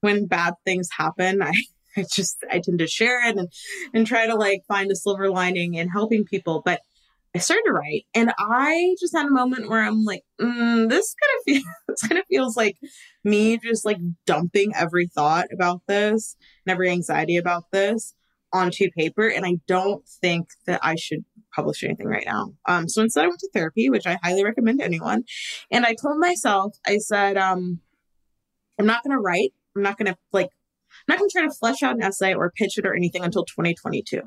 when 0.00 0.26
bad 0.26 0.54
things 0.66 0.88
happen, 0.96 1.42
I, 1.42 1.52
I 1.96 2.04
just 2.12 2.38
I 2.50 2.60
tend 2.60 2.78
to 2.80 2.86
share 2.86 3.26
it 3.26 3.36
and 3.36 3.48
and 3.94 4.06
try 4.06 4.26
to 4.26 4.34
like 4.34 4.62
find 4.68 4.90
a 4.90 4.96
silver 4.96 5.30
lining 5.30 5.74
in 5.74 5.88
helping 5.88 6.24
people. 6.24 6.62
But 6.64 6.82
I 7.34 7.40
started 7.40 7.64
to 7.66 7.72
write, 7.72 8.06
and 8.14 8.32
I 8.38 8.94
just 9.00 9.14
had 9.16 9.26
a 9.26 9.30
moment 9.30 9.68
where 9.68 9.82
I'm 9.82 10.04
like, 10.04 10.22
mm, 10.40 10.88
this 10.88 11.14
kind 11.20 11.32
of 11.38 11.64
feels 11.64 12.00
kind 12.08 12.18
of 12.18 12.24
feels 12.28 12.56
like 12.56 12.76
me 13.24 13.58
just 13.58 13.84
like 13.84 13.98
dumping 14.24 14.72
every 14.74 15.08
thought 15.08 15.46
about 15.52 15.82
this 15.88 16.36
and 16.64 16.72
every 16.72 16.90
anxiety 16.90 17.36
about 17.36 17.64
this 17.72 18.14
onto 18.52 18.88
paper, 18.96 19.26
and 19.26 19.44
I 19.44 19.58
don't 19.66 20.06
think 20.22 20.48
that 20.66 20.78
I 20.84 20.94
should 20.94 21.24
publish 21.54 21.82
anything 21.82 22.06
right 22.06 22.24
now. 22.24 22.52
Um, 22.66 22.88
so 22.88 23.02
instead, 23.02 23.24
I 23.24 23.28
went 23.28 23.40
to 23.40 23.50
therapy, 23.52 23.90
which 23.90 24.06
I 24.06 24.18
highly 24.22 24.44
recommend 24.44 24.78
to 24.78 24.84
anyone, 24.84 25.24
and 25.72 25.84
I 25.84 25.94
told 25.94 26.18
myself, 26.18 26.76
I 26.86 26.98
said, 26.98 27.36
um, 27.36 27.80
I'm 28.78 28.86
not 28.86 29.02
going 29.02 29.16
to 29.16 29.20
write. 29.20 29.52
I'm 29.76 29.82
not 29.82 29.98
going 29.98 30.12
to 30.12 30.16
like. 30.32 30.50
I'm 31.08 31.14
not 31.14 31.18
going 31.18 31.28
to 31.28 31.38
try 31.38 31.46
to 31.48 31.54
flesh 31.54 31.82
out 31.82 31.96
an 31.96 32.02
essay 32.02 32.34
or 32.34 32.52
pitch 32.52 32.78
it 32.78 32.86
or 32.86 32.94
anything 32.94 33.24
until 33.24 33.44
2022. 33.44 34.22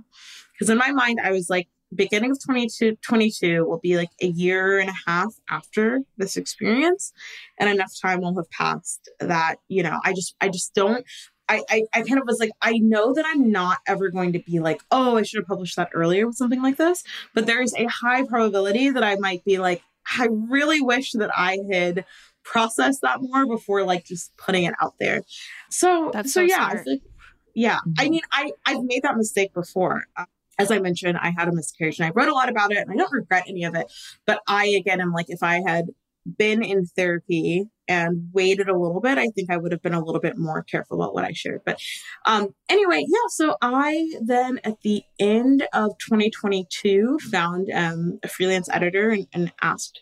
Because 0.51 0.69
in 0.69 0.77
my 0.77 0.91
mind, 0.91 1.19
I 1.23 1.31
was 1.31 1.49
like, 1.49 1.69
beginning 1.95 2.32
of 2.32 2.38
2022 2.39 3.65
will 3.65 3.80
be 3.80 3.95
like 3.97 4.10
a 4.21 4.28
year 4.28 4.80
and 4.80 4.89
a 4.89 4.93
half 5.06 5.34
after 5.50 6.02
this 6.17 6.36
experience 6.36 7.13
and 7.60 7.69
enough 7.69 7.93
time 8.02 8.21
will 8.21 8.36
have 8.36 8.50
passed 8.52 9.10
that 9.19 9.56
you 9.69 9.82
know 9.82 9.97
i 10.04 10.12
just 10.13 10.36
i 10.41 10.50
just 10.50 10.73
don't 10.76 11.06
I, 11.50 11.62
I, 11.69 11.84
I 11.93 12.02
kind 12.02 12.19
of 12.19 12.28
was 12.28 12.41
like, 12.41 12.50
I 12.62 12.73
know 12.73 13.13
that 13.13 13.23
I'm 13.26 13.50
not 13.50 13.78
ever 13.88 14.10
going 14.10 14.34
to 14.34 14.39
be 14.39 14.60
like, 14.60 14.82
oh, 14.91 15.15
I 15.15 15.21
should 15.21 15.38
have 15.38 15.47
published 15.47 15.78
that 15.78 15.88
earlier 15.93 16.28
with 16.28 16.36
something 16.36 16.62
like 16.62 16.76
this. 16.76 17.06
But 17.34 17.45
there's 17.45 17.73
a 17.76 17.86
high 17.86 18.26
probability 18.26 18.89
that 18.89 19.02
I 19.02 19.15
might 19.15 19.45
be 19.45 19.58
like, 19.58 19.82
I 20.19 20.28
really 20.30 20.82
wish 20.82 21.13
that 21.13 21.32
I 21.34 21.60
had 21.71 22.04
processed 22.43 23.00
that 23.04 23.21
more 23.21 23.45
before 23.47 23.86
like 23.86 24.04
just 24.04 24.36
putting 24.36 24.65
it 24.65 24.73
out 24.82 24.95
there. 25.00 25.21
So 25.69 26.12
so, 26.13 26.23
so 26.23 26.41
yeah, 26.41 26.84
like, 26.86 27.02
yeah. 27.56 27.80
I 27.97 28.08
Mhm. 28.08 28.10
mean, 28.10 28.21
I 28.34 28.52
I've 28.65 28.84
made 28.84 29.04
that 29.04 29.15
mistake 29.15 29.54
before. 29.54 30.04
As 30.59 30.71
I 30.71 30.79
mentioned, 30.79 31.17
I 31.21 31.31
had 31.37 31.47
a 31.47 31.53
miscarriage 31.53 31.99
and 31.99 32.07
I 32.07 32.11
wrote 32.15 32.29
a 32.29 32.33
lot 32.33 32.49
about 32.49 32.71
it 32.71 32.77
and 32.77 32.91
I 32.91 32.95
don't 32.95 33.11
regret 33.11 33.45
any 33.47 33.63
of 33.63 33.75
it. 33.75 33.91
But 34.25 34.41
I 34.47 34.67
again 34.67 35.01
am 35.01 35.11
like, 35.11 35.27
if 35.29 35.43
I 35.43 35.61
had 35.65 35.87
been 36.37 36.63
in 36.63 36.85
therapy 36.85 37.69
and 37.87 38.29
waited 38.33 38.67
a 38.67 38.77
little 38.77 38.99
bit, 38.99 39.17
I 39.17 39.27
think 39.29 39.49
I 39.49 39.57
would 39.57 39.71
have 39.71 39.81
been 39.81 39.93
a 39.93 40.03
little 40.03 40.19
bit 40.19 40.37
more 40.37 40.63
careful 40.63 41.01
about 41.01 41.13
what 41.13 41.23
I 41.23 41.31
shared. 41.31 41.61
But 41.65 41.79
um, 42.25 42.49
anyway, 42.69 43.05
yeah. 43.07 43.27
So 43.29 43.55
I 43.61 44.13
then 44.21 44.59
at 44.63 44.81
the 44.81 45.03
end 45.19 45.67
of 45.73 45.91
2022 45.99 47.19
found 47.31 47.69
um, 47.73 48.19
a 48.23 48.27
freelance 48.27 48.67
editor 48.69 49.11
and, 49.11 49.27
and 49.33 49.53
asked 49.61 50.01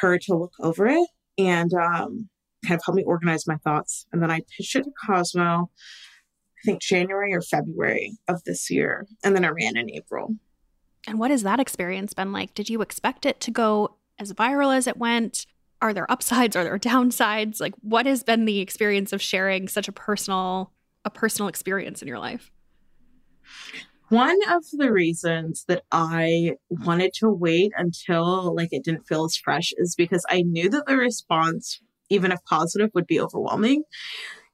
her 0.00 0.18
to 0.18 0.34
look 0.34 0.54
over 0.60 0.86
it 0.86 1.08
and 1.38 1.72
um, 1.74 2.28
kind 2.66 2.78
of 2.78 2.84
help 2.84 2.96
me 2.96 3.04
organize 3.04 3.46
my 3.46 3.56
thoughts. 3.56 4.06
And 4.12 4.22
then 4.22 4.30
I 4.30 4.40
pitched 4.56 4.76
it 4.76 4.84
to 4.84 4.90
Cosmo. 5.06 5.70
I 6.64 6.66
think 6.66 6.80
January 6.80 7.34
or 7.34 7.42
February 7.42 8.16
of 8.26 8.42
this 8.44 8.70
year, 8.70 9.06
and 9.22 9.36
then 9.36 9.44
I 9.44 9.48
ran 9.48 9.76
in 9.76 9.90
April. 9.90 10.34
And 11.06 11.18
what 11.18 11.30
has 11.30 11.42
that 11.42 11.60
experience 11.60 12.14
been 12.14 12.32
like? 12.32 12.54
Did 12.54 12.70
you 12.70 12.80
expect 12.80 13.26
it 13.26 13.38
to 13.40 13.50
go 13.50 13.96
as 14.18 14.32
viral 14.32 14.74
as 14.74 14.86
it 14.86 14.96
went? 14.96 15.46
Are 15.82 15.92
there 15.92 16.10
upsides? 16.10 16.56
Are 16.56 16.64
there 16.64 16.78
downsides? 16.78 17.60
Like 17.60 17.74
what 17.82 18.06
has 18.06 18.22
been 18.22 18.46
the 18.46 18.60
experience 18.60 19.12
of 19.12 19.20
sharing 19.20 19.68
such 19.68 19.88
a 19.88 19.92
personal 19.92 20.72
a 21.04 21.10
personal 21.10 21.48
experience 21.48 22.00
in 22.00 22.08
your 22.08 22.18
life? 22.18 22.50
One 24.08 24.38
of 24.50 24.64
the 24.72 24.90
reasons 24.90 25.64
that 25.68 25.82
I 25.92 26.52
wanted 26.70 27.12
to 27.18 27.28
wait 27.28 27.72
until 27.76 28.54
like 28.54 28.70
it 28.72 28.84
didn't 28.84 29.06
feel 29.06 29.24
as 29.24 29.36
fresh 29.36 29.72
is 29.76 29.94
because 29.94 30.24
I 30.30 30.40
knew 30.42 30.70
that 30.70 30.86
the 30.86 30.96
response, 30.96 31.82
even 32.08 32.32
if 32.32 32.38
positive, 32.48 32.88
would 32.94 33.06
be 33.06 33.20
overwhelming. 33.20 33.82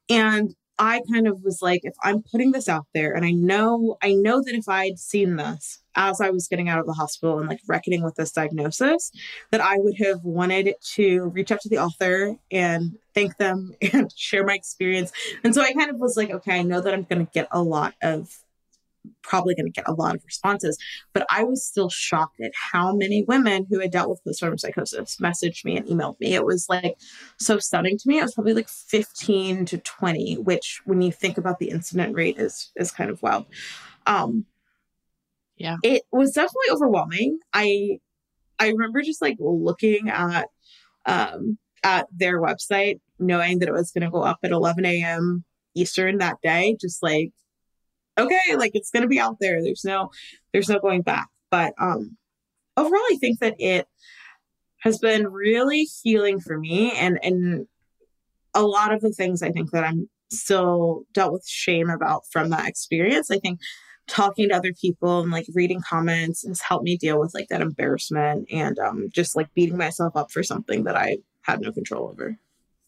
And 0.09 0.53
I 0.79 1.01
kind 1.11 1.27
of 1.27 1.41
was 1.43 1.61
like, 1.61 1.81
if 1.83 1.93
I'm 2.03 2.23
putting 2.23 2.51
this 2.51 2.67
out 2.67 2.87
there 2.93 3.13
and 3.13 3.25
I 3.25 3.31
know 3.31 3.97
I 4.01 4.13
know 4.13 4.41
that 4.41 4.55
if 4.55 4.67
I'd 4.67 4.99
seen 4.99 5.35
this 5.35 5.79
as 5.95 6.21
I 6.21 6.29
was 6.29 6.47
getting 6.47 6.69
out 6.69 6.79
of 6.79 6.85
the 6.85 6.93
hospital 6.93 7.39
and 7.39 7.49
like 7.49 7.59
reckoning 7.67 8.03
with 8.03 8.15
this 8.15 8.31
diagnosis, 8.31 9.11
that 9.51 9.61
I 9.61 9.75
would 9.77 9.97
have 9.99 10.23
wanted 10.23 10.73
to 10.93 11.25
reach 11.25 11.51
out 11.51 11.61
to 11.61 11.69
the 11.69 11.77
author 11.77 12.35
and 12.49 12.97
thank 13.13 13.37
them 13.37 13.73
and 13.93 14.11
share 14.15 14.45
my 14.45 14.55
experience. 14.55 15.11
And 15.43 15.53
so 15.53 15.61
I 15.61 15.73
kind 15.73 15.91
of 15.91 15.97
was 15.97 16.17
like, 16.17 16.31
okay, 16.31 16.59
I 16.59 16.63
know 16.63 16.81
that 16.81 16.93
I'm 16.93 17.03
gonna 17.03 17.27
get 17.33 17.47
a 17.51 17.61
lot 17.61 17.93
of 18.01 18.29
probably 19.21 19.55
going 19.55 19.65
to 19.65 19.71
get 19.71 19.87
a 19.87 19.93
lot 19.93 20.15
of 20.15 20.23
responses. 20.25 20.77
But 21.13 21.25
I 21.29 21.43
was 21.43 21.65
still 21.65 21.89
shocked 21.89 22.39
at 22.41 22.51
how 22.55 22.95
many 22.95 23.23
women 23.23 23.65
who 23.69 23.79
had 23.79 23.91
dealt 23.91 24.09
with 24.09 24.21
postpartum 24.23 24.59
psychosis 24.59 25.17
messaged 25.17 25.65
me 25.65 25.77
and 25.77 25.85
emailed 25.87 26.19
me. 26.19 26.33
It 26.33 26.45
was 26.45 26.67
like 26.69 26.97
so 27.37 27.59
stunning 27.59 27.97
to 27.97 28.07
me. 28.07 28.19
It 28.19 28.23
was 28.23 28.33
probably 28.33 28.53
like 28.53 28.69
15 28.69 29.65
to 29.65 29.77
20, 29.77 30.35
which 30.39 30.81
when 30.85 31.01
you 31.01 31.11
think 31.11 31.37
about 31.37 31.59
the 31.59 31.69
incident 31.69 32.15
rate 32.15 32.37
is 32.37 32.71
is 32.75 32.91
kind 32.91 33.09
of 33.09 33.21
wild. 33.21 33.45
Um 34.07 34.45
Yeah. 35.57 35.77
It 35.83 36.03
was 36.11 36.31
definitely 36.33 36.71
overwhelming. 36.71 37.39
I 37.53 37.99
I 38.59 38.67
remember 38.69 39.01
just 39.01 39.21
like 39.21 39.37
looking 39.39 40.09
at 40.09 40.47
um 41.05 41.57
at 41.83 42.07
their 42.15 42.39
website, 42.41 42.99
knowing 43.19 43.59
that 43.59 43.69
it 43.69 43.73
was 43.73 43.91
gonna 43.91 44.11
go 44.11 44.21
up 44.23 44.39
at 44.43 44.51
11 44.51 44.85
a.m. 44.85 45.43
Eastern 45.75 46.17
that 46.19 46.37
day, 46.43 46.77
just 46.79 47.01
like 47.01 47.31
okay, 48.17 48.55
like 48.55 48.71
it's 48.73 48.91
going 48.91 49.03
to 49.03 49.09
be 49.09 49.19
out 49.19 49.37
there. 49.39 49.61
There's 49.61 49.85
no, 49.85 50.11
there's 50.53 50.69
no 50.69 50.79
going 50.79 51.01
back. 51.01 51.27
But 51.49 51.73
um, 51.79 52.17
overall, 52.77 53.01
I 53.11 53.17
think 53.19 53.39
that 53.39 53.55
it 53.59 53.87
has 54.81 54.97
been 54.99 55.27
really 55.27 55.83
healing 56.03 56.39
for 56.39 56.57
me, 56.57 56.91
and 56.93 57.19
and 57.23 57.67
a 58.53 58.63
lot 58.63 58.93
of 58.93 59.01
the 59.01 59.11
things 59.11 59.41
I 59.41 59.51
think 59.51 59.71
that 59.71 59.83
I'm 59.83 60.09
still 60.31 61.03
dealt 61.13 61.33
with 61.33 61.47
shame 61.47 61.89
about 61.89 62.23
from 62.31 62.49
that 62.49 62.67
experience. 62.67 63.29
I 63.31 63.37
think 63.37 63.59
talking 64.07 64.49
to 64.49 64.55
other 64.55 64.73
people 64.73 65.21
and 65.21 65.31
like 65.31 65.45
reading 65.53 65.81
comments 65.81 66.45
has 66.45 66.61
helped 66.61 66.83
me 66.83 66.97
deal 66.97 67.19
with 67.19 67.33
like 67.33 67.47
that 67.49 67.61
embarrassment 67.61 68.47
and 68.51 68.77
um, 68.79 69.09
just 69.09 69.35
like 69.35 69.53
beating 69.53 69.77
myself 69.77 70.15
up 70.15 70.31
for 70.31 70.43
something 70.43 70.83
that 70.83 70.97
I 70.97 71.17
had 71.41 71.61
no 71.61 71.71
control 71.71 72.09
over. 72.09 72.37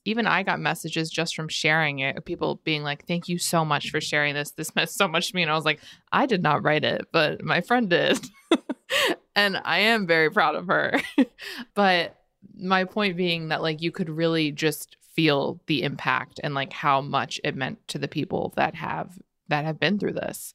Even 0.05 0.27
I 0.27 0.43
got 0.43 0.59
messages 0.59 1.09
just 1.09 1.35
from 1.35 1.47
sharing 1.47 1.99
it, 1.99 2.25
people 2.25 2.61
being 2.63 2.83
like, 2.83 3.05
"Thank 3.05 3.29
you 3.29 3.37
so 3.37 3.63
much 3.63 3.89
for 3.89 4.01
sharing 4.01 4.33
this. 4.33 4.51
This 4.51 4.75
meant 4.75 4.89
so 4.89 5.07
much 5.07 5.29
to 5.29 5.35
me." 5.35 5.41
And 5.41 5.51
I 5.51 5.55
was 5.55 5.65
like, 5.65 5.79
"I 6.11 6.25
did 6.25 6.43
not 6.43 6.63
write 6.63 6.83
it, 6.83 7.07
but 7.11 7.43
my 7.43 7.61
friend 7.61 7.89
did." 7.89 8.19
and 9.35 9.59
I 9.63 9.79
am 9.79 10.07
very 10.07 10.29
proud 10.29 10.55
of 10.55 10.67
her. 10.67 10.99
but 11.73 12.19
my 12.55 12.83
point 12.83 13.17
being 13.17 13.49
that 13.49 13.61
like 13.61 13.81
you 13.81 13.91
could 13.91 14.09
really 14.09 14.51
just 14.51 14.97
feel 15.13 15.59
the 15.67 15.83
impact 15.83 16.39
and 16.43 16.53
like 16.53 16.73
how 16.73 17.01
much 17.01 17.39
it 17.43 17.55
meant 17.55 17.87
to 17.87 17.97
the 17.97 18.07
people 18.07 18.53
that 18.55 18.75
have 18.75 19.19
that 19.47 19.65
have 19.65 19.79
been 19.79 19.99
through 19.99 20.13
this. 20.13 20.53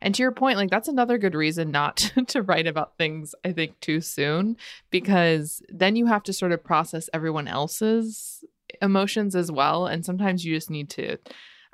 And 0.00 0.14
to 0.14 0.22
your 0.22 0.32
point, 0.32 0.56
like 0.56 0.70
that's 0.70 0.88
another 0.88 1.18
good 1.18 1.34
reason 1.34 1.70
not 1.70 1.96
to, 2.28 2.42
write 2.42 2.66
about 2.66 2.96
things, 2.96 3.34
I 3.44 3.52
think, 3.52 3.80
too 3.80 4.00
soon, 4.00 4.56
because 4.90 5.60
then 5.68 5.96
you 5.96 6.06
have 6.06 6.22
to 6.24 6.32
sort 6.32 6.52
of 6.52 6.62
process 6.62 7.10
everyone 7.12 7.48
else's 7.48 8.44
emotions 8.80 9.34
as 9.34 9.50
well. 9.50 9.86
And 9.86 10.04
sometimes 10.04 10.44
you 10.44 10.54
just 10.54 10.70
need 10.70 10.90
to, 10.90 11.18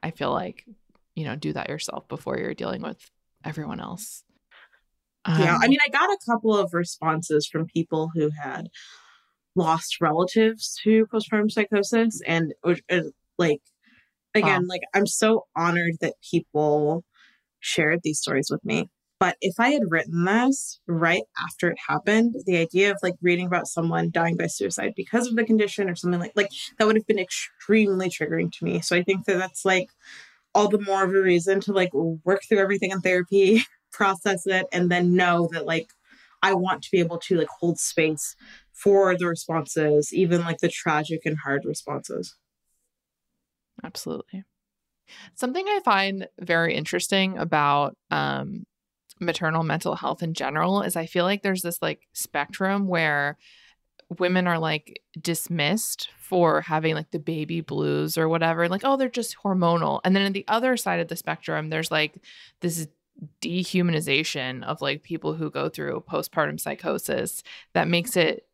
I 0.03 0.11
feel 0.11 0.33
like, 0.33 0.67
you 1.15 1.25
know, 1.25 1.37
do 1.37 1.53
that 1.53 1.69
yourself 1.69 2.09
before 2.09 2.39
you're 2.39 2.55
dealing 2.55 2.83
with 2.83 3.11
everyone 3.45 3.81
else. 3.81 4.25
yeah, 5.27 5.55
Um, 5.55 5.61
I 5.63 5.69
mean, 5.69 5.79
I 5.85 5.89
got 5.89 6.11
a 6.11 6.19
couple 6.27 6.57
of 6.57 6.75
responses 6.75 7.47
from 7.47 7.67
people 7.67 8.11
who 8.15 8.31
had 8.31 8.69
lost 9.57 10.01
relatives 10.01 10.79
to 10.83 11.07
postpartum 11.07 11.51
psychosis, 11.51 12.21
and 12.27 12.53
uh, 12.65 12.75
like, 13.39 13.61
again, 14.35 14.67
like 14.67 14.83
I'm 14.93 15.07
so 15.07 15.47
honored 15.57 15.95
that 16.01 16.15
people 16.31 17.05
shared 17.61 18.01
these 18.03 18.19
stories 18.19 18.49
with 18.51 18.65
me. 18.65 18.91
But 19.21 19.37
if 19.41 19.55
I 19.59 19.71
had 19.71 19.91
written 19.91 20.25
this 20.25 20.81
right 20.87 21.23
after 21.43 21.71
it 21.71 21.79
happened, 21.89 22.35
the 22.47 22.57
idea 22.57 22.91
of 22.91 22.99
like 23.03 23.15
reading 23.23 23.47
about 23.47 23.69
someone 23.69 24.11
dying 24.11 24.37
by 24.37 24.49
suicide 24.49 24.93
because 24.97 25.29
of 25.29 25.37
the 25.37 25.45
condition 25.45 25.89
or 25.89 25.95
something 25.95 26.21
like 26.21 26.33
like 26.35 26.51
that 26.79 26.87
would 26.87 26.97
have 26.97 27.07
been 27.07 27.19
extremely 27.19 28.09
triggering 28.09 28.51
to 28.53 28.65
me. 28.65 28.81
So 28.81 28.97
I 28.97 29.03
think 29.03 29.25
that 29.27 29.39
that's 29.39 29.65
like 29.65 29.89
all 30.55 30.69
the 30.69 30.81
more 30.81 31.05
of 31.05 31.11
a 31.11 31.21
reason 31.21 31.61
to 31.61 31.73
like 31.73 31.93
work 31.93 32.43
through 32.49 32.59
everything 32.59 32.91
in 32.91 33.01
therapy, 33.01 33.65
process 33.93 34.47
it, 34.47 34.67
and 34.73 34.91
then 34.91 35.15
know 35.15 35.49
that 35.53 35.67
like 35.67 35.89
I 36.43 36.55
want 36.55 36.83
to 36.83 36.91
be 36.91 36.99
able 36.99 37.19
to 37.19 37.39
like 37.39 37.49
hold 37.49 37.79
space 37.79 38.37
for 38.73 39.17
the 39.17 39.27
responses, 39.27 40.13
even 40.13 40.43
like 40.43 40.59
the 40.59 40.69
tragic 40.69 41.23
and 41.25 41.39
hard 41.39 41.65
responses. 41.65 42.37
Absolutely. 43.83 44.45
Something 45.35 45.67
I 45.67 45.81
find 45.85 46.29
very 46.41 46.75
interesting 46.75 47.39
about 47.39 47.97
um, 48.11 48.65
maternal 49.21 49.63
mental 49.63 49.95
health 49.95 50.23
in 50.23 50.35
general 50.35 50.83
is 50.83 50.97
I 50.97 51.07
feel 51.07 51.25
like 51.25 51.43
there's 51.43 51.63
this 51.63 51.81
like 51.81 52.09
spectrum 52.13 52.89
where 52.89 53.39
women 54.19 54.47
are 54.47 54.59
like 54.59 55.01
dismissed 55.21 56.11
for 56.19 56.61
having 56.61 56.95
like 56.95 57.11
the 57.11 57.19
baby 57.19 57.61
blues 57.61 58.19
or 58.19 58.29
whatever 58.29 58.69
like 58.69 58.83
oh 58.85 58.97
they're 58.97 59.09
just 59.09 59.37
hormonal 59.43 60.01
and 60.05 60.15
then 60.15 60.27
on 60.27 60.33
the 60.33 60.45
other 60.47 60.77
side 60.77 61.01
of 61.01 61.09
the 61.09 61.17
spectrum 61.17 61.71
there's 61.71 61.91
like 61.91 62.23
this 62.61 62.87
dehumanization 63.41 64.63
of 64.65 64.81
like 64.83 65.03
people 65.03 65.35
who 65.35 65.51
go 65.51 65.69
through 65.69 66.05
postpartum 66.09 66.59
psychosis 66.59 67.43
that 67.73 67.89
makes 67.89 68.17
it 68.17 68.47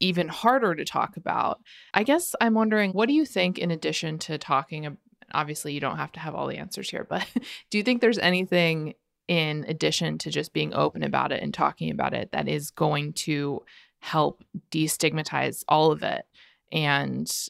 even 0.00 0.28
harder 0.28 0.74
to 0.74 0.84
talk 0.84 1.16
about. 1.16 1.60
I 1.94 2.02
guess 2.02 2.34
I'm 2.40 2.54
wondering 2.54 2.92
what 2.92 3.08
do 3.08 3.14
you 3.14 3.24
think 3.24 3.58
in 3.58 3.70
addition 3.70 4.18
to 4.20 4.38
talking 4.38 4.96
obviously 5.32 5.72
you 5.72 5.80
don't 5.80 5.96
have 5.96 6.12
to 6.12 6.20
have 6.20 6.34
all 6.34 6.46
the 6.46 6.58
answers 6.58 6.90
here, 6.90 7.04
but 7.08 7.26
do 7.70 7.78
you 7.78 7.84
think 7.84 8.00
there's 8.00 8.18
anything 8.18 8.94
in 9.28 9.64
addition 9.68 10.18
to 10.18 10.30
just 10.30 10.52
being 10.52 10.74
open 10.74 11.02
about 11.02 11.32
it 11.32 11.42
and 11.42 11.52
talking 11.52 11.90
about 11.90 12.14
it 12.14 12.30
that 12.32 12.48
is 12.48 12.70
going 12.70 13.12
to 13.12 13.62
help 13.98 14.44
destigmatize 14.70 15.64
all 15.68 15.90
of 15.90 16.02
it 16.02 16.24
and 16.72 17.48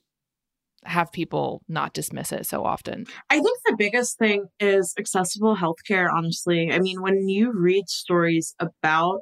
have 0.84 1.12
people 1.12 1.62
not 1.68 1.92
dismiss 1.92 2.32
it 2.32 2.46
so 2.46 2.64
often? 2.64 3.06
I 3.30 3.40
think 3.40 3.58
the 3.66 3.76
biggest 3.76 4.18
thing 4.18 4.46
is 4.60 4.94
accessible 4.98 5.56
healthcare, 5.56 6.08
honestly. 6.12 6.70
I 6.72 6.78
mean, 6.78 7.02
when 7.02 7.28
you 7.28 7.52
read 7.52 7.88
stories 7.88 8.54
about 8.60 9.20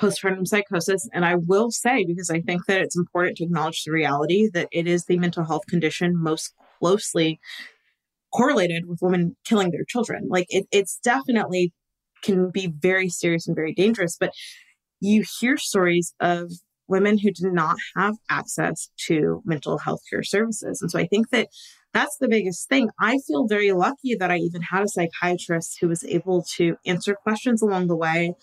postpartum 0.00 0.46
psychosis, 0.46 1.08
and 1.12 1.24
I 1.24 1.36
will 1.36 1.70
say, 1.70 2.04
because 2.04 2.30
I 2.30 2.40
think 2.40 2.66
that 2.66 2.80
it's 2.80 2.96
important 2.96 3.36
to 3.38 3.44
acknowledge 3.44 3.84
the 3.84 3.92
reality 3.92 4.48
that 4.54 4.68
it 4.72 4.86
is 4.86 5.04
the 5.04 5.18
mental 5.18 5.44
health 5.44 5.66
condition 5.68 6.16
most 6.16 6.54
closely 6.78 7.40
correlated 8.34 8.86
with 8.86 8.98
women 9.02 9.36
killing 9.44 9.70
their 9.70 9.84
children. 9.86 10.26
Like 10.28 10.46
it, 10.48 10.66
it's 10.72 10.98
definitely 11.02 11.72
can 12.22 12.50
be 12.50 12.66
very 12.66 13.08
serious 13.08 13.46
and 13.46 13.54
very 13.54 13.74
dangerous, 13.74 14.16
but 14.18 14.32
you 15.00 15.24
hear 15.38 15.56
stories 15.56 16.14
of 16.20 16.50
women 16.88 17.18
who 17.18 17.30
did 17.30 17.52
not 17.52 17.76
have 17.96 18.14
access 18.30 18.90
to 19.06 19.42
mental 19.44 19.78
health 19.78 20.00
care 20.10 20.22
services. 20.22 20.80
And 20.82 20.90
so 20.90 20.98
I 20.98 21.06
think 21.06 21.30
that 21.30 21.48
that's 21.92 22.16
the 22.18 22.28
biggest 22.28 22.68
thing. 22.68 22.90
I 23.00 23.18
feel 23.26 23.46
very 23.46 23.72
lucky 23.72 24.16
that 24.16 24.30
I 24.30 24.38
even 24.38 24.62
had 24.62 24.82
a 24.82 24.88
psychiatrist 24.88 25.78
who 25.80 25.88
was 25.88 26.04
able 26.04 26.44
to 26.56 26.76
answer 26.84 27.14
questions 27.14 27.62
along 27.62 27.86
the 27.86 27.96
way 27.96 28.34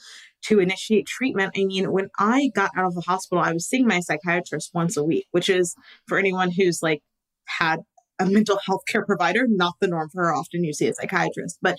to 0.44 0.60
initiate 0.60 1.06
treatment. 1.06 1.54
I 1.56 1.66
mean, 1.66 1.92
when 1.92 2.10
I 2.18 2.50
got 2.56 2.72
out 2.76 2.86
of 2.86 2.96
the 2.96 3.02
hospital, 3.02 3.44
I 3.44 3.54
was 3.54 3.68
seeing 3.68 3.86
my 3.86 4.00
psychiatrist 4.00 4.72
once 4.74 4.98
a 4.98 5.04
week, 5.04 5.28
which 5.32 5.50
is 5.50 5.76
for 6.08 6.18
anyone 6.18 6.50
who's 6.50 6.82
like 6.82 7.02
had 7.46 7.82
a 8.22 8.30
mental 8.30 8.60
health 8.66 8.84
care 8.88 9.06
provider, 9.06 9.46
not 9.48 9.76
the 9.80 9.88
norm 9.88 10.10
for 10.10 10.28
how 10.28 10.40
often 10.40 10.64
you 10.64 10.74
see 10.74 10.88
a 10.88 10.94
psychiatrist. 10.94 11.60
But 11.62 11.78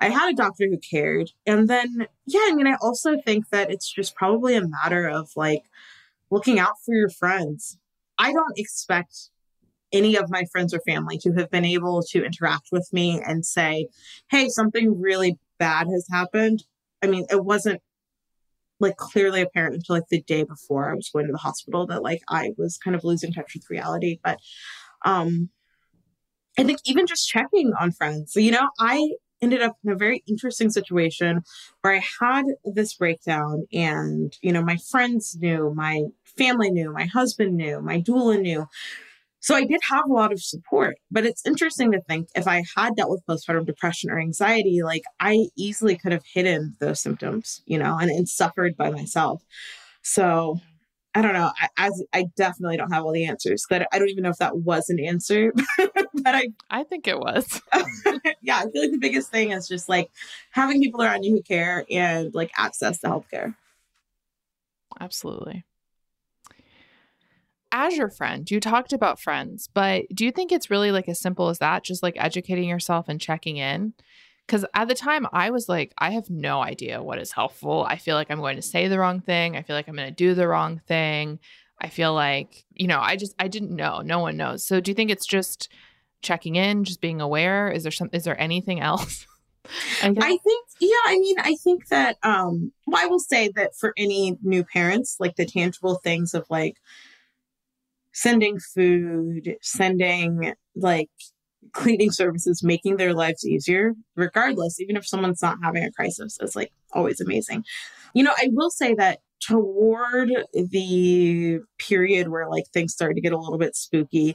I 0.00 0.08
had 0.08 0.32
a 0.32 0.36
doctor 0.36 0.66
who 0.68 0.78
cared. 0.78 1.30
And 1.46 1.68
then, 1.68 2.06
yeah, 2.26 2.40
I 2.44 2.54
mean, 2.54 2.66
I 2.66 2.76
also 2.80 3.20
think 3.20 3.48
that 3.50 3.70
it's 3.70 3.92
just 3.92 4.14
probably 4.14 4.54
a 4.54 4.66
matter 4.66 5.08
of 5.08 5.30
like 5.36 5.64
looking 6.30 6.58
out 6.58 6.74
for 6.84 6.94
your 6.94 7.10
friends. 7.10 7.78
I 8.18 8.32
don't 8.32 8.58
expect 8.58 9.30
any 9.92 10.16
of 10.16 10.30
my 10.30 10.44
friends 10.52 10.72
or 10.72 10.80
family 10.80 11.18
to 11.18 11.32
have 11.32 11.50
been 11.50 11.64
able 11.64 12.02
to 12.02 12.24
interact 12.24 12.68
with 12.70 12.88
me 12.92 13.20
and 13.26 13.44
say, 13.44 13.88
hey, 14.30 14.48
something 14.48 15.00
really 15.00 15.38
bad 15.58 15.88
has 15.88 16.06
happened. 16.10 16.62
I 17.02 17.08
mean, 17.08 17.26
it 17.30 17.44
wasn't 17.44 17.80
like 18.80 18.96
clearly 18.96 19.42
apparent 19.42 19.74
until 19.74 19.96
like 19.96 20.08
the 20.08 20.22
day 20.22 20.42
before 20.42 20.90
I 20.90 20.94
was 20.94 21.10
going 21.12 21.26
to 21.26 21.32
the 21.32 21.38
hospital 21.38 21.86
that 21.86 22.02
like 22.02 22.22
I 22.28 22.52
was 22.56 22.78
kind 22.78 22.96
of 22.96 23.04
losing 23.04 23.32
touch 23.32 23.52
with 23.54 23.70
reality. 23.70 24.18
But 24.24 24.38
um 25.04 25.50
I 26.60 26.64
think 26.64 26.80
even 26.84 27.06
just 27.06 27.28
checking 27.28 27.72
on 27.80 27.90
friends, 27.92 28.36
you 28.36 28.50
know, 28.50 28.68
I 28.78 29.14
ended 29.40 29.62
up 29.62 29.76
in 29.82 29.90
a 29.90 29.96
very 29.96 30.22
interesting 30.28 30.68
situation 30.70 31.42
where 31.80 31.94
I 31.94 32.02
had 32.20 32.44
this 32.64 32.94
breakdown 32.94 33.66
and, 33.72 34.36
you 34.42 34.52
know, 34.52 34.62
my 34.62 34.76
friends 34.90 35.36
knew, 35.40 35.72
my 35.74 36.02
family 36.36 36.70
knew, 36.70 36.92
my 36.92 37.06
husband 37.06 37.56
knew, 37.56 37.80
my 37.80 38.02
doula 38.02 38.38
knew. 38.40 38.66
So 39.42 39.54
I 39.54 39.64
did 39.64 39.80
have 39.88 40.04
a 40.04 40.12
lot 40.12 40.32
of 40.32 40.42
support, 40.42 40.98
but 41.10 41.24
it's 41.24 41.46
interesting 41.46 41.92
to 41.92 42.02
think 42.02 42.28
if 42.34 42.46
I 42.46 42.62
had 42.76 42.94
dealt 42.94 43.10
with 43.10 43.24
postpartum 43.26 43.64
depression 43.64 44.10
or 44.10 44.20
anxiety, 44.20 44.82
like 44.84 45.04
I 45.18 45.46
easily 45.56 45.96
could 45.96 46.12
have 46.12 46.24
hidden 46.30 46.76
those 46.78 47.00
symptoms, 47.00 47.62
you 47.64 47.78
know, 47.78 47.96
and, 47.98 48.10
and 48.10 48.28
suffered 48.28 48.76
by 48.76 48.90
myself. 48.90 49.42
So 50.02 50.60
I 51.14 51.22
don't 51.22 51.32
know. 51.32 51.50
I, 51.60 51.68
as 51.76 52.02
I 52.12 52.24
definitely 52.36 52.76
don't 52.76 52.92
have 52.92 53.04
all 53.04 53.12
the 53.12 53.24
answers. 53.24 53.66
That 53.68 53.88
I 53.92 53.98
don't 53.98 54.10
even 54.10 54.22
know 54.22 54.30
if 54.30 54.38
that 54.38 54.58
was 54.58 54.90
an 54.90 55.00
answer, 55.00 55.52
but 55.76 56.34
I 56.34 56.48
I 56.70 56.84
think 56.84 57.08
it 57.08 57.18
was. 57.18 57.60
yeah, 58.42 58.58
I 58.58 58.70
feel 58.70 58.82
like 58.82 58.92
the 58.92 58.98
biggest 59.00 59.30
thing 59.30 59.50
is 59.50 59.66
just 59.66 59.88
like 59.88 60.10
having 60.50 60.80
people 60.80 61.02
around 61.02 61.24
you 61.24 61.32
who 61.32 61.42
care 61.42 61.84
and 61.90 62.32
like 62.34 62.52
access 62.56 63.00
to 63.00 63.08
healthcare. 63.08 63.54
Absolutely 65.00 65.64
as 67.72 67.96
your 67.96 68.10
friend, 68.10 68.50
you 68.50 68.60
talked 68.60 68.92
about 68.92 69.20
friends, 69.20 69.68
but 69.72 70.04
do 70.12 70.24
you 70.24 70.32
think 70.32 70.50
it's 70.50 70.70
really 70.70 70.90
like 70.90 71.08
as 71.08 71.20
simple 71.20 71.48
as 71.48 71.58
that? 71.58 71.84
Just 71.84 72.02
like 72.02 72.14
educating 72.16 72.68
yourself 72.68 73.08
and 73.08 73.20
checking 73.20 73.58
in? 73.58 73.94
Because 74.50 74.66
at 74.74 74.88
the 74.88 74.96
time, 74.96 75.28
I 75.32 75.50
was 75.50 75.68
like, 75.68 75.94
I 75.96 76.10
have 76.10 76.28
no 76.28 76.60
idea 76.60 77.00
what 77.00 77.20
is 77.20 77.30
helpful. 77.30 77.86
I 77.88 77.98
feel 77.98 78.16
like 78.16 78.32
I'm 78.32 78.40
going 78.40 78.56
to 78.56 78.62
say 78.62 78.88
the 78.88 78.98
wrong 78.98 79.20
thing. 79.20 79.56
I 79.56 79.62
feel 79.62 79.76
like 79.76 79.86
I'm 79.86 79.94
going 79.94 80.08
to 80.08 80.14
do 80.14 80.34
the 80.34 80.48
wrong 80.48 80.80
thing. 80.88 81.38
I 81.80 81.88
feel 81.88 82.12
like, 82.12 82.64
you 82.74 82.88
know, 82.88 82.98
I 82.98 83.14
just, 83.14 83.32
I 83.38 83.46
didn't 83.46 83.70
know. 83.70 84.00
No 84.00 84.18
one 84.18 84.36
knows. 84.36 84.66
So 84.66 84.80
do 84.80 84.90
you 84.90 84.96
think 84.96 85.12
it's 85.12 85.24
just 85.24 85.68
checking 86.20 86.56
in, 86.56 86.82
just 86.82 87.00
being 87.00 87.20
aware? 87.20 87.70
Is 87.70 87.84
there 87.84 87.92
some, 87.92 88.10
is 88.12 88.24
there 88.24 88.40
anything 88.40 88.80
else? 88.80 89.24
I, 90.02 90.08
I, 90.08 90.38
think, 90.38 90.66
yeah, 90.80 90.96
I 91.06 91.16
mean, 91.20 91.36
I 91.38 91.54
think 91.62 91.86
that, 91.86 92.18
um, 92.24 92.72
well, 92.88 93.00
I 93.00 93.06
will 93.06 93.20
say 93.20 93.52
that 93.54 93.76
for 93.76 93.94
any 93.96 94.36
new 94.42 94.64
parents, 94.64 95.18
like 95.20 95.36
the 95.36 95.46
tangible 95.46 96.00
things 96.02 96.34
of 96.34 96.44
like, 96.50 96.74
sending 98.12 98.58
food, 98.58 99.56
sending 99.62 100.54
like 100.74 101.10
cleaning 101.72 102.10
services, 102.10 102.62
making 102.62 102.96
their 102.96 103.14
lives 103.14 103.46
easier, 103.46 103.94
regardless, 104.16 104.80
even 104.80 104.96
if 104.96 105.06
someone's 105.06 105.42
not 105.42 105.58
having 105.62 105.84
a 105.84 105.92
crisis, 105.92 106.38
is 106.40 106.56
like 106.56 106.72
always 106.92 107.20
amazing. 107.20 107.64
You 108.14 108.24
know, 108.24 108.34
I 108.36 108.48
will 108.52 108.70
say 108.70 108.94
that 108.94 109.20
toward 109.40 110.30
the 110.52 111.60
period 111.78 112.28
where 112.28 112.48
like 112.48 112.64
things 112.72 112.92
started 112.92 113.14
to 113.14 113.20
get 113.20 113.32
a 113.32 113.38
little 113.38 113.58
bit 113.58 113.76
spooky, 113.76 114.34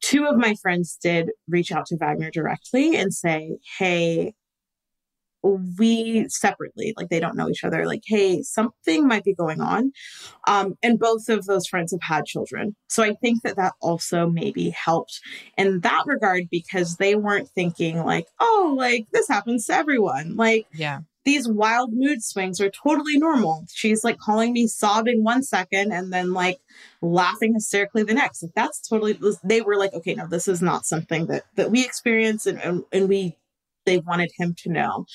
two 0.00 0.26
of 0.26 0.36
my 0.36 0.54
friends 0.54 0.98
did 1.02 1.30
reach 1.48 1.72
out 1.72 1.86
to 1.86 1.96
Wagner 1.96 2.30
directly 2.30 2.96
and 2.96 3.12
say, 3.12 3.58
Hey, 3.78 4.34
we 5.42 6.26
separately 6.28 6.92
like 6.96 7.08
they 7.08 7.20
don't 7.20 7.36
know 7.36 7.48
each 7.48 7.64
other 7.64 7.86
like 7.86 8.02
hey 8.06 8.42
something 8.42 9.06
might 9.06 9.24
be 9.24 9.34
going 9.34 9.60
on. 9.60 9.92
Um, 10.46 10.74
and 10.82 10.98
both 10.98 11.28
of 11.28 11.46
those 11.46 11.66
friends 11.66 11.92
have 11.92 12.02
had 12.02 12.26
children. 12.26 12.74
So 12.88 13.02
i 13.02 13.14
think 13.14 13.42
that 13.42 13.56
that 13.56 13.74
also 13.80 14.28
maybe 14.28 14.70
helped 14.70 15.20
in 15.56 15.80
that 15.80 16.04
regard 16.06 16.48
because 16.50 16.96
they 16.96 17.14
weren't 17.14 17.48
thinking 17.48 18.04
like 18.04 18.26
oh 18.40 18.74
like 18.76 19.06
this 19.12 19.28
happens 19.28 19.66
to 19.66 19.74
everyone. 19.74 20.36
Like 20.36 20.66
yeah. 20.72 21.00
these 21.24 21.48
wild 21.48 21.92
mood 21.92 22.22
swings 22.22 22.60
are 22.60 22.70
totally 22.70 23.18
normal. 23.18 23.64
She's 23.72 24.04
like 24.04 24.18
calling 24.18 24.52
me 24.52 24.66
sobbing 24.66 25.22
one 25.22 25.42
second 25.42 25.92
and 25.92 26.12
then 26.12 26.32
like 26.32 26.58
laughing 27.00 27.54
hysterically 27.54 28.02
the 28.02 28.14
next. 28.14 28.42
Like, 28.42 28.52
that's 28.54 28.86
totally 28.86 29.18
they 29.44 29.60
were 29.60 29.76
like 29.76 29.94
okay 29.94 30.14
no 30.14 30.26
this 30.26 30.48
is 30.48 30.60
not 30.62 30.84
something 30.84 31.26
that 31.26 31.44
that 31.54 31.70
we 31.70 31.84
experience 31.84 32.46
and, 32.46 32.60
and, 32.60 32.84
and 32.92 33.08
we 33.08 33.36
they 33.88 33.98
wanted 33.98 34.30
him 34.36 34.54
to 34.58 34.70
know. 34.70 35.06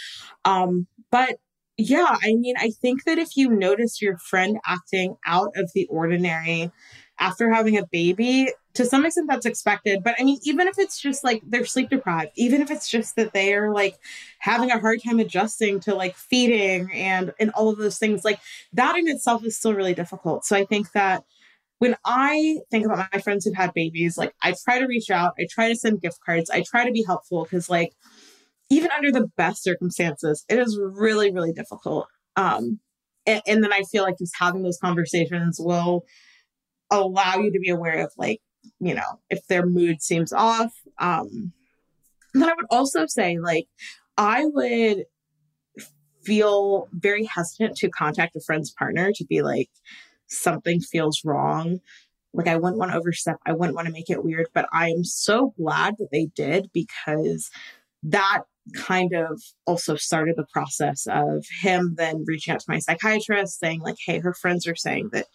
Um, 0.46 0.88
but 1.12 1.38
yeah, 1.78 2.18
I 2.22 2.34
mean, 2.36 2.56
I 2.58 2.70
think 2.70 3.04
that 3.06 3.18
if 3.18 3.36
you 3.36 3.50
notice 3.50 4.02
your 4.02 4.18
friend 4.18 4.58
acting 4.66 5.16
out 5.26 5.52
of 5.56 5.72
the 5.74 5.88
ordinary 5.88 6.72
after 7.20 7.52
having 7.52 7.78
a 7.78 7.86
baby, 7.86 8.50
to 8.74 8.86
some 8.86 9.06
extent 9.06 9.28
that's 9.30 9.46
expected. 9.46 10.04
But 10.04 10.16
I 10.20 10.24
mean, 10.24 10.40
even 10.44 10.68
if 10.68 10.78
it's 10.80 11.00
just 11.00 11.24
like 11.24 11.42
they're 11.46 11.66
sleep 11.66 11.90
deprived, 11.90 12.32
even 12.36 12.62
if 12.62 12.72
it's 12.72 12.90
just 12.90 13.16
that 13.16 13.34
they 13.34 13.54
are 13.54 13.72
like 13.72 13.98
having 14.40 14.72
a 14.72 14.80
hard 14.80 15.02
time 15.04 15.20
adjusting 15.20 15.80
to 15.82 15.96
like 15.96 16.16
feeding 16.16 16.92
and 16.94 17.34
and 17.40 17.52
all 17.52 17.70
of 17.70 17.78
those 17.78 18.00
things, 18.00 18.26
like 18.26 18.40
that 18.74 18.98
in 18.98 19.08
itself 19.08 19.44
is 19.46 19.58
still 19.58 19.74
really 19.74 19.94
difficult. 19.94 20.46
So 20.46 20.56
I 20.56 20.66
think 20.66 20.92
that 20.94 21.24
when 21.80 21.96
I 22.06 22.60
think 22.72 22.86
about 22.86 23.08
my 23.12 23.20
friends 23.20 23.46
who've 23.46 23.56
had 23.56 23.74
babies, 23.74 24.18
like 24.18 24.34
I 24.42 24.54
try 24.64 24.80
to 24.80 24.86
reach 24.86 25.10
out, 25.10 25.34
I 25.40 25.48
try 25.50 25.70
to 25.70 25.76
send 25.76 26.02
gift 26.02 26.20
cards, 26.26 26.50
I 26.50 26.64
try 26.66 26.86
to 26.86 26.92
be 26.92 27.04
helpful 27.04 27.44
because 27.44 27.70
like 27.70 27.94
even 28.70 28.90
under 28.92 29.12
the 29.12 29.28
best 29.38 29.64
circumstances, 29.64 30.46
it 30.50 30.60
is 30.60 30.80
really, 30.82 31.32
really 31.32 31.54
difficult. 31.54 32.08
Um, 32.36 32.80
and, 33.26 33.42
and 33.48 33.64
then 33.64 33.74
I 33.74 33.84
feel 33.92 34.04
like 34.04 34.18
just 34.18 34.34
having 34.38 34.64
those 34.64 34.80
conversations 34.80 35.58
will 35.60 36.04
allow 36.92 37.38
you 37.38 37.52
to 37.52 37.60
be 37.60 37.70
aware 37.70 38.04
of 38.04 38.12
like, 38.18 38.42
you 38.80 38.94
know, 38.94 39.20
if 39.30 39.46
their 39.48 39.66
mood 39.66 40.02
seems 40.02 40.34
off. 40.34 40.72
Um, 41.00 41.54
then 42.34 42.50
I 42.50 42.54
would 42.54 42.66
also 42.70 43.06
say 43.06 43.38
like, 43.40 43.68
I 44.18 44.46
would 44.46 45.06
feel 46.24 46.88
very 46.94 47.26
hesitant 47.26 47.78
to 47.78 47.90
contact 47.90 48.36
a 48.36 48.42
friend's 48.42 48.72
partner 48.72 49.12
to 49.14 49.26
be 49.26 49.42
like, 49.42 49.70
something 50.28 50.80
feels 50.80 51.22
wrong. 51.24 51.80
Like, 52.34 52.48
I 52.48 52.58
wouldn't 52.58 52.80
want 52.80 52.92
to 52.92 52.98
overstep. 52.98 53.38
I 53.46 53.54
wouldn't 53.54 53.76
want 53.76 53.88
to 53.88 53.94
make 53.94 54.10
it 54.10 54.24
weird, 54.24 54.48
but 54.54 54.68
I 54.74 54.90
am 54.90 55.04
so 55.04 55.54
glad 55.58 55.96
that 56.00 56.10
they 56.12 56.30
did 56.36 56.72
because 56.74 57.50
that 58.04 58.42
kind 58.76 59.14
of 59.14 59.42
also 59.66 59.96
started 59.96 60.36
the 60.38 60.46
process 60.52 61.06
of 61.10 61.46
him 61.62 61.96
then 61.98 62.24
reaching 62.26 62.54
out 62.54 62.60
to 62.60 62.66
my 62.70 62.80
psychiatrist 62.80 63.60
saying 63.60 63.82
like 63.82 63.98
hey 64.06 64.20
her 64.20 64.34
friends 64.34 64.66
are 64.66 64.76
saying 64.76 65.10
that 65.12 65.28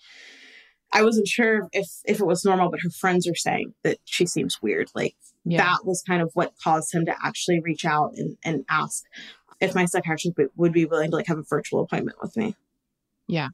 i 0.95 1.03
wasn't 1.03 1.29
sure 1.29 1.68
if 1.72 1.87
if 2.07 2.20
it 2.20 2.26
was 2.26 2.45
normal 2.45 2.70
but 2.70 2.81
her 2.83 2.91
friends 2.91 3.29
are 3.29 3.35
saying 3.35 3.74
that 3.85 3.99
she 4.07 4.24
seems 4.24 4.62
weird 4.62 4.89
like 4.95 5.14
yeah. 5.45 5.59
that 5.59 5.85
was 5.85 6.03
kind 6.03 6.22
of 6.22 6.31
what 6.35 6.53
caused 6.62 6.95
him 6.95 7.05
to 7.05 7.14
actually 7.22 7.61
reach 7.61 7.85
out 7.85 8.12
and, 8.16 8.37
and 8.45 8.64
ask 8.68 9.05
if 9.61 9.74
my 9.74 9.85
psychiatrist 9.85 10.39
would 10.57 10.72
be 10.72 10.85
willing 10.85 11.11
to 11.11 11.16
like 11.16 11.26
have 11.26 11.39
a 11.39 11.43
virtual 11.43 11.81
appointment 11.81 12.18
with 12.22 12.37
me. 12.37 12.55
Yeah. 13.26 13.49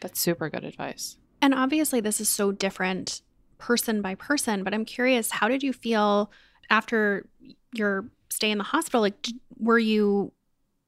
That's 0.00 0.20
super 0.20 0.48
good 0.48 0.64
advice. 0.64 1.16
And 1.42 1.54
obviously, 1.54 2.00
this 2.00 2.20
is 2.20 2.28
so 2.28 2.52
different 2.52 3.22
person 3.58 4.02
by 4.02 4.14
person, 4.14 4.62
but 4.62 4.72
I'm 4.72 4.84
curious, 4.84 5.30
how 5.30 5.48
did 5.48 5.62
you 5.62 5.72
feel 5.72 6.30
after 6.70 7.26
your 7.72 8.06
stay 8.30 8.50
in 8.50 8.58
the 8.58 8.64
hospital? 8.64 9.00
Like, 9.00 9.26
were 9.58 9.78
you 9.78 10.32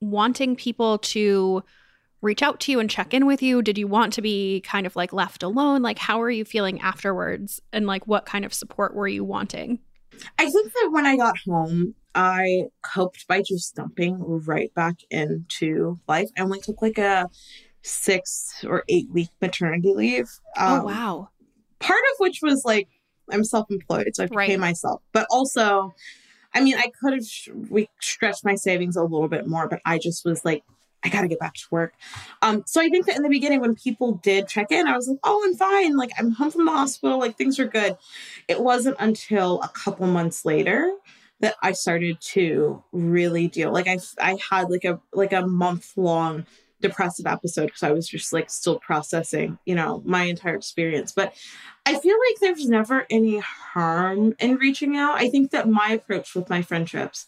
wanting 0.00 0.56
people 0.56 0.98
to 0.98 1.62
reach 2.20 2.42
out 2.42 2.60
to 2.60 2.72
you 2.72 2.80
and 2.80 2.88
check 2.88 3.12
in 3.12 3.26
with 3.26 3.42
you? 3.42 3.62
Did 3.62 3.76
you 3.76 3.88
want 3.88 4.12
to 4.14 4.22
be 4.22 4.60
kind 4.60 4.86
of 4.86 4.96
like 4.96 5.12
left 5.12 5.42
alone? 5.42 5.82
Like, 5.82 5.98
how 5.98 6.22
are 6.22 6.30
you 6.30 6.44
feeling 6.44 6.80
afterwards? 6.80 7.60
And 7.72 7.86
like, 7.86 8.06
what 8.06 8.26
kind 8.26 8.44
of 8.44 8.54
support 8.54 8.94
were 8.94 9.08
you 9.08 9.24
wanting? 9.24 9.80
I 10.38 10.48
think 10.48 10.72
that 10.72 10.90
when 10.92 11.06
I 11.06 11.16
got 11.16 11.34
home, 11.46 11.94
I 12.14 12.64
coped 12.82 13.26
by 13.26 13.42
just 13.42 13.74
dumping 13.74 14.16
right 14.18 14.72
back 14.74 14.96
into 15.10 15.98
life. 16.06 16.28
I 16.36 16.42
only 16.42 16.60
took 16.60 16.82
like 16.82 16.98
a 16.98 17.28
six 17.82 18.64
or 18.66 18.84
eight 18.88 19.10
week 19.10 19.30
maternity 19.40 19.92
leave. 19.94 20.28
Oh, 20.56 20.74
um, 20.74 20.80
oh, 20.80 20.84
wow. 20.84 21.28
Part 21.80 22.00
of 22.12 22.20
which 22.20 22.40
was 22.42 22.64
like, 22.64 22.88
I'm 23.30 23.44
self 23.44 23.70
employed, 23.70 24.08
so 24.12 24.22
I 24.22 24.24
have 24.24 24.30
to 24.30 24.36
right. 24.36 24.48
pay 24.48 24.56
myself. 24.56 25.02
But 25.12 25.26
also, 25.30 25.94
I 26.54 26.60
mean, 26.60 26.76
I 26.76 26.92
could 27.00 27.12
have 27.14 27.26
we 27.70 27.88
stretched 28.00 28.44
my 28.44 28.54
savings 28.54 28.96
a 28.96 29.02
little 29.02 29.28
bit 29.28 29.46
more, 29.46 29.68
but 29.68 29.80
I 29.84 29.98
just 29.98 30.24
was 30.24 30.44
like, 30.44 30.64
I 31.04 31.08
got 31.08 31.22
to 31.22 31.28
get 31.28 31.40
back 31.40 31.54
to 31.54 31.66
work. 31.70 31.94
Um, 32.42 32.62
so 32.66 32.80
I 32.80 32.88
think 32.88 33.06
that 33.06 33.16
in 33.16 33.22
the 33.22 33.28
beginning, 33.28 33.60
when 33.60 33.74
people 33.74 34.20
did 34.22 34.48
check 34.48 34.70
in, 34.70 34.86
I 34.86 34.96
was 34.96 35.08
like, 35.08 35.18
oh, 35.24 35.42
I'm 35.44 35.56
fine. 35.56 35.96
Like, 35.96 36.10
I'm 36.18 36.30
home 36.30 36.50
from 36.50 36.64
the 36.64 36.70
hospital. 36.70 37.18
Like, 37.18 37.36
things 37.36 37.58
are 37.58 37.66
good. 37.66 37.96
It 38.48 38.60
wasn't 38.60 38.96
until 39.00 39.60
a 39.62 39.68
couple 39.68 40.06
months 40.06 40.44
later 40.44 40.94
that 41.40 41.56
I 41.60 41.72
started 41.72 42.20
to 42.20 42.84
really 42.92 43.48
deal. 43.48 43.72
Like, 43.72 43.88
I, 43.88 43.98
I 44.20 44.38
had 44.48 44.70
like 44.70 44.84
a, 44.84 45.00
like 45.12 45.32
a 45.32 45.44
month 45.44 45.92
long 45.96 46.46
depressive 46.82 47.26
episode 47.26 47.66
because 47.66 47.82
I 47.82 47.92
was 47.92 48.06
just 48.06 48.32
like 48.32 48.50
still 48.50 48.78
processing, 48.78 49.58
you 49.64 49.74
know, 49.74 50.02
my 50.04 50.24
entire 50.24 50.56
experience. 50.56 51.12
But 51.12 51.34
I 51.86 51.98
feel 51.98 52.16
like 52.16 52.40
there's 52.40 52.68
never 52.68 53.06
any 53.08 53.38
harm 53.38 54.34
in 54.38 54.56
reaching 54.56 54.96
out. 54.96 55.16
I 55.16 55.30
think 55.30 55.52
that 55.52 55.68
my 55.68 55.90
approach 55.90 56.34
with 56.34 56.50
my 56.50 56.62
friendships 56.62 57.26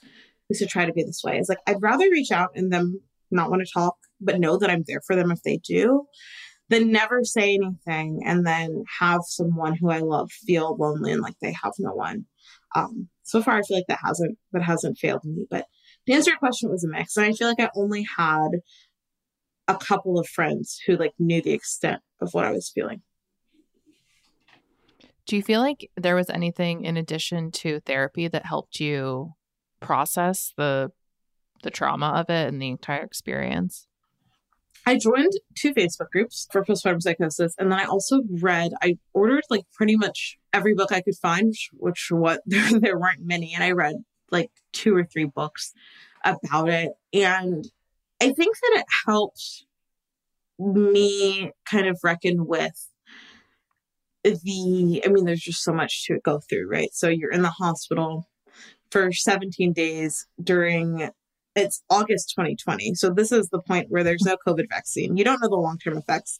is 0.50 0.58
to 0.58 0.66
try 0.66 0.84
to 0.84 0.92
be 0.92 1.02
this 1.02 1.22
way. 1.24 1.38
It's 1.38 1.48
like 1.48 1.58
I'd 1.66 1.80
rather 1.80 2.04
reach 2.04 2.30
out 2.30 2.50
and 2.54 2.72
them 2.72 3.00
not 3.30 3.50
want 3.50 3.62
to 3.66 3.72
talk, 3.72 3.96
but 4.20 4.38
know 4.38 4.58
that 4.58 4.70
I'm 4.70 4.84
there 4.86 5.00
for 5.06 5.16
them 5.16 5.30
if 5.30 5.42
they 5.42 5.56
do, 5.56 6.06
than 6.68 6.92
never 6.92 7.24
say 7.24 7.54
anything 7.54 8.20
and 8.24 8.46
then 8.46 8.84
have 9.00 9.20
someone 9.24 9.76
who 9.76 9.90
I 9.90 10.00
love 10.00 10.30
feel 10.30 10.76
lonely 10.76 11.12
and 11.12 11.22
like 11.22 11.38
they 11.40 11.54
have 11.62 11.72
no 11.78 11.92
one. 11.92 12.26
Um, 12.74 13.08
so 13.22 13.42
far, 13.42 13.56
I 13.56 13.62
feel 13.62 13.76
like 13.76 13.86
that 13.88 14.00
hasn't 14.04 14.38
that 14.52 14.62
hasn't 14.62 14.98
failed 14.98 15.24
me. 15.24 15.46
But 15.50 15.66
the 16.06 16.14
answer 16.14 16.26
to 16.26 16.30
your 16.32 16.38
question 16.38 16.70
was 16.70 16.84
a 16.84 16.88
mix, 16.88 17.16
and 17.16 17.26
I 17.26 17.32
feel 17.32 17.48
like 17.48 17.60
I 17.60 17.70
only 17.76 18.06
had 18.16 18.48
a 19.68 19.76
couple 19.76 20.18
of 20.18 20.28
friends 20.28 20.80
who 20.86 20.96
like 20.96 21.14
knew 21.18 21.40
the 21.40 21.52
extent 21.52 22.02
of 22.20 22.34
what 22.34 22.44
I 22.44 22.52
was 22.52 22.70
feeling. 22.70 23.02
Do 25.26 25.36
you 25.36 25.42
feel 25.42 25.60
like 25.60 25.90
there 25.96 26.16
was 26.16 26.28
anything 26.28 26.84
in 26.84 26.96
addition 26.96 27.50
to 27.52 27.80
therapy 27.80 28.28
that 28.28 28.44
helped 28.44 28.78
you 28.78 29.32
process 29.80 30.52
the 30.56 30.90
the 31.62 31.70
trauma 31.70 32.08
of 32.08 32.28
it 32.28 32.48
and 32.48 32.60
the 32.60 32.68
entire 32.68 33.02
experience? 33.02 33.86
I 34.86 34.98
joined 34.98 35.32
two 35.54 35.72
Facebook 35.72 36.10
groups 36.10 36.46
for 36.52 36.62
postpartum 36.62 37.02
psychosis, 37.02 37.54
and 37.58 37.72
then 37.72 37.78
I 37.78 37.84
also 37.84 38.20
read. 38.30 38.72
I 38.82 38.98
ordered 39.14 39.44
like 39.48 39.64
pretty 39.72 39.96
much 39.96 40.38
every 40.52 40.74
book 40.74 40.92
I 40.92 41.00
could 41.00 41.16
find, 41.16 41.46
which, 41.46 41.70
which 41.72 42.08
what 42.10 42.42
there, 42.44 42.68
there 42.80 42.98
weren't 42.98 43.24
many, 43.24 43.54
and 43.54 43.64
I 43.64 43.70
read 43.70 43.96
like 44.30 44.50
two 44.72 44.94
or 44.94 45.04
three 45.04 45.24
books 45.24 45.72
about 46.22 46.68
it, 46.68 46.92
and 47.14 47.66
I 48.24 48.32
think 48.32 48.56
that 48.56 48.80
it 48.80 48.86
helped 49.06 49.64
me 50.58 51.52
kind 51.66 51.86
of 51.86 51.98
reckon 52.02 52.46
with 52.46 52.88
the. 54.22 55.02
I 55.04 55.08
mean, 55.08 55.24
there's 55.24 55.40
just 55.40 55.62
so 55.62 55.72
much 55.72 56.06
to 56.06 56.18
go 56.24 56.40
through, 56.40 56.68
right? 56.70 56.92
So 56.92 57.08
you're 57.08 57.32
in 57.32 57.42
the 57.42 57.50
hospital 57.50 58.28
for 58.90 59.12
17 59.12 59.72
days 59.72 60.26
during 60.42 61.10
it's 61.54 61.82
August 61.90 62.30
2020. 62.30 62.94
So 62.94 63.10
this 63.10 63.30
is 63.30 63.48
the 63.50 63.60
point 63.60 63.90
where 63.90 64.02
there's 64.02 64.24
no 64.24 64.36
COVID 64.46 64.68
vaccine. 64.68 65.16
You 65.16 65.24
don't 65.24 65.40
know 65.40 65.48
the 65.48 65.56
long 65.56 65.78
term 65.78 65.96
effects 65.96 66.38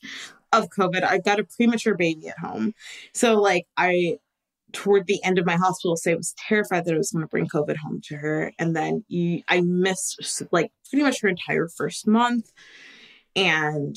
of 0.51 0.69
COVID. 0.69 1.03
I've 1.03 1.23
got 1.23 1.39
a 1.39 1.43
premature 1.43 1.95
baby 1.95 2.27
at 2.27 2.39
home. 2.39 2.73
So, 3.13 3.39
like, 3.39 3.67
I, 3.77 4.17
toward 4.75 5.07
the 5.07 5.23
end 5.23 5.39
of 5.39 5.45
my 5.45 5.55
hospital 5.55 5.95
stay, 5.95 6.11
I 6.11 6.15
was 6.15 6.35
terrified 6.37 6.85
that 6.85 6.93
I 6.93 6.97
was 6.97 7.11
going 7.11 7.23
to 7.23 7.29
bring 7.29 7.47
COVID 7.47 7.77
home 7.77 8.01
to 8.05 8.17
her. 8.17 8.51
And 8.59 8.75
then 8.75 9.03
you, 9.07 9.41
I 9.47 9.61
missed 9.61 10.43
like 10.51 10.71
pretty 10.89 11.03
much 11.03 11.21
her 11.21 11.29
entire 11.29 11.69
first 11.69 12.07
month. 12.07 12.51
And 13.35 13.95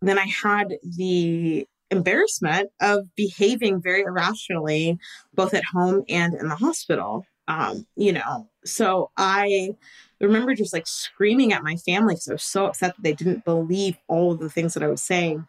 then 0.00 0.18
I 0.18 0.26
had 0.26 0.78
the 0.82 1.68
embarrassment 1.90 2.70
of 2.80 3.14
behaving 3.14 3.82
very 3.82 4.00
irrationally, 4.02 4.98
both 5.34 5.54
at 5.54 5.64
home 5.64 6.02
and 6.08 6.34
in 6.34 6.48
the 6.48 6.56
hospital. 6.56 7.26
Um, 7.46 7.86
you 7.94 8.12
know, 8.12 8.48
so 8.64 9.10
I 9.16 9.76
remember 10.20 10.54
just 10.54 10.72
like 10.72 10.86
screaming 10.86 11.52
at 11.52 11.62
my 11.62 11.76
family 11.76 12.14
because 12.14 12.28
I 12.28 12.32
was 12.32 12.42
so 12.42 12.66
upset 12.66 12.96
that 12.96 13.02
they 13.02 13.12
didn't 13.12 13.44
believe 13.44 13.96
all 14.08 14.32
of 14.32 14.40
the 14.40 14.50
things 14.50 14.74
that 14.74 14.82
I 14.82 14.88
was 14.88 15.02
saying. 15.02 15.46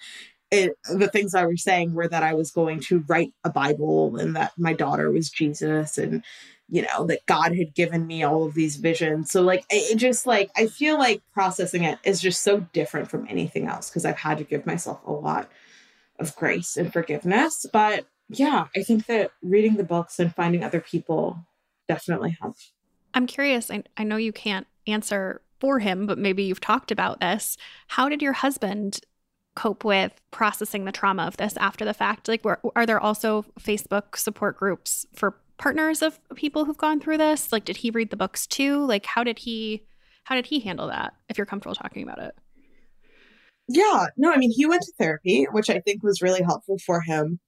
It, 0.49 0.77
the 0.89 1.09
things 1.09 1.35
I 1.35 1.45
was 1.45 1.63
saying 1.63 1.93
were 1.93 2.07
that 2.07 2.23
I 2.23 2.33
was 2.33 2.51
going 2.51 2.79
to 2.81 3.03
write 3.07 3.33
a 3.43 3.49
Bible 3.49 4.15
and 4.17 4.35
that 4.35 4.53
my 4.57 4.73
daughter 4.73 5.11
was 5.11 5.29
Jesus 5.29 5.97
and 5.97 6.23
you 6.69 6.81
know 6.81 7.05
that 7.05 7.25
God 7.25 7.55
had 7.55 7.73
given 7.73 8.07
me 8.07 8.23
all 8.23 8.45
of 8.45 8.53
these 8.53 8.75
visions. 8.75 9.31
So 9.31 9.41
like 9.41 9.65
it 9.69 9.97
just 9.97 10.25
like 10.25 10.49
I 10.55 10.67
feel 10.67 10.97
like 10.97 11.21
processing 11.33 11.83
it 11.83 11.99
is 12.03 12.21
just 12.21 12.43
so 12.43 12.61
different 12.73 13.09
from 13.09 13.27
anything 13.29 13.67
else 13.67 13.89
because 13.89 14.05
I've 14.05 14.17
had 14.17 14.37
to 14.39 14.43
give 14.43 14.65
myself 14.65 14.99
a 15.05 15.11
lot 15.11 15.49
of 16.19 16.35
grace 16.35 16.77
and 16.77 16.91
forgiveness. 16.91 17.65
But 17.71 18.05
yeah, 18.29 18.67
I 18.75 18.83
think 18.83 19.05
that 19.05 19.31
reading 19.41 19.75
the 19.75 19.83
books 19.83 20.19
and 20.19 20.33
finding 20.35 20.63
other 20.63 20.81
people 20.81 21.45
definitely 21.87 22.37
helped. 22.41 22.71
I'm 23.13 23.27
curious. 23.27 23.71
I, 23.71 23.83
I 23.95 24.03
know 24.03 24.17
you 24.17 24.33
can't 24.33 24.67
answer 24.85 25.41
for 25.59 25.79
him, 25.79 26.05
but 26.05 26.17
maybe 26.17 26.43
you've 26.43 26.61
talked 26.61 26.91
about 26.91 27.19
this. 27.19 27.57
How 27.87 28.09
did 28.09 28.21
your 28.21 28.33
husband 28.33 28.99
cope 29.57 29.83
with 29.83 30.13
processing 30.29 30.85
the 30.85 30.91
trauma 30.91 31.23
of 31.23 31.37
this 31.37 31.57
after 31.57 31.83
the 31.83 31.93
fact? 31.93 32.27
Like, 32.27 32.45
were, 32.45 32.59
are 32.75 32.85
there 32.85 32.99
also 32.99 33.43
Facebook 33.59 34.15
support 34.15 34.55
groups 34.55 35.05
for 35.15 35.35
partners 35.57 36.03
of 36.03 36.19
people 36.35 36.63
who've 36.63 36.77
gone 36.77 36.99
through 36.99 37.17
this? 37.17 37.51
Like, 37.51 37.65
did 37.65 37.77
he 37.77 37.89
read 37.89 38.11
the 38.11 38.15
books 38.15 38.45
too? 38.45 38.85
Like, 38.85 39.05
how 39.05 39.23
did 39.23 39.39
he 39.39 39.83
how 40.25 40.35
did 40.35 40.45
he 40.45 40.59
handle 40.59 40.87
that? 40.87 41.13
If 41.27 41.37
you're 41.37 41.45
comfortable 41.47 41.73
talking 41.73 42.03
about 42.03 42.19
it. 42.19 42.35
Yeah, 43.67 44.07
no, 44.15 44.31
I 44.31 44.37
mean, 44.37 44.51
he 44.51 44.65
went 44.65 44.83
to 44.83 44.93
therapy, 44.99 45.47
which 45.51 45.69
I 45.69 45.79
think 45.79 46.03
was 46.03 46.21
really 46.21 46.43
helpful 46.43 46.77
for 46.85 47.01
him. 47.01 47.39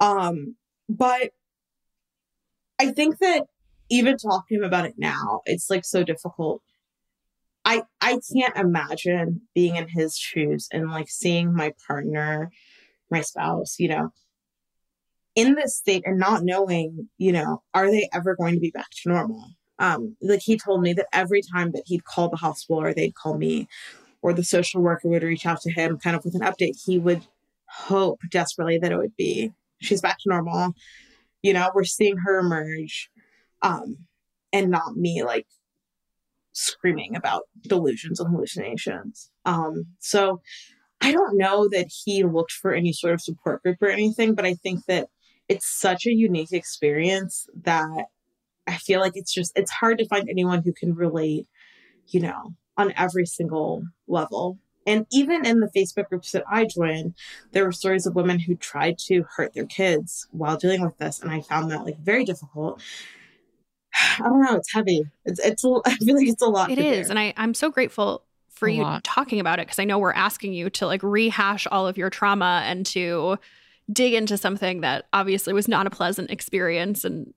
Um, 0.00 0.56
but 0.88 1.30
I 2.78 2.90
think 2.92 3.18
that 3.20 3.44
even 3.88 4.16
talking 4.18 4.62
about 4.62 4.84
it 4.84 4.94
now, 4.98 5.40
it's 5.46 5.70
like 5.70 5.84
so 5.84 6.04
difficult. 6.04 6.60
I 7.68 7.82
I 8.00 8.18
can't 8.32 8.56
imagine 8.56 9.42
being 9.54 9.76
in 9.76 9.88
his 9.88 10.16
shoes 10.16 10.68
and 10.72 10.90
like 10.90 11.10
seeing 11.10 11.54
my 11.54 11.74
partner, 11.86 12.50
my 13.10 13.20
spouse, 13.20 13.78
you 13.78 13.88
know, 13.88 14.10
in 15.34 15.54
this 15.54 15.76
state 15.76 16.02
and 16.06 16.18
not 16.18 16.44
knowing, 16.44 17.10
you 17.18 17.30
know, 17.30 17.62
are 17.74 17.90
they 17.90 18.08
ever 18.14 18.34
going 18.34 18.54
to 18.54 18.60
be 18.60 18.70
back 18.70 18.88
to 19.02 19.10
normal? 19.10 19.44
Um, 19.78 20.16
like 20.22 20.40
he 20.40 20.56
told 20.56 20.80
me 20.80 20.94
that 20.94 21.08
every 21.12 21.42
time 21.42 21.72
that 21.72 21.82
he'd 21.84 22.04
call 22.04 22.30
the 22.30 22.38
hospital 22.38 22.82
or 22.82 22.94
they'd 22.94 23.14
call 23.14 23.36
me 23.36 23.68
or 24.22 24.32
the 24.32 24.42
social 24.42 24.80
worker 24.80 25.08
would 25.08 25.22
reach 25.22 25.44
out 25.44 25.60
to 25.60 25.70
him 25.70 25.98
kind 25.98 26.16
of 26.16 26.24
with 26.24 26.36
an 26.36 26.40
update, 26.40 26.82
he 26.82 26.98
would 26.98 27.26
hope 27.66 28.22
desperately 28.30 28.78
that 28.78 28.92
it 28.92 28.96
would 28.96 29.14
be 29.18 29.52
she's 29.82 30.00
back 30.00 30.16
to 30.20 30.30
normal. 30.30 30.72
You 31.42 31.52
know, 31.52 31.70
we're 31.74 31.84
seeing 31.84 32.16
her 32.16 32.38
emerge 32.38 33.10
um, 33.60 33.98
and 34.54 34.70
not 34.70 34.96
me 34.96 35.22
like 35.22 35.46
screaming 36.58 37.14
about 37.16 37.42
delusions 37.62 38.20
and 38.20 38.30
hallucinations. 38.30 39.30
Um, 39.44 39.86
so 39.98 40.40
I 41.00 41.12
don't 41.12 41.38
know 41.38 41.68
that 41.68 41.88
he 42.04 42.24
looked 42.24 42.52
for 42.52 42.72
any 42.72 42.92
sort 42.92 43.14
of 43.14 43.20
support 43.20 43.62
group 43.62 43.76
or 43.80 43.88
anything, 43.88 44.34
but 44.34 44.44
I 44.44 44.54
think 44.54 44.84
that 44.86 45.08
it's 45.48 45.66
such 45.66 46.06
a 46.06 46.12
unique 46.12 46.52
experience 46.52 47.48
that 47.62 48.06
I 48.66 48.76
feel 48.76 49.00
like 49.00 49.12
it's 49.14 49.32
just 49.32 49.52
it's 49.56 49.70
hard 49.70 49.98
to 49.98 50.08
find 50.08 50.28
anyone 50.28 50.62
who 50.62 50.72
can 50.72 50.94
relate, 50.94 51.46
you 52.08 52.20
know, 52.20 52.54
on 52.76 52.92
every 52.96 53.24
single 53.24 53.84
level. 54.06 54.58
And 54.86 55.06
even 55.12 55.44
in 55.46 55.60
the 55.60 55.70
Facebook 55.76 56.08
groups 56.08 56.32
that 56.32 56.44
I 56.50 56.64
joined, 56.64 57.14
there 57.52 57.64
were 57.64 57.72
stories 57.72 58.06
of 58.06 58.14
women 58.14 58.38
who 58.40 58.54
tried 58.54 58.98
to 59.06 59.24
hurt 59.36 59.52
their 59.54 59.66
kids 59.66 60.26
while 60.30 60.56
dealing 60.56 60.82
with 60.82 60.96
this. 60.98 61.20
And 61.20 61.30
I 61.30 61.42
found 61.42 61.70
that 61.70 61.84
like 61.84 61.98
very 61.98 62.24
difficult. 62.24 62.80
I 63.98 64.22
don't 64.24 64.42
know. 64.42 64.56
It's 64.56 64.72
heavy. 64.72 65.02
It's 65.24 65.40
it's. 65.40 65.64
I 65.86 65.96
feel 65.96 66.16
like 66.16 66.28
it's 66.28 66.42
a 66.42 66.46
lot. 66.46 66.70
It 66.70 66.78
is, 66.78 67.08
bear. 67.08 67.10
and 67.10 67.18
I 67.18 67.34
I'm 67.36 67.54
so 67.54 67.70
grateful 67.70 68.24
for 68.48 68.68
a 68.68 68.72
you 68.72 68.82
lot. 68.82 69.04
talking 69.04 69.40
about 69.40 69.58
it 69.58 69.66
because 69.66 69.78
I 69.78 69.84
know 69.84 69.98
we're 69.98 70.12
asking 70.12 70.52
you 70.52 70.70
to 70.70 70.86
like 70.86 71.02
rehash 71.02 71.66
all 71.70 71.86
of 71.86 71.96
your 71.96 72.10
trauma 72.10 72.62
and 72.64 72.84
to 72.86 73.38
dig 73.92 74.14
into 74.14 74.36
something 74.36 74.80
that 74.80 75.06
obviously 75.12 75.52
was 75.52 75.68
not 75.68 75.86
a 75.86 75.90
pleasant 75.90 76.30
experience 76.30 77.04
and 77.04 77.32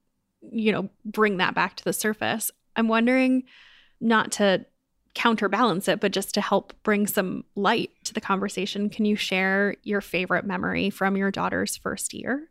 you 0.52 0.72
know 0.72 0.90
bring 1.06 1.38
that 1.38 1.54
back 1.54 1.76
to 1.78 1.84
the 1.84 1.94
surface. 1.94 2.52
I'm 2.76 2.88
wondering 2.88 3.44
not 4.00 4.32
to 4.34 4.66
counterbalance 5.14 5.88
it, 5.88 6.00
but 6.00 6.12
just 6.12 6.34
to 6.34 6.42
help 6.42 6.74
bring 6.84 7.06
some 7.06 7.44
light 7.56 7.92
to 8.06 8.14
the 8.14 8.22
conversation, 8.22 8.90
can 8.90 9.06
you 9.06 9.16
share 9.16 9.76
your 9.84 10.02
favorite 10.02 10.46
memory 10.46 10.90
from 10.90 11.18
your 11.18 11.32
daughter's 11.32 11.76
first 11.76 12.14
year? 12.14 12.48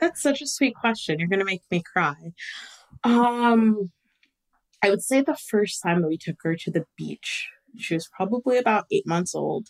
That's 0.00 0.22
such 0.22 0.42
a 0.42 0.46
sweet 0.46 0.74
question. 0.74 1.18
You're 1.18 1.28
going 1.28 1.38
to 1.38 1.44
make 1.44 1.62
me 1.70 1.82
cry. 1.82 2.14
Um, 3.04 3.90
I 4.82 4.90
would 4.90 5.02
say 5.02 5.20
the 5.20 5.36
first 5.36 5.82
time 5.82 6.02
that 6.02 6.08
we 6.08 6.18
took 6.18 6.36
her 6.42 6.56
to 6.56 6.70
the 6.70 6.86
beach, 6.96 7.48
she 7.78 7.94
was 7.94 8.08
probably 8.14 8.58
about 8.58 8.86
eight 8.90 9.06
months 9.06 9.34
old. 9.34 9.68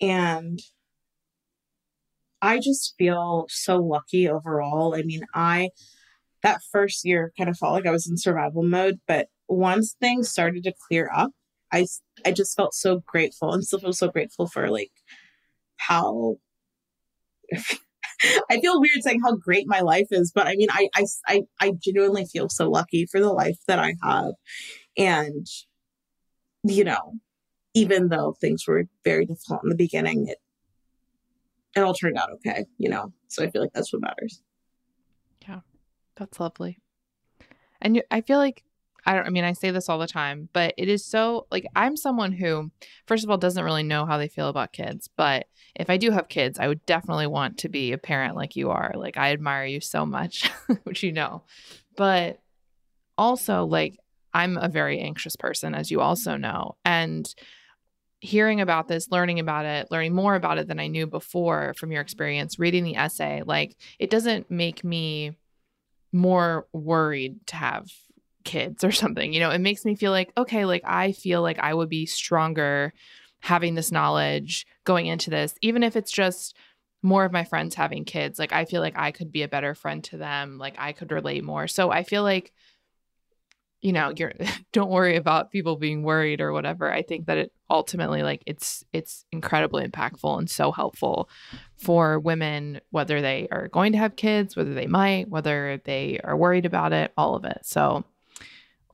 And 0.00 0.60
I 2.42 2.58
just 2.58 2.94
feel 2.98 3.46
so 3.48 3.78
lucky 3.78 4.28
overall. 4.28 4.94
I 4.94 5.02
mean, 5.02 5.22
I, 5.34 5.70
that 6.42 6.60
first 6.70 7.04
year 7.04 7.32
kind 7.38 7.48
of 7.48 7.56
felt 7.56 7.72
like 7.72 7.86
I 7.86 7.90
was 7.90 8.06
in 8.06 8.18
survival 8.18 8.62
mode, 8.62 9.00
but 9.08 9.28
once 9.48 9.96
things 9.98 10.28
started 10.28 10.64
to 10.64 10.74
clear 10.88 11.10
up, 11.14 11.32
I, 11.72 11.86
I 12.24 12.32
just 12.32 12.54
felt 12.54 12.74
so 12.74 13.02
grateful 13.06 13.52
and 13.52 13.64
still 13.64 13.80
feel 13.80 13.92
so 13.94 14.08
grateful 14.08 14.46
for 14.46 14.68
like 14.68 14.92
how 15.76 16.36
I 18.50 18.60
feel 18.60 18.80
weird 18.80 19.02
saying 19.02 19.20
how 19.22 19.36
great 19.36 19.66
my 19.66 19.80
life 19.80 20.08
is, 20.10 20.32
but 20.34 20.46
I 20.46 20.56
mean, 20.56 20.68
I, 20.70 20.88
I, 20.94 21.04
I, 21.28 21.42
I 21.60 21.72
genuinely 21.82 22.26
feel 22.26 22.48
so 22.48 22.68
lucky 22.68 23.06
for 23.06 23.20
the 23.20 23.32
life 23.32 23.58
that 23.66 23.78
I 23.78 23.94
have. 24.02 24.32
And, 24.96 25.46
you 26.62 26.84
know, 26.84 27.14
even 27.74 28.08
though 28.08 28.36
things 28.40 28.66
were 28.66 28.84
very 29.04 29.26
difficult 29.26 29.62
in 29.64 29.70
the 29.70 29.76
beginning, 29.76 30.28
it, 30.28 30.38
it 31.76 31.80
all 31.80 31.94
turned 31.94 32.16
out 32.16 32.30
okay, 32.34 32.64
you 32.78 32.88
know? 32.88 33.12
So 33.28 33.44
I 33.44 33.50
feel 33.50 33.62
like 33.62 33.72
that's 33.72 33.92
what 33.92 34.02
matters. 34.02 34.42
Yeah, 35.46 35.60
that's 36.16 36.38
lovely. 36.38 36.78
And 37.80 37.96
you, 37.96 38.02
I 38.10 38.20
feel 38.20 38.38
like 38.38 38.62
I 39.06 39.14
don't 39.14 39.26
I 39.26 39.30
mean 39.30 39.44
I 39.44 39.52
say 39.52 39.70
this 39.70 39.88
all 39.88 39.98
the 39.98 40.06
time, 40.06 40.48
but 40.52 40.74
it 40.76 40.88
is 40.88 41.04
so 41.04 41.46
like 41.50 41.66
I'm 41.76 41.96
someone 41.96 42.32
who 42.32 42.70
first 43.06 43.24
of 43.24 43.30
all 43.30 43.38
doesn't 43.38 43.64
really 43.64 43.82
know 43.82 44.06
how 44.06 44.18
they 44.18 44.28
feel 44.28 44.48
about 44.48 44.72
kids, 44.72 45.08
but 45.16 45.46
if 45.74 45.90
I 45.90 45.96
do 45.96 46.10
have 46.10 46.28
kids, 46.28 46.58
I 46.58 46.68
would 46.68 46.84
definitely 46.86 47.26
want 47.26 47.58
to 47.58 47.68
be 47.68 47.92
a 47.92 47.98
parent 47.98 48.36
like 48.36 48.56
you 48.56 48.70
are. 48.70 48.92
Like 48.94 49.16
I 49.16 49.32
admire 49.32 49.66
you 49.66 49.80
so 49.80 50.06
much, 50.06 50.50
which 50.84 51.02
you 51.02 51.12
know. 51.12 51.42
But 51.96 52.40
also 53.18 53.64
like 53.64 53.98
I'm 54.32 54.56
a 54.56 54.68
very 54.68 55.00
anxious 55.00 55.36
person 55.36 55.74
as 55.74 55.90
you 55.90 56.00
also 56.00 56.36
know. 56.36 56.76
And 56.84 57.32
hearing 58.20 58.60
about 58.60 58.88
this, 58.88 59.10
learning 59.10 59.38
about 59.38 59.66
it, 59.66 59.88
learning 59.90 60.14
more 60.14 60.34
about 60.34 60.58
it 60.58 60.66
than 60.66 60.80
I 60.80 60.86
knew 60.86 61.06
before 61.06 61.74
from 61.76 61.92
your 61.92 62.00
experience, 62.00 62.58
reading 62.58 62.82
the 62.82 62.96
essay, 62.96 63.42
like 63.44 63.76
it 63.98 64.10
doesn't 64.10 64.50
make 64.50 64.82
me 64.82 65.36
more 66.10 66.66
worried 66.72 67.46
to 67.48 67.56
have 67.56 67.90
kids 68.44 68.84
or 68.84 68.92
something. 68.92 69.32
You 69.32 69.40
know, 69.40 69.50
it 69.50 69.60
makes 69.60 69.84
me 69.84 69.94
feel 69.94 70.12
like, 70.12 70.32
okay, 70.36 70.64
like 70.64 70.82
I 70.84 71.12
feel 71.12 71.42
like 71.42 71.58
I 71.58 71.74
would 71.74 71.88
be 71.88 72.06
stronger 72.06 72.92
having 73.40 73.74
this 73.74 73.92
knowledge 73.92 74.66
going 74.84 75.06
into 75.06 75.30
this, 75.30 75.54
even 75.60 75.82
if 75.82 75.96
it's 75.96 76.12
just 76.12 76.56
more 77.02 77.26
of 77.26 77.32
my 77.32 77.44
friends 77.44 77.74
having 77.74 78.04
kids. 78.04 78.38
Like 78.38 78.52
I 78.52 78.64
feel 78.64 78.80
like 78.80 78.96
I 78.96 79.10
could 79.12 79.30
be 79.30 79.42
a 79.42 79.48
better 79.48 79.74
friend 79.74 80.02
to 80.04 80.16
them. 80.16 80.56
Like 80.56 80.76
I 80.78 80.92
could 80.92 81.12
relate 81.12 81.44
more. 81.44 81.68
So 81.68 81.90
I 81.90 82.02
feel 82.02 82.22
like, 82.22 82.52
you 83.82 83.92
know, 83.92 84.14
you're 84.16 84.32
don't 84.72 84.90
worry 84.90 85.16
about 85.16 85.50
people 85.50 85.76
being 85.76 86.02
worried 86.02 86.40
or 86.40 86.52
whatever. 86.52 86.90
I 86.90 87.02
think 87.02 87.26
that 87.26 87.36
it 87.36 87.52
ultimately 87.68 88.22
like 88.22 88.42
it's 88.46 88.82
it's 88.94 89.26
incredibly 89.30 89.86
impactful 89.86 90.38
and 90.38 90.48
so 90.48 90.72
helpful 90.72 91.28
for 91.76 92.18
women, 92.18 92.80
whether 92.90 93.20
they 93.20 93.48
are 93.52 93.68
going 93.68 93.92
to 93.92 93.98
have 93.98 94.16
kids, 94.16 94.56
whether 94.56 94.72
they 94.72 94.86
might, 94.86 95.28
whether 95.28 95.82
they 95.84 96.18
are 96.24 96.36
worried 96.36 96.64
about 96.64 96.94
it, 96.94 97.12
all 97.18 97.34
of 97.34 97.44
it. 97.44 97.58
So 97.62 98.04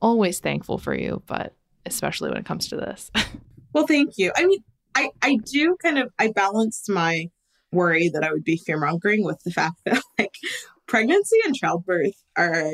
always 0.01 0.39
thankful 0.39 0.77
for 0.77 0.95
you, 0.95 1.21
but 1.27 1.53
especially 1.85 2.29
when 2.29 2.39
it 2.39 2.45
comes 2.45 2.67
to 2.69 2.75
this. 2.75 3.11
well, 3.73 3.87
thank 3.87 4.17
you. 4.17 4.31
I 4.35 4.45
mean, 4.45 4.63
I, 4.95 5.09
I 5.21 5.37
do 5.45 5.75
kind 5.81 5.97
of, 5.97 6.11
I 6.19 6.31
balanced 6.31 6.89
my 6.89 7.27
worry 7.71 8.09
that 8.09 8.23
I 8.23 8.31
would 8.31 8.43
be 8.43 8.57
fear 8.57 8.77
mongering 8.77 9.23
with 9.23 9.39
the 9.43 9.51
fact 9.51 9.75
that 9.85 10.01
like 10.19 10.35
pregnancy 10.87 11.37
and 11.45 11.55
childbirth 11.55 12.21
are 12.35 12.71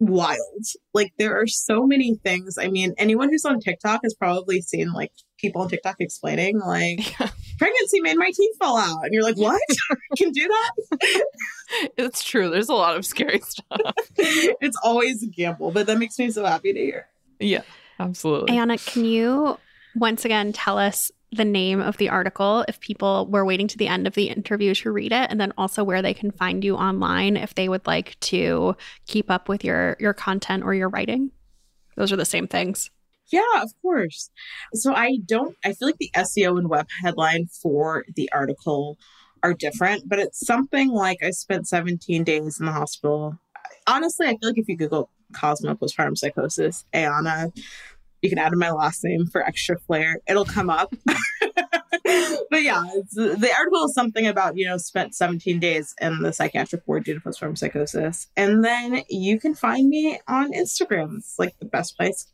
wild. 0.00 0.64
Like 0.92 1.12
there 1.18 1.40
are 1.40 1.46
so 1.46 1.86
many 1.86 2.16
things. 2.16 2.58
I 2.58 2.68
mean, 2.68 2.94
anyone 2.98 3.30
who's 3.30 3.44
on 3.44 3.60
TikTok 3.60 4.00
has 4.02 4.14
probably 4.14 4.60
seen 4.60 4.92
like 4.92 5.12
people 5.38 5.62
on 5.62 5.68
TikTok 5.68 5.96
explaining 6.00 6.60
like 6.60 7.18
yeah. 7.20 7.28
Pregnancy 7.58 8.00
made 8.00 8.16
my 8.16 8.30
teeth 8.34 8.56
fall 8.58 8.76
out. 8.76 9.04
And 9.04 9.12
you're 9.12 9.22
like, 9.22 9.36
what? 9.36 9.60
can 10.16 10.30
do 10.30 10.46
that? 10.46 11.24
it's 11.96 12.22
true. 12.22 12.50
There's 12.50 12.68
a 12.68 12.74
lot 12.74 12.96
of 12.96 13.04
scary 13.04 13.40
stuff. 13.40 13.80
it's 14.16 14.76
always 14.82 15.22
a 15.22 15.26
gamble, 15.26 15.70
but 15.70 15.86
that 15.86 15.98
makes 15.98 16.18
me 16.18 16.30
so 16.30 16.44
happy 16.44 16.72
to 16.72 16.78
hear. 16.78 17.08
Yeah, 17.38 17.62
absolutely. 17.98 18.56
Ayana, 18.56 18.84
can 18.84 19.04
you 19.04 19.58
once 19.96 20.24
again 20.24 20.52
tell 20.52 20.78
us 20.78 21.10
the 21.34 21.44
name 21.44 21.80
of 21.80 21.96
the 21.96 22.08
article 22.08 22.64
if 22.68 22.78
people 22.80 23.26
were 23.26 23.44
waiting 23.44 23.66
to 23.68 23.76
the 23.76 23.88
end 23.88 24.06
of 24.06 24.14
the 24.14 24.28
interview 24.28 24.74
to 24.74 24.92
read 24.92 25.12
it 25.12 25.30
and 25.30 25.40
then 25.40 25.52
also 25.58 25.82
where 25.82 26.00
they 26.00 26.14
can 26.14 26.30
find 26.30 26.62
you 26.62 26.76
online 26.76 27.36
if 27.36 27.54
they 27.54 27.68
would 27.68 27.84
like 27.86 28.18
to 28.20 28.76
keep 29.06 29.30
up 29.30 29.48
with 29.48 29.64
your 29.64 29.96
your 29.98 30.14
content 30.14 30.62
or 30.62 30.74
your 30.74 30.88
writing 30.88 31.30
those 31.96 32.12
are 32.12 32.16
the 32.16 32.24
same 32.24 32.46
things 32.46 32.90
yeah, 33.30 33.62
of 33.62 33.72
course. 33.82 34.30
So 34.74 34.94
I 34.94 35.18
don't, 35.24 35.56
I 35.64 35.72
feel 35.72 35.88
like 35.88 35.98
the 35.98 36.10
SEO 36.14 36.58
and 36.58 36.68
web 36.68 36.86
headline 37.02 37.46
for 37.46 38.04
the 38.14 38.30
article 38.32 38.98
are 39.42 39.54
different, 39.54 40.08
but 40.08 40.18
it's 40.18 40.44
something 40.44 40.90
like 40.90 41.18
I 41.22 41.30
spent 41.30 41.68
17 41.68 42.24
days 42.24 42.58
in 42.58 42.66
the 42.66 42.72
hospital. 42.72 43.38
Honestly, 43.86 44.26
I 44.26 44.30
feel 44.30 44.50
like 44.50 44.58
if 44.58 44.68
you 44.68 44.76
Google 44.76 45.10
Cosmo 45.34 45.74
postpartum 45.74 46.16
psychosis, 46.16 46.84
Ayana, 46.94 47.52
you 48.22 48.30
can 48.30 48.38
add 48.38 48.52
in 48.52 48.58
my 48.58 48.70
last 48.70 49.04
name 49.04 49.26
for 49.26 49.42
extra 49.42 49.78
flair. 49.78 50.18
It'll 50.26 50.46
come 50.46 50.70
up. 50.70 50.94
but 51.04 52.62
yeah, 52.62 52.82
the 53.12 53.50
article 53.56 53.84
is 53.84 53.94
something 53.94 54.26
about, 54.26 54.56
you 54.56 54.66
know, 54.66 54.78
spent 54.78 55.14
17 55.14 55.60
days 55.60 55.94
in 56.00 56.22
the 56.22 56.32
psychiatric 56.32 56.82
ward 56.86 57.04
due 57.04 57.14
to 57.14 57.20
postpartum 57.20 57.58
psychosis. 57.58 58.28
And 58.36 58.64
then 58.64 59.02
you 59.10 59.38
can 59.38 59.54
find 59.54 59.88
me 59.88 60.18
on 60.26 60.52
Instagram. 60.52 61.18
It's 61.18 61.38
like 61.38 61.58
the 61.58 61.66
best 61.66 61.98
place. 61.98 62.32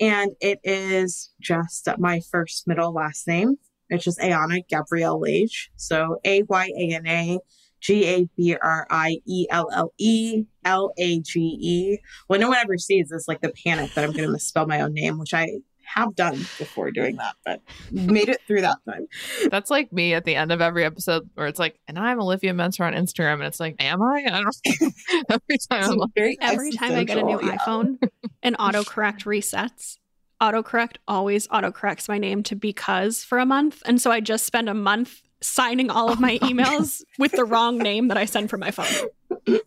And 0.00 0.32
it 0.40 0.58
is 0.64 1.32
just 1.40 1.88
my 1.98 2.20
first 2.30 2.66
middle 2.66 2.92
last 2.92 3.26
name, 3.28 3.56
which 3.90 4.06
is 4.06 4.18
Ayana 4.18 4.66
Gabrielle 4.68 5.20
Lage. 5.20 5.70
So 5.76 6.18
A 6.24 6.42
Y 6.42 6.72
A 6.76 6.94
N 6.94 7.06
A 7.06 7.38
G 7.80 8.06
A 8.06 8.28
B 8.36 8.56
R 8.60 8.86
I 8.90 9.18
E 9.26 9.46
L 9.50 9.68
L 9.72 9.92
E 9.98 10.44
L 10.64 10.92
A 10.98 11.20
G 11.20 11.40
E. 11.40 11.98
When 12.26 12.40
no 12.40 12.48
one 12.48 12.58
ever 12.58 12.78
sees 12.78 13.10
this, 13.10 13.28
like 13.28 13.40
the 13.40 13.52
panic 13.64 13.94
that 13.94 14.04
I'm 14.04 14.12
going 14.12 14.24
to 14.24 14.32
misspell 14.32 14.66
my 14.66 14.80
own 14.80 14.94
name, 14.94 15.18
which 15.18 15.34
I 15.34 15.58
have 15.86 16.14
done 16.14 16.38
before 16.58 16.90
doing 16.90 17.16
that, 17.16 17.36
but 17.44 17.60
made 17.90 18.28
it 18.28 18.40
through 18.46 18.62
that 18.62 18.78
time. 18.88 19.06
That's 19.50 19.70
like 19.70 19.92
me 19.92 20.14
at 20.14 20.24
the 20.24 20.34
end 20.34 20.52
of 20.52 20.60
every 20.60 20.84
episode 20.84 21.28
where 21.34 21.46
it's 21.46 21.58
like, 21.58 21.78
and 21.88 21.98
I'm 21.98 22.20
Olivia 22.20 22.52
Muenter 22.52 22.86
on 22.86 22.92
Instagram, 22.92 23.34
and 23.34 23.44
it's 23.44 23.60
like, 23.60 23.76
am 23.78 24.02
I? 24.02 24.24
I 24.26 24.42
don't 24.42 24.94
every 25.30 25.58
time. 25.70 25.96
Like, 25.96 26.38
every 26.40 26.70
time 26.72 26.94
I 26.94 27.04
get 27.04 27.18
a 27.18 27.22
new 27.22 27.40
yeah. 27.40 27.56
iPhone 27.56 27.98
and 28.42 28.56
autocorrect 28.58 29.24
resets, 29.24 29.98
autocorrect 30.40 30.96
always 31.08 31.48
autocorrects 31.48 32.08
my 32.08 32.18
name 32.18 32.42
to 32.44 32.56
because 32.56 33.24
for 33.24 33.38
a 33.38 33.46
month, 33.46 33.82
and 33.86 34.00
so 34.00 34.10
I 34.10 34.20
just 34.20 34.46
spend 34.46 34.68
a 34.68 34.74
month 34.74 35.22
signing 35.40 35.90
all 35.90 36.10
of 36.10 36.18
oh 36.18 36.20
my 36.20 36.38
oh, 36.40 36.46
emails 36.46 37.02
with 37.18 37.32
the 37.32 37.44
wrong 37.44 37.78
name 37.78 38.08
that 38.08 38.16
I 38.16 38.24
send 38.24 38.50
from 38.50 38.60
my 38.60 38.70
phone. 38.70 39.08
it 39.46 39.62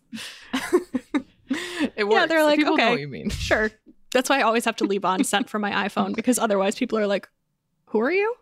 works. 2.04 2.14
Yeah, 2.14 2.26
they're 2.26 2.44
like, 2.44 2.58
People 2.58 2.74
okay, 2.74 3.00
you 3.00 3.08
mean. 3.08 3.30
sure, 3.30 3.70
that's 4.12 4.30
why 4.30 4.38
I 4.38 4.42
always 4.42 4.64
have 4.64 4.76
to 4.76 4.84
leave 4.84 5.04
on 5.04 5.24
sent 5.24 5.48
from 5.48 5.62
my 5.62 5.70
iPhone 5.88 6.14
because 6.14 6.38
otherwise 6.38 6.76
people 6.76 6.98
are 6.98 7.06
like, 7.06 7.28
"Who 7.86 8.00
are 8.00 8.12
you?" 8.12 8.34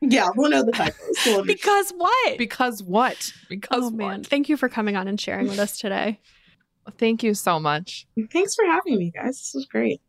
Yeah, 0.00 0.28
we'll 0.36 0.50
know 0.50 0.62
the 0.62 0.72
typos. 0.72 1.46
because 1.46 1.90
what? 1.92 2.38
Because 2.38 2.82
what? 2.82 3.32
Because 3.48 3.84
oh, 3.84 3.90
man. 3.90 4.22
Thank 4.24 4.48
you 4.48 4.56
for 4.56 4.68
coming 4.68 4.96
on 4.96 5.08
and 5.08 5.20
sharing 5.20 5.48
with 5.48 5.58
us 5.58 5.78
today. 5.78 6.20
Thank 6.98 7.22
you 7.22 7.34
so 7.34 7.58
much. 7.58 8.06
Thanks 8.30 8.54
for 8.54 8.66
having 8.66 8.98
me, 8.98 9.10
guys. 9.10 9.38
This 9.38 9.52
was 9.54 9.66
great. 9.66 10.02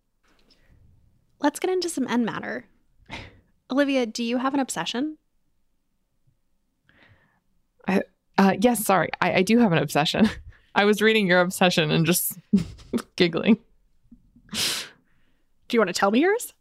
Let's 1.40 1.60
get 1.60 1.72
into 1.72 1.90
some 1.90 2.08
end 2.08 2.26
matter. 2.26 2.66
Olivia, 3.72 4.06
do 4.06 4.24
you 4.24 4.38
have 4.38 4.54
an 4.54 4.60
obsession? 4.60 5.18
I, 7.88 8.02
uh, 8.38 8.56
yes, 8.60 8.84
sorry. 8.84 9.10
I, 9.22 9.36
I 9.36 9.42
do 9.42 9.60
have 9.60 9.72
an 9.72 9.78
obsession. 9.78 10.30
I 10.76 10.86
was 10.86 11.02
reading 11.02 11.28
your 11.28 11.40
obsession 11.40 11.92
and 11.92 12.06
just 12.06 12.38
giggling. 13.16 13.58
Do 15.68 15.76
you 15.76 15.80
want 15.80 15.90
to 15.90 15.94
tell 15.94 16.12
me 16.12 16.22
yours? 16.22 16.54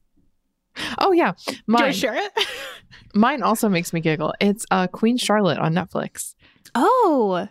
Oh 0.98 1.12
yeah, 1.12 1.32
mine. 1.66 1.92
Share 1.92 2.14
it? 2.16 2.32
mine 3.14 3.42
also 3.42 3.68
makes 3.68 3.92
me 3.92 4.00
giggle. 4.00 4.34
It's 4.40 4.66
uh, 4.70 4.86
Queen 4.88 5.16
Charlotte 5.16 5.58
on 5.58 5.72
Netflix. 5.72 6.34
Oh, 6.74 7.48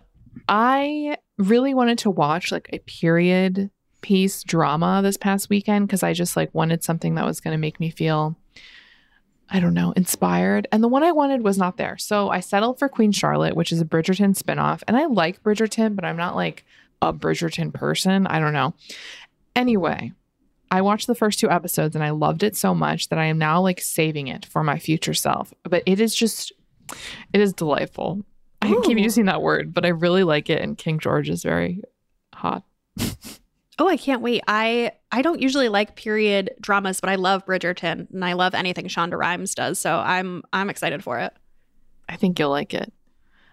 I 0.50 1.18
really 1.38 1.74
wanted 1.74 2.00
to 2.00 2.10
watch 2.10 2.52
like 2.52 2.70
a 2.74 2.80
period 2.80 3.70
piece 4.02 4.44
drama 4.44 5.00
this 5.02 5.18
past 5.18 5.50
weekend 5.50 5.88
because 5.88 6.04
I 6.04 6.14
just 6.14 6.36
like 6.36 6.54
wanted 6.54 6.84
something 6.84 7.16
that 7.16 7.26
was 7.26 7.40
going 7.40 7.54
to 7.54 7.58
make 7.58 7.80
me 7.80 7.90
feel, 7.90 8.36
I 9.50 9.60
don't 9.60 9.74
know, 9.74 9.94
inspired. 9.94 10.68
And 10.72 10.84
the 10.84 10.90
one 10.90 11.04
I 11.04 11.14
wanted 11.14 11.44
was 11.44 11.58
not 11.58 11.78
there. 11.78 11.98
So 11.98 12.30
I 12.30 12.42
settled 12.42 12.80
for 12.80 12.90
Queen 12.90 13.12
Charlotte, 13.12 13.56
which 13.56 13.72
is 13.72 13.80
a 13.80 13.86
Bridgerton 13.86 14.38
spinoff. 14.38 14.84
And 14.88 14.98
I 14.98 15.06
like 15.06 15.42
Bridgerton, 15.42 15.96
but 15.96 16.04
I'm 16.04 16.18
not 16.18 16.36
like 16.36 16.66
a 17.02 17.14
Bridgerton 17.14 17.74
person. 17.74 18.28
I 18.28 18.40
don't 18.40 18.54
know. 18.54 18.74
Anyway, 19.56 20.12
I 20.74 20.82
watched 20.82 21.06
the 21.06 21.14
first 21.14 21.38
two 21.38 21.52
episodes 21.52 21.94
and 21.94 22.04
I 22.04 22.10
loved 22.10 22.42
it 22.42 22.56
so 22.56 22.74
much 22.74 23.10
that 23.10 23.20
I 23.20 23.26
am 23.26 23.38
now 23.38 23.62
like 23.62 23.80
saving 23.80 24.28
it 24.28 24.44
for 24.44 24.64
my 24.64 24.80
future 24.80 25.14
self. 25.14 25.54
But 25.62 25.84
it 25.86 26.00
is 26.00 26.16
just, 26.16 26.52
it 27.32 27.40
is 27.40 27.54
delightful. 27.54 28.26
I 28.60 28.74
keep 28.84 28.98
using 28.98 29.26
that 29.26 29.44
word, 29.44 29.72
but 29.72 29.86
I 29.86 29.90
really 29.90 30.24
like 30.24 30.50
it. 30.50 30.64
And 30.64 30.76
King 30.76 30.98
George 30.98 31.30
is 31.30 31.44
very 31.44 31.84
hot. 32.34 32.64
Oh, 33.78 33.88
I 33.88 33.98
can't 33.98 34.22
wait. 34.22 34.42
I 34.48 34.94
I 35.12 35.22
don't 35.22 35.42
usually 35.42 35.70
like 35.70 35.96
period 35.96 36.52
dramas, 36.62 37.02
but 37.02 37.10
I 37.10 37.16
love 37.16 37.46
Bridgerton 37.46 38.10
and 38.12 38.26
I 38.26 38.34
love 38.34 38.54
anything 38.54 38.86
Shonda 38.86 39.18
Rhimes 39.18 39.54
does. 39.56 39.80
So 39.80 39.98
I'm 39.98 40.44
I'm 40.54 40.70
excited 40.70 41.04
for 41.04 41.20
it. 41.20 41.34
I 42.08 42.16
think 42.16 42.40
you'll 42.40 42.52
like 42.52 42.74
it. 42.74 42.94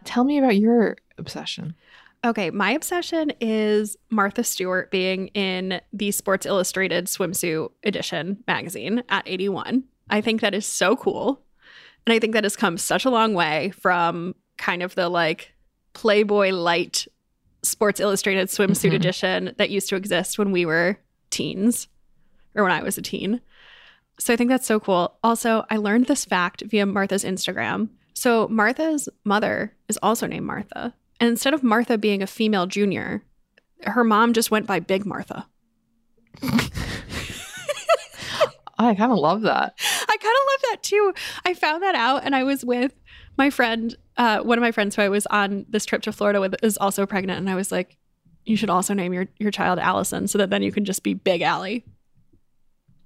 Tell 0.05 0.25
me 0.25 0.39
about 0.39 0.57
your 0.57 0.97
obsession. 1.18 1.75
Okay, 2.25 2.51
my 2.51 2.73
obsession 2.73 3.33
is 3.41 3.97
Martha 4.11 4.45
Stewart 4.45 4.91
being 4.91 5.29
in 5.29 5.81
the 5.93 6.11
Sports 6.11 6.45
Illustrated 6.45 7.07
swimsuit 7.07 7.71
edition 7.83 8.43
magazine 8.47 9.03
at 9.09 9.27
81. 9.27 9.85
I 10.11 10.21
think 10.21 10.43
that 10.43 10.55
is 10.55 10.66
so 10.66 10.97
cool. 10.97 11.41
And 12.07 12.12
I 12.12 12.18
think 12.18 12.35
that 12.35 12.45
has 12.45 12.57
come 12.57 12.77
such 12.77 13.05
a 13.07 13.11
long 13.11 13.33
way 13.33 13.71
from 13.71 14.35
kind 14.59 14.83
of 14.83 14.95
the 14.95 15.09
like 15.09 15.55
Playboy 15.95 16.51
light 16.51 17.07
Sports 17.62 18.01
Illustrated 18.01 18.49
swimsuit 18.49 18.91
Mhm. 18.91 18.97
edition 18.97 19.55
that 19.57 19.71
used 19.71 19.89
to 19.89 19.97
exist 19.97 20.39
when 20.39 20.51
we 20.53 20.66
were 20.66 20.99
teens 21.31 21.89
or 22.55 22.64
when 22.64 22.73
I 22.73 22.83
was 22.83 22.99
a 22.99 23.03
teen. 23.03 23.41
So 24.18 24.35
I 24.35 24.37
think 24.37 24.49
that's 24.51 24.66
so 24.66 24.79
cool. 24.79 25.18
Also, 25.23 25.64
I 25.71 25.77
learned 25.79 26.07
this 26.07 26.27
fact 26.27 26.62
via 26.66 26.85
Martha's 26.85 27.25
Instagram. 27.25 27.89
So 28.14 28.47
Martha's 28.49 29.09
mother 29.25 29.75
is 29.89 29.99
also 30.03 30.27
named 30.27 30.47
Martha. 30.47 30.95
And 31.21 31.29
instead 31.29 31.55
of 31.55 31.62
Martha 31.62 31.99
being 31.99 32.23
a 32.23 32.27
female 32.27 32.66
junior, 32.66 33.23
her 33.85 34.03
mom 34.05 34.33
just 34.33 34.51
went 34.51 34.66
by 34.66 34.81
Big 34.81 35.05
Martha. 35.07 35.47
I 38.79 38.95
kind 38.95 39.12
of 39.12 39.18
love 39.18 39.43
that. 39.43 39.75
I 39.79 40.16
kind 40.16 40.37
of 40.37 40.47
love 40.47 40.71
that 40.71 40.79
too. 40.83 41.12
I 41.45 41.53
found 41.53 41.83
that 41.83 41.95
out 41.95 42.25
and 42.25 42.35
I 42.35 42.45
was 42.45 42.64
with 42.64 42.95
my 43.37 43.51
friend, 43.51 43.95
uh, 44.16 44.41
one 44.41 44.59
of 44.59 44.62
my 44.62 44.73
friends 44.73 44.97
who 44.97 45.03
I 45.03 45.09
was 45.09 45.27
on 45.27 45.66
this 45.68 45.85
trip 45.85 46.03
to 46.03 46.12
Florida 46.12 46.41
with 46.41 46.55
is 46.62 46.79
also 46.79 47.07
pregnant. 47.07 47.39
And 47.39 47.51
I 47.51 47.55
was 47.55 47.71
like, 47.71 47.97
you 48.45 48.57
should 48.57 48.71
also 48.71 48.95
name 48.95 49.12
your, 49.12 49.27
your 49.39 49.51
child 49.51 49.79
Allison 49.79 50.27
so 50.27 50.39
that 50.39 50.51
then 50.51 50.62
you 50.62 50.73
can 50.73 50.85
just 50.85 51.03
be 51.03 51.14
Big 51.14 51.43
Allie. 51.43 51.85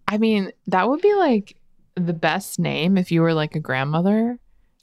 I 0.07 0.19
mean, 0.19 0.53
that 0.69 0.89
would 0.89 1.01
be 1.01 1.15
like 1.15 1.57
the 1.97 2.13
best 2.13 2.59
name 2.59 2.97
if 2.97 3.11
you 3.11 3.23
were 3.23 3.35
like 3.35 3.55
a 3.55 3.61
grandmother. 3.61 4.39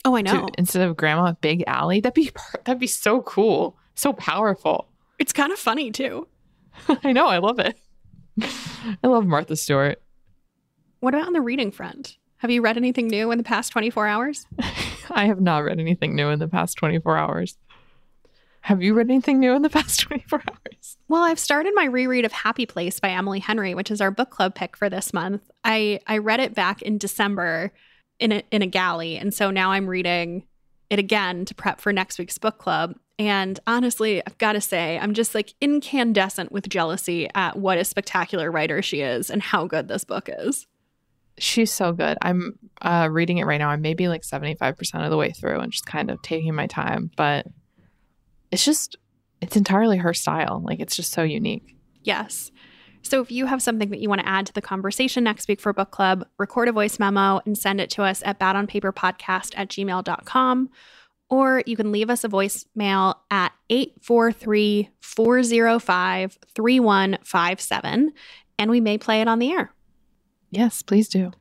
Oh, 0.05 0.15
I 0.15 0.21
to- 0.23 0.33
know. 0.33 0.49
instead 0.57 0.87
of 0.87 0.97
Grandma 0.97 1.33
Big 1.41 1.63
Allie. 1.67 2.01
That'd 2.01 2.13
be 2.15 2.31
that'd 2.65 2.79
be 2.79 2.87
so 2.87 3.21
cool, 3.21 3.77
so 3.95 4.13
powerful. 4.13 4.87
It's 5.19 5.33
kind 5.33 5.51
of 5.51 5.59
funny 5.59 5.91
too. 5.91 6.27
I 7.03 7.11
know, 7.11 7.27
I 7.27 7.37
love 7.37 7.59
it. 7.59 7.77
I 8.41 9.07
love 9.07 9.25
Martha 9.25 9.55
Stewart. 9.55 10.01
What 11.01 11.13
about 11.13 11.27
on 11.27 11.33
the 11.33 11.41
reading 11.41 11.71
front? 11.71 12.17
Have 12.37 12.49
you 12.49 12.61
read 12.61 12.77
anything 12.77 13.07
new 13.07 13.29
in 13.31 13.37
the 13.37 13.43
past 13.43 13.71
24 13.71 14.07
hours? 14.07 14.45
I 15.11 15.25
have 15.25 15.41
not 15.41 15.59
read 15.63 15.79
anything 15.79 16.15
new 16.15 16.29
in 16.29 16.39
the 16.39 16.47
past 16.47 16.77
24 16.77 17.17
hours. 17.17 17.57
Have 18.61 18.81
you 18.81 18.93
read 18.93 19.09
anything 19.09 19.39
new 19.39 19.53
in 19.53 19.61
the 19.63 19.69
past 19.69 19.99
24 20.01 20.43
hours? 20.47 20.97
Well, 21.07 21.23
I've 21.23 21.39
started 21.39 21.73
my 21.75 21.85
reread 21.85 22.25
of 22.25 22.31
Happy 22.31 22.65
Place 22.65 22.99
by 22.99 23.09
Emily 23.09 23.39
Henry, 23.39 23.73
which 23.75 23.91
is 23.91 24.01
our 24.01 24.11
book 24.11 24.29
club 24.29 24.55
pick 24.55 24.77
for 24.77 24.89
this 24.89 25.13
month. 25.13 25.41
I 25.63 25.99
I 26.07 26.17
read 26.19 26.39
it 26.39 26.55
back 26.55 26.81
in 26.81 26.97
December 26.97 27.71
in 28.21 28.31
a 28.31 28.43
in 28.51 28.61
a 28.61 28.67
galley, 28.67 29.17
and 29.17 29.33
so 29.33 29.51
now 29.51 29.71
I'm 29.71 29.87
reading 29.87 30.45
it 30.89 30.99
again 30.99 31.43
to 31.45 31.55
prep 31.55 31.81
for 31.81 31.91
next 31.91 32.19
week's 32.19 32.37
book 32.37 32.57
club. 32.57 32.95
And 33.17 33.59
honestly, 33.67 34.21
I've 34.25 34.37
got 34.37 34.53
to 34.53 34.61
say, 34.61 34.97
I'm 34.99 35.13
just 35.13 35.33
like 35.33 35.53
incandescent 35.61 36.51
with 36.51 36.67
jealousy 36.67 37.29
at 37.33 37.57
what 37.57 37.77
a 37.77 37.83
spectacular 37.83 38.51
writer 38.51 38.81
she 38.81 39.01
is 39.01 39.29
and 39.29 39.41
how 39.41 39.67
good 39.67 39.87
this 39.87 40.03
book 40.03 40.29
is. 40.39 40.67
She's 41.37 41.71
so 41.71 41.93
good. 41.93 42.17
I'm 42.21 42.59
uh, 42.81 43.07
reading 43.09 43.37
it 43.37 43.45
right 43.45 43.57
now. 43.57 43.69
I'm 43.69 43.81
maybe 43.81 44.07
like 44.07 44.23
75% 44.23 45.03
of 45.03 45.09
the 45.09 45.17
way 45.17 45.31
through 45.31 45.59
and 45.59 45.71
just 45.71 45.85
kind 45.85 46.11
of 46.11 46.21
taking 46.21 46.53
my 46.55 46.67
time, 46.67 47.09
but 47.15 47.45
it's 48.51 48.65
just, 48.65 48.97
it's 49.39 49.55
entirely 49.55 49.97
her 49.97 50.13
style. 50.13 50.61
Like, 50.63 50.79
it's 50.79 50.95
just 50.95 51.13
so 51.13 51.23
unique. 51.23 51.77
Yes. 52.03 52.51
So 53.03 53.21
if 53.21 53.31
you 53.31 53.45
have 53.47 53.61
something 53.61 53.89
that 53.89 53.99
you 53.99 54.09
want 54.09 54.21
to 54.21 54.27
add 54.27 54.45
to 54.47 54.53
the 54.53 54.61
conversation 54.61 55.23
next 55.23 55.47
week 55.47 55.59
for 55.59 55.73
book 55.73 55.91
club, 55.91 56.25
record 56.37 56.67
a 56.67 56.71
voice 56.71 56.99
memo 56.99 57.41
and 57.45 57.57
send 57.57 57.81
it 57.81 57.89
to 57.91 58.03
us 58.03 58.21
at 58.25 58.39
badonpaperpodcast 58.39 59.53
at 59.55 59.69
gmail.com. 59.69 60.69
Or 61.29 61.63
you 61.65 61.77
can 61.77 61.91
leave 61.91 62.09
us 62.09 62.23
a 62.23 62.29
voicemail 62.29 63.15
at 63.31 63.53
843 63.69 64.89
405 64.99 66.37
3157 66.53 68.13
and 68.59 68.69
we 68.71 68.81
may 68.81 68.97
play 68.97 69.21
it 69.21 69.27
on 69.27 69.39
the 69.39 69.51
air. 69.51 69.73
Yes, 70.51 70.81
please 70.81 71.07
do. 71.07 71.31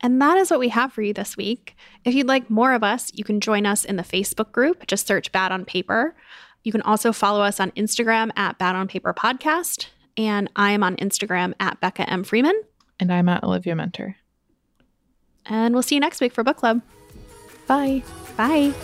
And 0.00 0.20
that 0.22 0.38
is 0.38 0.50
what 0.50 0.60
we 0.60 0.70
have 0.70 0.92
for 0.92 1.02
you 1.02 1.12
this 1.12 1.36
week. 1.36 1.76
If 2.04 2.14
you'd 2.14 2.26
like 2.26 2.48
more 2.48 2.72
of 2.72 2.82
us, 2.82 3.12
you 3.14 3.22
can 3.22 3.40
join 3.40 3.66
us 3.66 3.84
in 3.84 3.96
the 3.96 4.02
Facebook 4.02 4.50
group. 4.50 4.86
Just 4.86 5.06
search 5.06 5.30
Bad 5.30 5.52
on 5.52 5.66
Paper. 5.66 6.16
You 6.64 6.72
can 6.72 6.82
also 6.82 7.12
follow 7.12 7.42
us 7.42 7.60
on 7.60 7.70
Instagram 7.72 8.30
at 8.36 8.58
Bad 8.58 8.76
on 8.76 8.88
Paper 8.88 9.12
Podcast. 9.12 9.86
And 10.26 10.50
I 10.54 10.72
am 10.72 10.82
on 10.82 10.96
Instagram 10.96 11.54
at 11.60 11.80
Becca 11.80 12.08
M. 12.08 12.24
Freeman. 12.24 12.60
And 12.98 13.10
I'm 13.10 13.26
at 13.30 13.42
Olivia 13.42 13.74
Muenter. 13.74 14.16
And 15.46 15.72
we'll 15.72 15.82
see 15.82 15.94
you 15.94 16.00
next 16.00 16.20
week 16.20 16.34
for 16.34 16.44
book 16.44 16.58
club. 16.58 16.82
Bye. 17.66 18.02
Bye. 18.36 18.74